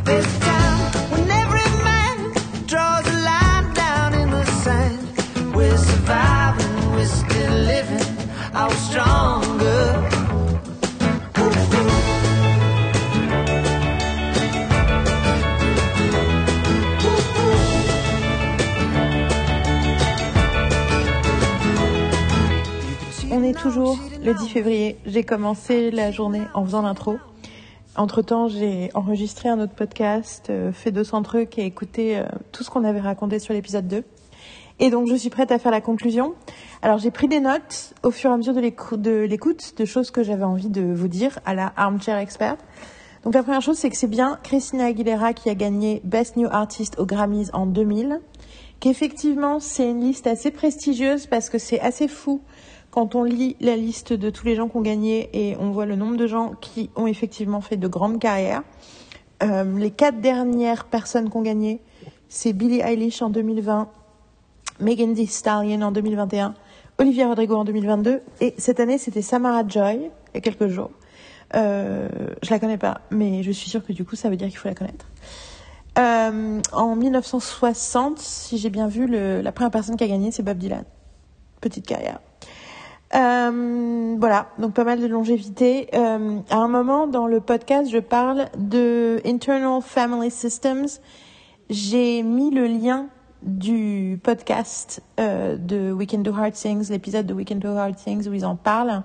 [0.06, 2.34] A time when every man
[2.66, 5.00] draws a line down in the sand.
[5.54, 8.07] We're surviving, we're still living,
[23.32, 24.98] On est toujours le 10 février.
[25.06, 27.20] J'ai commencé la journée en faisant l'intro.
[27.96, 32.64] Entre temps, j'ai enregistré un autre podcast, euh, fait 200 trucs et écouté euh, tout
[32.64, 34.04] ce qu'on avait raconté sur l'épisode 2.
[34.80, 36.36] Et donc, je suis prête à faire la conclusion.
[36.82, 39.86] Alors, j'ai pris des notes au fur et à mesure de l'écou- de l'écoute de
[39.86, 42.58] choses que j'avais envie de vous dire à la Armchair Expert.
[43.24, 46.48] Donc, la première chose, c'est que c'est bien Christina Aguilera qui a gagné Best New
[46.50, 48.20] Artist aux Grammys en 2000.
[48.80, 52.42] Qu'effectivement, c'est une liste assez prestigieuse parce que c'est assez fou
[52.92, 55.88] quand on lit la liste de tous les gens qui ont gagné et on voit
[55.88, 58.64] le nombre de gens qui ont effectivement fait de grandes carrières,
[59.44, 61.82] euh, les quatre dernières personnes qui ont gagné,
[62.30, 63.90] c'est Billie Eilish en 2020,
[64.80, 66.54] Megan Thee Stallion en 2021,
[67.00, 70.92] Olivia Rodrigo en 2022 et cette année c'était Samara Joy il y a quelques jours.
[71.56, 72.08] Euh,
[72.44, 74.58] je la connais pas, mais je suis sûre que du coup ça veut dire qu'il
[74.58, 75.06] faut la connaître.
[75.98, 80.44] Euh, en 1960, si j'ai bien vu, le- la première personne qui a gagné c'est
[80.44, 80.84] Bob Dylan.
[81.62, 82.20] Petite carrière.
[83.16, 85.88] Euh, voilà, donc pas mal de longévité.
[85.94, 90.88] Euh, à un moment dans le podcast, je parle de Internal Family Systems.
[91.70, 93.08] J'ai mis le lien
[93.42, 97.96] du podcast euh, de We Can Do Hard Things, l'épisode de We Can Do Hard
[97.96, 99.04] Things où ils en parlent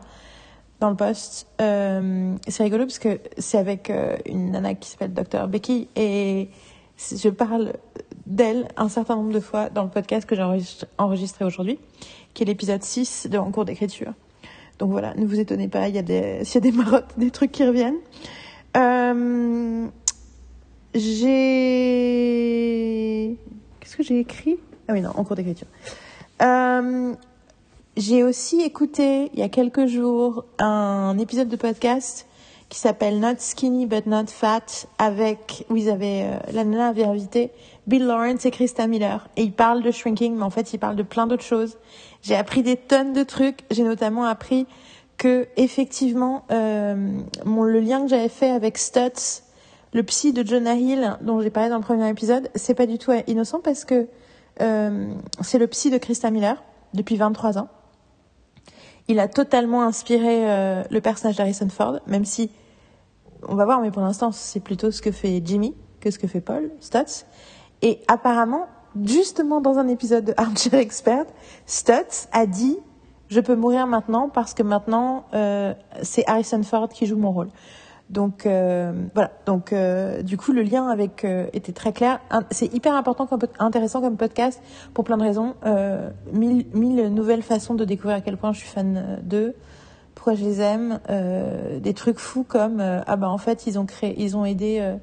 [0.80, 1.46] dans le post.
[1.60, 6.50] Euh, c'est rigolo parce que c'est avec euh, une nana qui s'appelle Dr Becky et
[6.98, 7.74] je parle
[8.26, 10.46] d'elle un certain nombre de fois dans le podcast que j'ai
[10.98, 11.78] enregistré, aujourd'hui,
[12.34, 14.12] qui est l'épisode 6 de En cours d'écriture.
[14.78, 17.12] Donc voilà, ne vous étonnez pas, il y a des, s'il y a des marottes,
[17.16, 17.98] des trucs qui reviennent.
[18.76, 19.86] Euh,
[20.94, 21.32] j'ai...
[23.92, 24.56] Qu'est-ce que j'ai écrit?
[24.88, 25.66] Ah oui, non, en cours d'écriture.
[26.40, 27.12] Euh,
[27.98, 32.26] j'ai aussi écouté, il y a quelques jours, un épisode de podcast
[32.70, 37.04] qui s'appelle Not Skinny But Not Fat, avec, où ils avaient, euh, la nana avait
[37.04, 37.50] invité
[37.86, 39.28] Bill Lawrence et Krista Miller.
[39.36, 41.76] Et ils parlent de shrinking, mais en fait, ils parlent de plein d'autres choses.
[42.22, 43.58] J'ai appris des tonnes de trucs.
[43.70, 44.66] J'ai notamment appris
[45.18, 47.10] que, effectivement, euh,
[47.44, 49.41] mon, le lien que j'avais fait avec Stutz,
[49.92, 52.98] le psy de Jonah Hill, dont j'ai parlé dans le premier épisode, c'est pas du
[52.98, 54.08] tout innocent parce que
[54.60, 56.62] euh, c'est le psy de Krista Miller
[56.94, 57.68] depuis 23 ans.
[59.08, 62.50] Il a totalement inspiré euh, le personnage d'Harrison Ford, même si
[63.46, 66.26] on va voir, mais pour l'instant, c'est plutôt ce que fait Jimmy que ce que
[66.26, 67.26] fait Paul Stutz.
[67.80, 68.66] Et apparemment,
[69.04, 71.26] justement dans un épisode de Armchair Expert,
[71.66, 72.78] Stutz a dit
[73.28, 77.48] je peux mourir maintenant parce que maintenant euh, c'est Harrison Ford qui joue mon rôle.
[78.12, 79.30] Donc euh, voilà.
[79.46, 82.20] Donc euh, du coup le lien avec euh, était très clair.
[82.50, 83.26] C'est hyper important,
[83.58, 84.62] intéressant comme podcast
[84.92, 85.54] pour plein de raisons.
[85.64, 89.54] Euh, mille, mille nouvelles façons de découvrir à quel point je suis fan euh, d'eux,
[90.14, 91.00] pourquoi je les aime.
[91.08, 94.96] Euh, des trucs fous comme ah bah en fait ils ont créé, ils ont aidé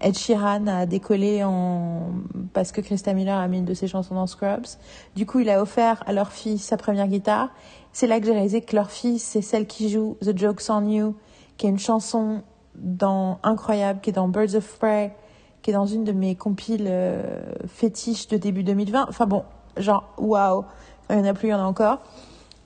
[0.00, 2.10] Ed Sheeran a décollé en
[2.52, 4.66] parce que Krista Miller a mis une de ses chansons dans Scrubs.
[5.14, 7.50] Du coup, il a offert à leur fille sa première guitare.
[7.92, 10.86] C'est là que j'ai réalisé que leur fille, c'est celle qui joue The Joke's on
[10.86, 11.14] You,
[11.56, 12.42] qui est une chanson
[12.74, 15.14] dans incroyable, qui est dans Birds of Prey,
[15.62, 19.06] qui est dans une de mes compiles euh, fétiches de début 2020.
[19.08, 19.44] Enfin bon,
[19.76, 20.64] genre waouh,
[21.10, 22.00] il y en a plus, il y en a encore.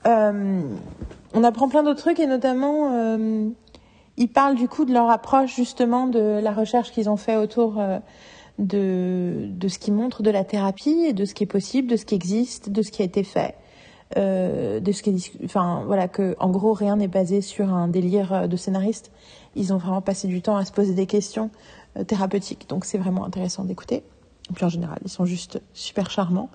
[0.06, 0.62] Euh,
[1.34, 3.48] on apprend plein d'autres trucs et notamment euh,
[4.16, 7.78] ils parlent du coup de leur approche justement de la recherche qu'ils ont fait autour
[7.78, 7.98] euh,
[8.58, 11.96] de, de ce qui montre de la thérapie et de ce qui est possible, de
[11.96, 13.54] ce qui existe, de ce qui a été fait,
[14.16, 18.32] euh, de ce qui enfin voilà que en gros rien n'est basé sur un délire
[18.32, 19.12] euh, de scénariste.
[19.54, 21.50] Ils ont vraiment passé du temps à se poser des questions
[21.96, 24.02] euh, thérapeutiques, donc c'est vraiment intéressant d'écouter.
[24.52, 26.50] Puis en général, ils sont juste super charmants.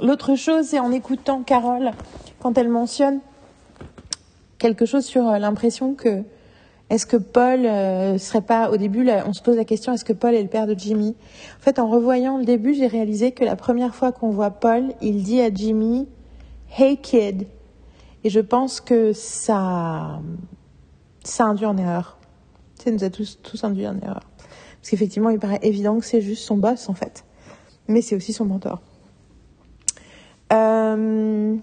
[0.00, 1.90] L'autre chose, c'est en écoutant Carole
[2.38, 3.18] quand elle mentionne
[4.58, 6.22] quelque chose sur l'impression que
[6.90, 10.04] est-ce que Paul euh, serait pas au début là, on se pose la question est-ce
[10.04, 11.14] que Paul est le père de Jimmy?
[11.58, 14.92] En fait, en revoyant le début, j'ai réalisé que la première fois qu'on voit Paul,
[15.02, 16.08] il dit à Jimmy
[16.76, 17.46] "Hey kid"
[18.24, 20.20] et je pense que ça
[21.24, 22.18] ça induit en erreur.
[22.82, 24.22] Ça nous a tous tous induit en erreur
[24.80, 27.24] parce qu'effectivement, il paraît évident que c'est juste son boss en fait,
[27.88, 28.80] mais c'est aussi son mentor.
[30.52, 31.56] Euh,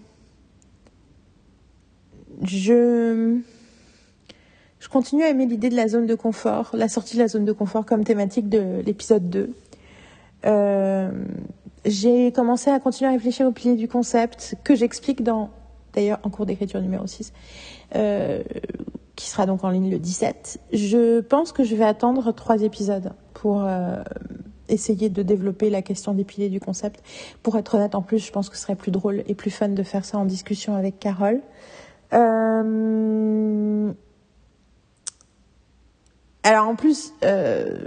[2.44, 3.40] je
[4.86, 7.44] je continue à aimer l'idée de la zone de confort, la sortie de la zone
[7.44, 9.50] de confort comme thématique de l'épisode 2.
[10.46, 11.10] Euh,
[11.86, 15.50] j'ai commencé à continuer à réfléchir au pilier du concept que j'explique dans,
[15.94, 17.34] d'ailleurs, en cours d'écriture numéro 6,
[17.96, 18.44] euh,
[19.16, 20.60] qui sera donc en ligne le 17.
[20.72, 24.04] Je pense que je vais attendre trois épisodes pour euh,
[24.70, 27.02] essayer de développer la question des piliers du concept.
[27.42, 29.70] Pour être honnête, en plus, je pense que ce serait plus drôle et plus fun
[29.70, 31.42] de faire ça en discussion avec Carole.
[36.46, 37.80] Alors en plus, euh,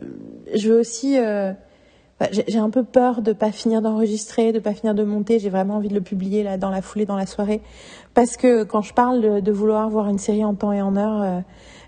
[0.54, 1.16] je veux aussi...
[1.18, 1.52] euh,
[2.48, 5.38] j'ai un peu peur de pas finir d'enregistrer, de pas finir de monter.
[5.38, 7.60] J'ai vraiment envie de le publier là dans la foulée, dans la soirée,
[8.12, 10.96] parce que quand je parle de, de vouloir voir une série en temps et en
[10.96, 11.40] heure, euh,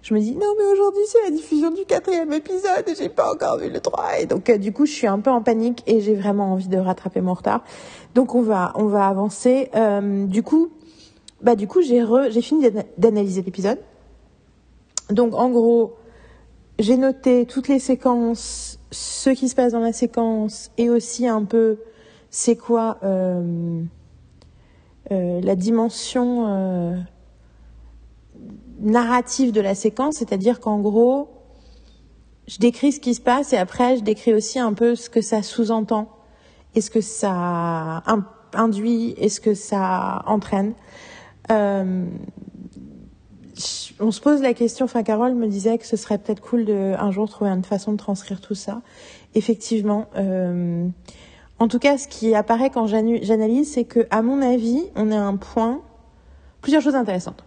[0.03, 3.33] je me dis non mais aujourd'hui c'est la diffusion du quatrième épisode et j'ai pas
[3.33, 5.83] encore vu le 3 et donc euh, du coup je suis un peu en panique
[5.89, 7.65] et j'ai vraiment envie de rattraper mon retard.
[8.15, 9.69] Donc on va on va avancer.
[9.75, 10.71] Euh, du coup
[11.43, 13.79] bah du coup j'ai j'ai fini d'ana- d'analyser l'épisode.
[15.11, 15.97] Donc en gros
[16.81, 21.45] j'ai noté toutes les séquences, ce qui se passe dans la séquence et aussi un
[21.45, 21.79] peu
[22.31, 23.83] c'est quoi euh,
[25.11, 26.97] euh, la dimension euh,
[28.81, 31.29] narrative de la séquence, c'est-à-dire qu'en gros,
[32.49, 35.21] je décris ce qui se passe et après je décris aussi un peu ce que
[35.21, 36.09] ça sous-entend
[36.75, 40.73] et ce que ça in- induit et ce que ça entraîne?
[44.01, 46.95] On se pose la question, enfin Carole me disait que ce serait peut-être cool de
[46.99, 48.81] un jour trouver une façon de transcrire tout ça.
[49.35, 50.87] Effectivement, euh,
[51.59, 55.19] en tout cas, ce qui apparaît quand j'analyse, c'est que, à mon avis, on à
[55.19, 55.81] un point,
[56.63, 57.45] plusieurs choses intéressantes.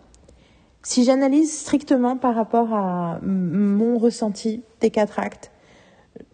[0.84, 5.52] Si j'analyse strictement par rapport à mon ressenti des quatre actes,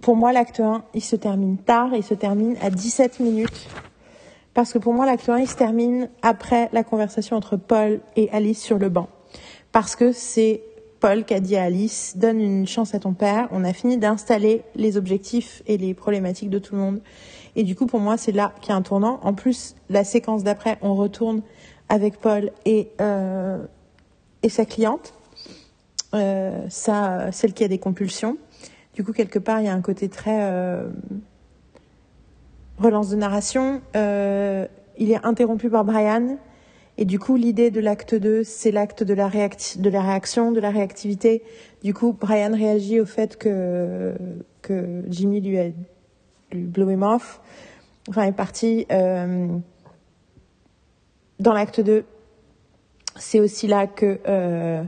[0.01, 3.67] pour moi, l'acte 1, il se termine tard, il se termine à 17 minutes.
[4.53, 8.29] Parce que pour moi, l'acte 1, il se termine après la conversation entre Paul et
[8.31, 9.07] Alice sur le banc.
[9.71, 10.61] Parce que c'est
[10.99, 13.97] Paul qui a dit à Alice, donne une chance à ton père, on a fini
[13.97, 17.01] d'installer les objectifs et les problématiques de tout le monde.
[17.55, 19.19] Et du coup, pour moi, c'est là qu'il y a un tournant.
[19.23, 21.41] En plus, la séquence d'après, on retourne
[21.87, 23.57] avec Paul et, euh,
[24.43, 25.13] et sa cliente,
[26.13, 28.37] euh, ça, celle qui a des compulsions.
[28.93, 30.89] Du coup, quelque part, il y a un côté très euh,
[32.77, 33.81] relance de narration.
[33.95, 34.67] Euh,
[34.97, 36.37] il est interrompu par Brian.
[37.01, 40.59] Et du coup, l'idée de l'acte 2, c'est l'acte de, la de la réaction, de
[40.59, 41.43] la réactivité.
[41.81, 44.13] Du coup, Brian réagit au fait que,
[44.61, 45.67] que Jimmy lui a
[46.51, 47.39] lui him off.
[48.09, 48.85] Enfin, est parti.
[48.91, 49.47] Euh,
[51.39, 52.03] dans l'acte 2,
[53.15, 54.83] c'est aussi là que euh,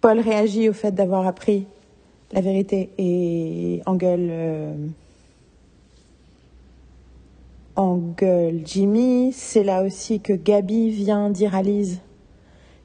[0.00, 1.68] Paul réagit au fait d'avoir appris
[2.32, 4.28] la vérité et engueule,
[7.76, 9.32] engueule Jimmy.
[9.32, 12.00] C'est là aussi que Gabi vient dire à Lise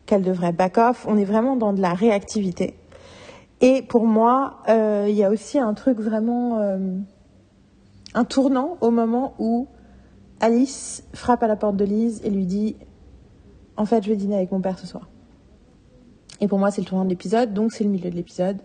[0.06, 1.06] qu'elle devrait back off.
[1.08, 2.76] On est vraiment dans de la réactivité.
[3.62, 6.98] Et pour moi, euh, il y a aussi un truc vraiment, euh,
[8.14, 9.68] un tournant au moment où
[10.40, 12.76] Alice frappe à la porte de Lise et lui dit
[13.78, 15.08] En fait, je vais dîner avec mon père ce soir.
[16.42, 18.58] Et pour moi, c'est le tournant de l'épisode, donc c'est le milieu de l'épisode,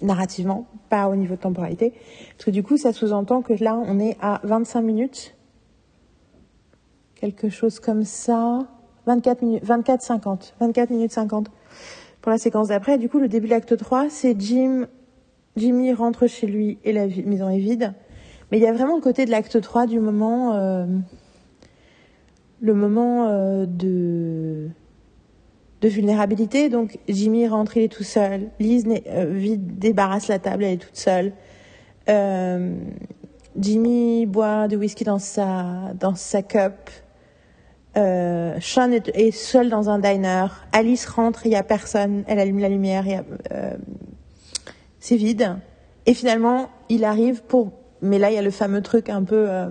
[0.00, 1.92] narrativement, pas au niveau de temporalité.
[2.32, 5.33] Parce que du coup, ça sous-entend que là, on est à 25 minutes,
[7.32, 8.66] quelque chose comme ça,
[9.06, 11.50] 24 minutes, 24, 50, 24 minutes 50
[12.20, 12.98] pour la séquence d'après.
[12.98, 14.86] Du coup, le début de l'acte 3, c'est Jim,
[15.56, 17.94] Jimmy rentre chez lui et la maison est vide.
[18.50, 20.84] Mais il y a vraiment le côté de l'acte 3 du moment, euh,
[22.60, 24.68] le moment euh, de,
[25.80, 26.68] de vulnérabilité.
[26.68, 28.50] Donc Jimmy rentre, il est tout seul.
[28.60, 31.32] N'est- euh, vide, débarrasse la table, elle est toute seule.
[33.56, 36.90] Jimmy boit du whisky dans sa, dans sa cup.
[37.96, 40.46] Euh, Sean est, est seul dans un diner.
[40.72, 42.24] Alice rentre, il y a personne.
[42.26, 43.04] Elle allume la lumière,
[43.52, 43.74] euh,
[44.98, 45.56] c'est vide.
[46.06, 47.70] Et finalement, il arrive pour.
[48.02, 49.68] Mais là, il y a le fameux truc un peu euh,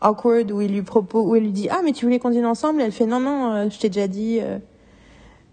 [0.00, 2.46] awkward où il lui propose, où il lui dit ah mais tu voulais qu'on dîne
[2.46, 2.80] ensemble?
[2.80, 4.40] Elle fait non non, euh, je t'ai déjà dit.
[4.40, 4.58] euh,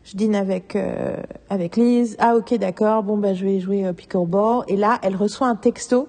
[0.05, 1.17] je dîne avec euh,
[1.49, 2.15] avec Lise.
[2.19, 3.03] Ah ok d'accord.
[3.03, 4.63] Bon bah je vais jouer pickleball.
[4.67, 6.07] Et là, elle reçoit un texto.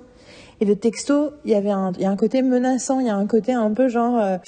[0.61, 3.01] Et le texto, il y avait un, il y a un côté menaçant.
[3.01, 4.39] Il y a un côté un peu genre euh,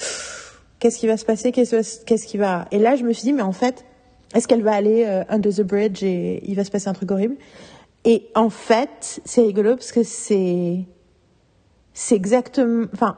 [0.83, 3.41] qu'est-ce qui va se passer Qu'est-ce qui va Et là, je me suis dit mais
[3.41, 3.85] en fait,
[4.35, 7.09] est-ce qu'elle va aller euh, under the bridge et il va se passer un truc
[7.09, 7.37] horrible?
[8.03, 10.85] Et en fait, c'est rigolo parce que c'est
[12.11, 12.87] exactement.
[12.93, 13.15] Enfin,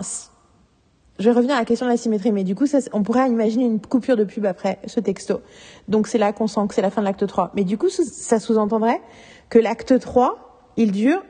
[1.17, 3.65] je vais revenir à la question de la symétrie, mais du coup, on pourrait imaginer
[3.65, 5.41] une coupure de pub après ce texto.
[5.87, 7.51] Donc c'est là qu'on sent que c'est la fin de l'acte 3.
[7.55, 9.01] Mais du coup, ça sous-entendrait
[9.49, 11.23] que l'acte 3, il dure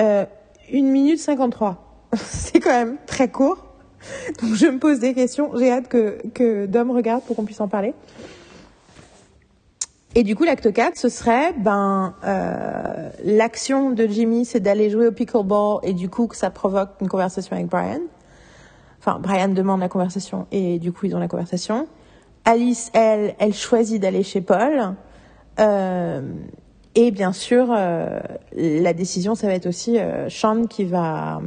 [0.00, 0.24] euh,
[0.72, 2.06] 1 minute 53.
[2.14, 3.71] c'est quand même très court.
[4.42, 5.50] Donc je me pose des questions.
[5.56, 7.94] J'ai hâte que, que Dom regarde pour qu'on puisse en parler.
[10.14, 15.06] Et du coup, l'acte 4, ce serait, ben, euh, l'action de Jimmy, c'est d'aller jouer
[15.06, 18.00] au pickleball et du coup, que ça provoque une conversation avec Brian.
[18.98, 21.86] Enfin, Brian demande la conversation et du coup, ils ont la conversation.
[22.44, 24.94] Alice, elle, elle choisit d'aller chez Paul.
[25.58, 26.20] Euh,
[26.94, 28.20] et bien sûr, euh,
[28.54, 29.96] la décision, ça va être aussi
[30.28, 31.40] Sean qui va,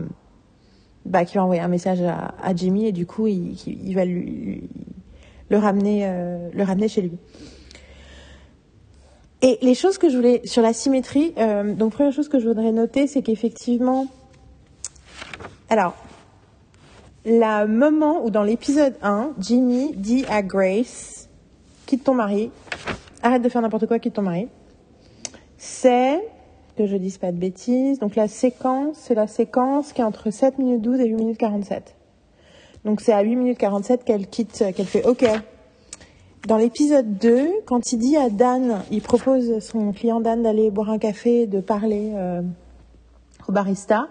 [1.05, 4.05] bah, qui va envoyer un message à, à Jimmy et du coup, il, il va
[4.05, 4.69] lui,
[5.49, 7.17] le ramener, euh, le ramener chez lui.
[9.41, 12.47] Et les choses que je voulais sur la symétrie, euh, donc première chose que je
[12.47, 14.07] voudrais noter, c'est qu'effectivement,
[15.69, 15.95] alors,
[17.25, 21.29] le moment où dans l'épisode 1, Jimmy dit à Grace,
[21.85, 22.51] quitte ton mari,
[23.21, 24.47] arrête de faire n'importe quoi, quitte ton mari,
[25.57, 26.19] c'est,
[26.75, 30.31] que je dise pas de bêtises, donc la séquence, c'est la séquence qui est entre
[30.31, 31.95] 7 minutes 12 et 8 minutes 47.
[32.83, 35.25] Donc c'est à 8 minutes 47 qu'elle quitte, qu'elle fait OK.
[36.47, 40.69] Dans l'épisode 2, quand il dit à Dan, il propose à son client Dan d'aller
[40.69, 42.43] boire un café, de parler euh,
[43.47, 44.07] au barista,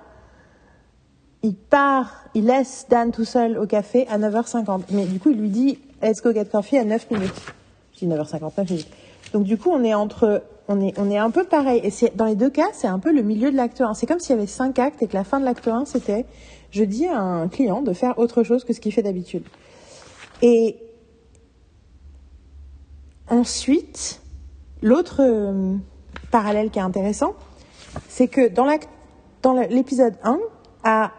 [1.45, 4.85] il part, il laisse Dan tout seul au café à 9h50.
[4.91, 7.43] Mais du coup, il lui dit Let's go get coffee à 9 minutes?
[7.93, 8.89] Je dis 9h59 minutes.
[9.33, 11.81] Donc du coup, on est entre, on est, on est un peu pareil.
[11.85, 13.95] Et c'est dans les deux cas, c'est un peu le milieu de l'acte 1.
[13.95, 16.27] C'est comme s'il y avait cinq actes et que la fin de l'acte 1, c'était
[16.71, 19.45] je dis à un client de faire autre chose que ce qu'il fait d'habitude.
[20.43, 20.77] Et
[23.29, 24.21] ensuite,
[24.83, 25.77] l'autre euh,
[26.31, 27.35] parallèle qui est intéressant,
[28.09, 28.67] c'est que dans
[29.43, 30.39] dans l'épisode 1,
[30.83, 31.13] à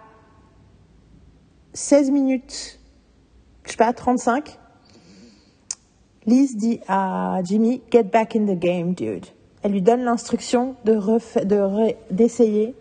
[1.73, 2.79] 16 minutes,
[3.65, 4.57] je sais pas, 35,
[6.27, 9.25] Liz dit à Jimmy, get back in the game, dude.
[9.61, 12.75] Elle lui donne l'instruction de refa- de d'essayer,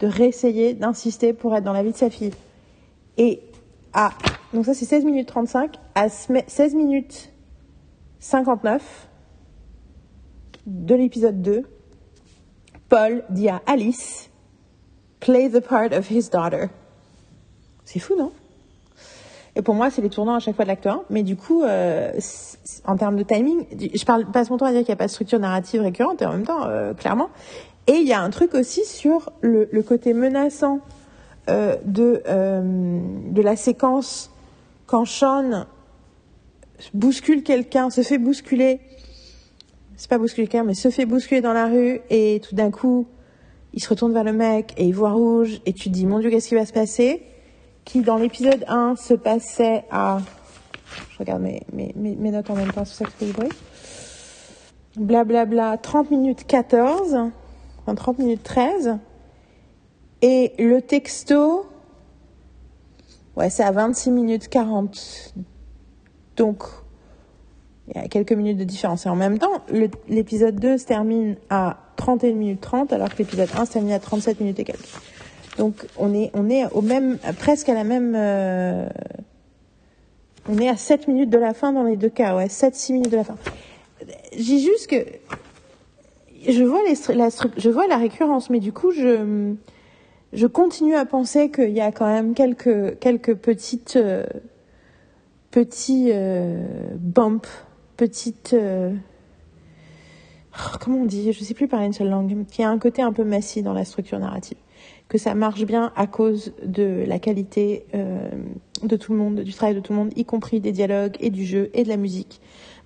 [0.00, 2.32] de réessayer, d'insister pour être dans la vie de sa fille.
[3.18, 3.40] Et
[3.92, 4.10] à,
[4.52, 7.30] donc ça c'est 16 minutes 35, à sme- 16 minutes
[8.20, 9.08] 59
[10.66, 11.62] de l'épisode 2,
[12.88, 14.30] Paul dit à Alice,
[15.20, 16.68] play the part of his daughter.
[17.84, 18.32] C'est fou, non?
[19.56, 21.02] Et pour moi, c'est les tournants à chaque fois de l'acte 1.
[21.10, 22.12] Mais du coup, euh,
[22.84, 25.06] en termes de timing, je parle, passe mon temps à dire qu'il n'y a pas
[25.06, 27.28] de structure narrative récurrente, et en même temps, euh, clairement.
[27.86, 30.80] Et il y a un truc aussi sur le, le côté menaçant
[31.50, 32.98] euh, de, euh,
[33.30, 34.30] de la séquence
[34.86, 35.66] quand Sean
[36.94, 38.80] bouscule quelqu'un, se fait bousculer,
[39.96, 43.06] c'est pas bousculer quelqu'un, mais se fait bousculer dans la rue, et tout d'un coup,
[43.74, 46.18] il se retourne vers le mec, et il voit rouge, et tu te dis, mon
[46.18, 47.22] Dieu, qu'est-ce qui va se passer?
[47.84, 50.18] Qui, dans l'épisode 1, se passait à...
[51.10, 53.50] Je regarde mes, notes en même temps, c'est ça que fait bruit.
[54.96, 57.16] Blablabla, 30 minutes 14,
[57.80, 58.98] enfin 30 minutes 13.
[60.22, 61.66] Et le texto,
[63.36, 65.34] ouais, c'est à 26 minutes 40.
[66.36, 66.64] Donc,
[67.88, 69.06] il y a quelques minutes de différence.
[69.06, 69.62] Et en même temps,
[70.08, 73.98] l'épisode 2 se termine à 31 minutes 30, alors que l'épisode 1 se termine à
[73.98, 74.88] 37 minutes et quelques.
[75.58, 78.88] Donc, on est, on est au même, presque à la même, euh,
[80.48, 83.10] on est à 7 minutes de la fin dans les deux cas, ouais, 7-6 minutes
[83.10, 83.36] de la fin.
[84.36, 84.96] J'ai juste que,
[86.48, 89.54] je vois les, la, je vois la récurrence, mais du coup, je,
[90.32, 94.24] je continue à penser qu'il y a quand même quelques, quelques petites, euh,
[95.50, 96.66] petits euh,
[96.96, 97.48] bumps,
[97.96, 98.52] petites.
[98.54, 98.92] euh,
[100.52, 101.32] oh, comment on dit?
[101.32, 102.44] Je sais plus parler une seule langue.
[102.50, 104.58] Qui a un côté un peu messy dans la structure narrative.
[105.08, 108.30] Que ça marche bien à cause de la qualité euh,
[108.82, 111.30] de tout le monde, du travail de tout le monde, y compris des dialogues et
[111.30, 112.40] du jeu et de la musique.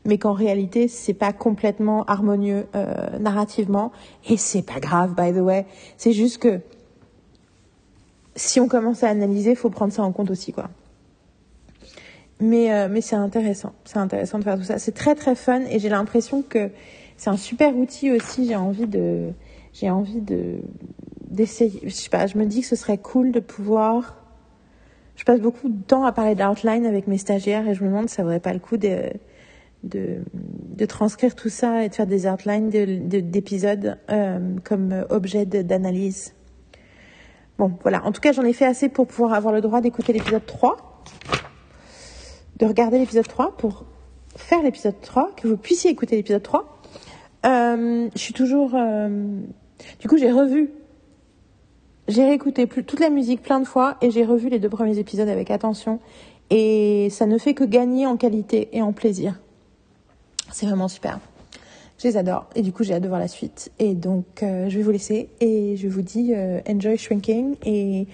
[0.04, 3.92] Mais qu'en réalité, c'est pas complètement harmonieux euh, narrativement.
[4.28, 5.66] Et c'est pas grave, by the way.
[5.96, 6.60] C'est juste que
[8.36, 10.70] si on commence à analyser, faut prendre ça en compte aussi, quoi.
[12.40, 13.72] Mais, euh, mais c'est intéressant.
[13.84, 14.78] C'est intéressant de faire tout ça.
[14.78, 16.70] C'est très très fun et j'ai l'impression que
[17.16, 18.46] c'est un super outil aussi.
[18.46, 19.30] J'ai envie de,
[19.72, 20.60] j'ai envie de,
[21.30, 21.80] d'essayer.
[21.84, 24.16] Je sais pas, je me dis que ce serait cool de pouvoir.
[25.16, 28.08] Je passe beaucoup de temps à parler d'outline avec mes stagiaires et je me demande
[28.08, 29.10] si ça vaudrait pas le coup de,
[29.82, 35.04] de, de transcrire tout ça et de faire des outlines de- de- d'épisodes euh, comme
[35.10, 36.34] objet d'analyse.
[37.58, 38.04] Bon, voilà.
[38.04, 40.76] En tout cas, j'en ai fait assez pour pouvoir avoir le droit d'écouter l'épisode 3
[42.58, 43.84] de regarder l'épisode 3 pour
[44.36, 46.80] faire l'épisode 3, que vous puissiez écouter l'épisode 3.
[47.46, 48.72] Euh, je suis toujours...
[48.74, 49.40] euh,
[50.00, 50.70] Du coup, j'ai revu...
[52.08, 54.98] J'ai réécouté plus, toute la musique plein de fois et j'ai revu les deux premiers
[54.98, 56.00] épisodes avec attention.
[56.50, 59.38] Et ça ne fait que gagner en qualité et en plaisir.
[60.50, 61.20] C'est vraiment super.
[61.98, 62.46] Je les adore.
[62.54, 63.70] Et du coup, j'ai hâte de voir la suite.
[63.78, 65.28] Et donc, euh, je vais vous laisser.
[65.40, 67.56] Et je vous dis euh, enjoy shrinking.
[67.66, 68.06] Et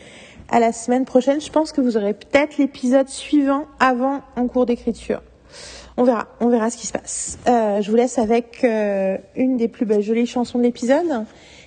[0.49, 1.41] à la semaine prochaine.
[1.41, 5.23] Je pense que vous aurez peut-être l'épisode suivant avant en cours d'écriture.
[5.97, 6.27] On verra.
[6.41, 7.39] On verra ce qui se passe.
[7.47, 11.25] Euh, je vous laisse avec euh, une des plus belles jolies chansons de l'épisode.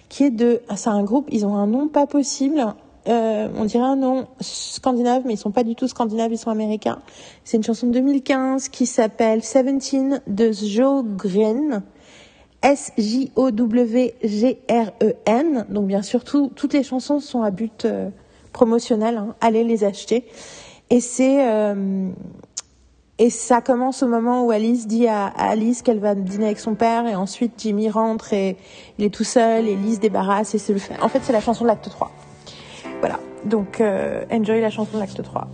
[0.10, 0.62] Qui est de...
[0.70, 2.66] ah, C'est un groupe, ils ont un nom pas possible.
[3.08, 6.50] Euh, on dirait un nom scandinave, mais ils sont pas du tout scandinaves, ils sont
[6.50, 7.00] américains.
[7.46, 11.84] C'est une chanson de 2015 qui s'appelle Seventeen de Sjogren.
[14.48, 15.66] S-J-O-W-G-R-E-N.
[15.70, 18.10] Donc bien sûr, tout- toutes les chansons sont à but euh,
[18.52, 19.18] promotionnel.
[19.18, 19.36] hein.
[19.42, 20.26] Allez les acheter.
[20.90, 22.10] Et c'est euh,
[23.19, 26.76] et ça commence au moment où Alice dit à, Alice qu'elle va dîner avec son
[26.76, 28.57] père et ensuite Jimmy rentre et
[28.99, 30.80] il est tout seul et Liz débarrasse et c'est le.
[31.02, 32.11] En fait, c'est la chanson de l'acte 3.
[32.99, 33.19] Voilà.
[33.45, 35.48] Donc euh, enjoy la chanson de l'acte 3.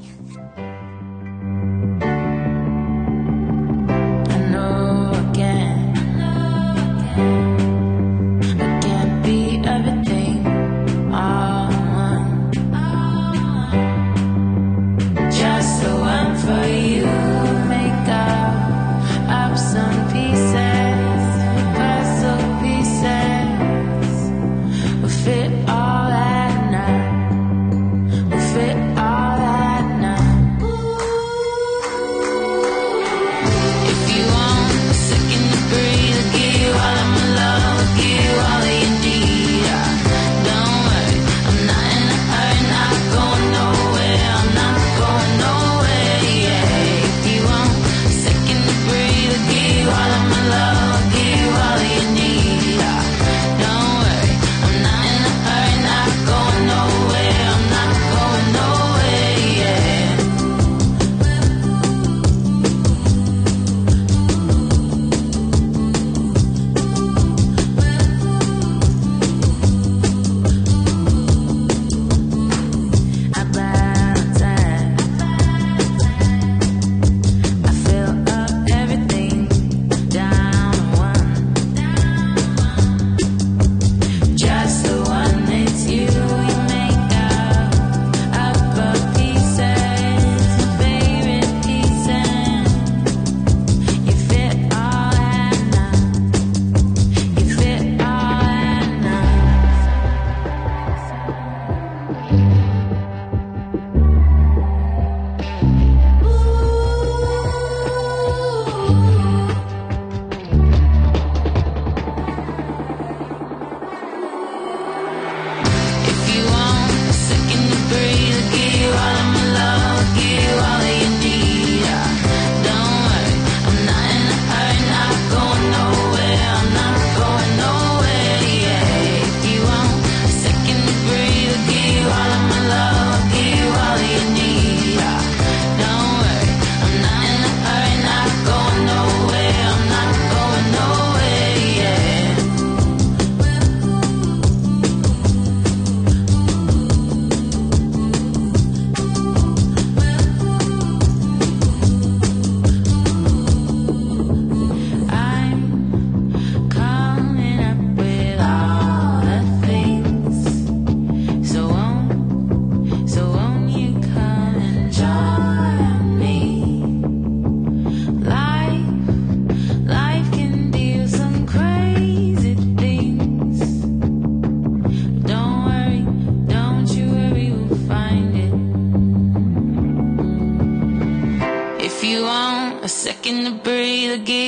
[184.14, 184.43] again.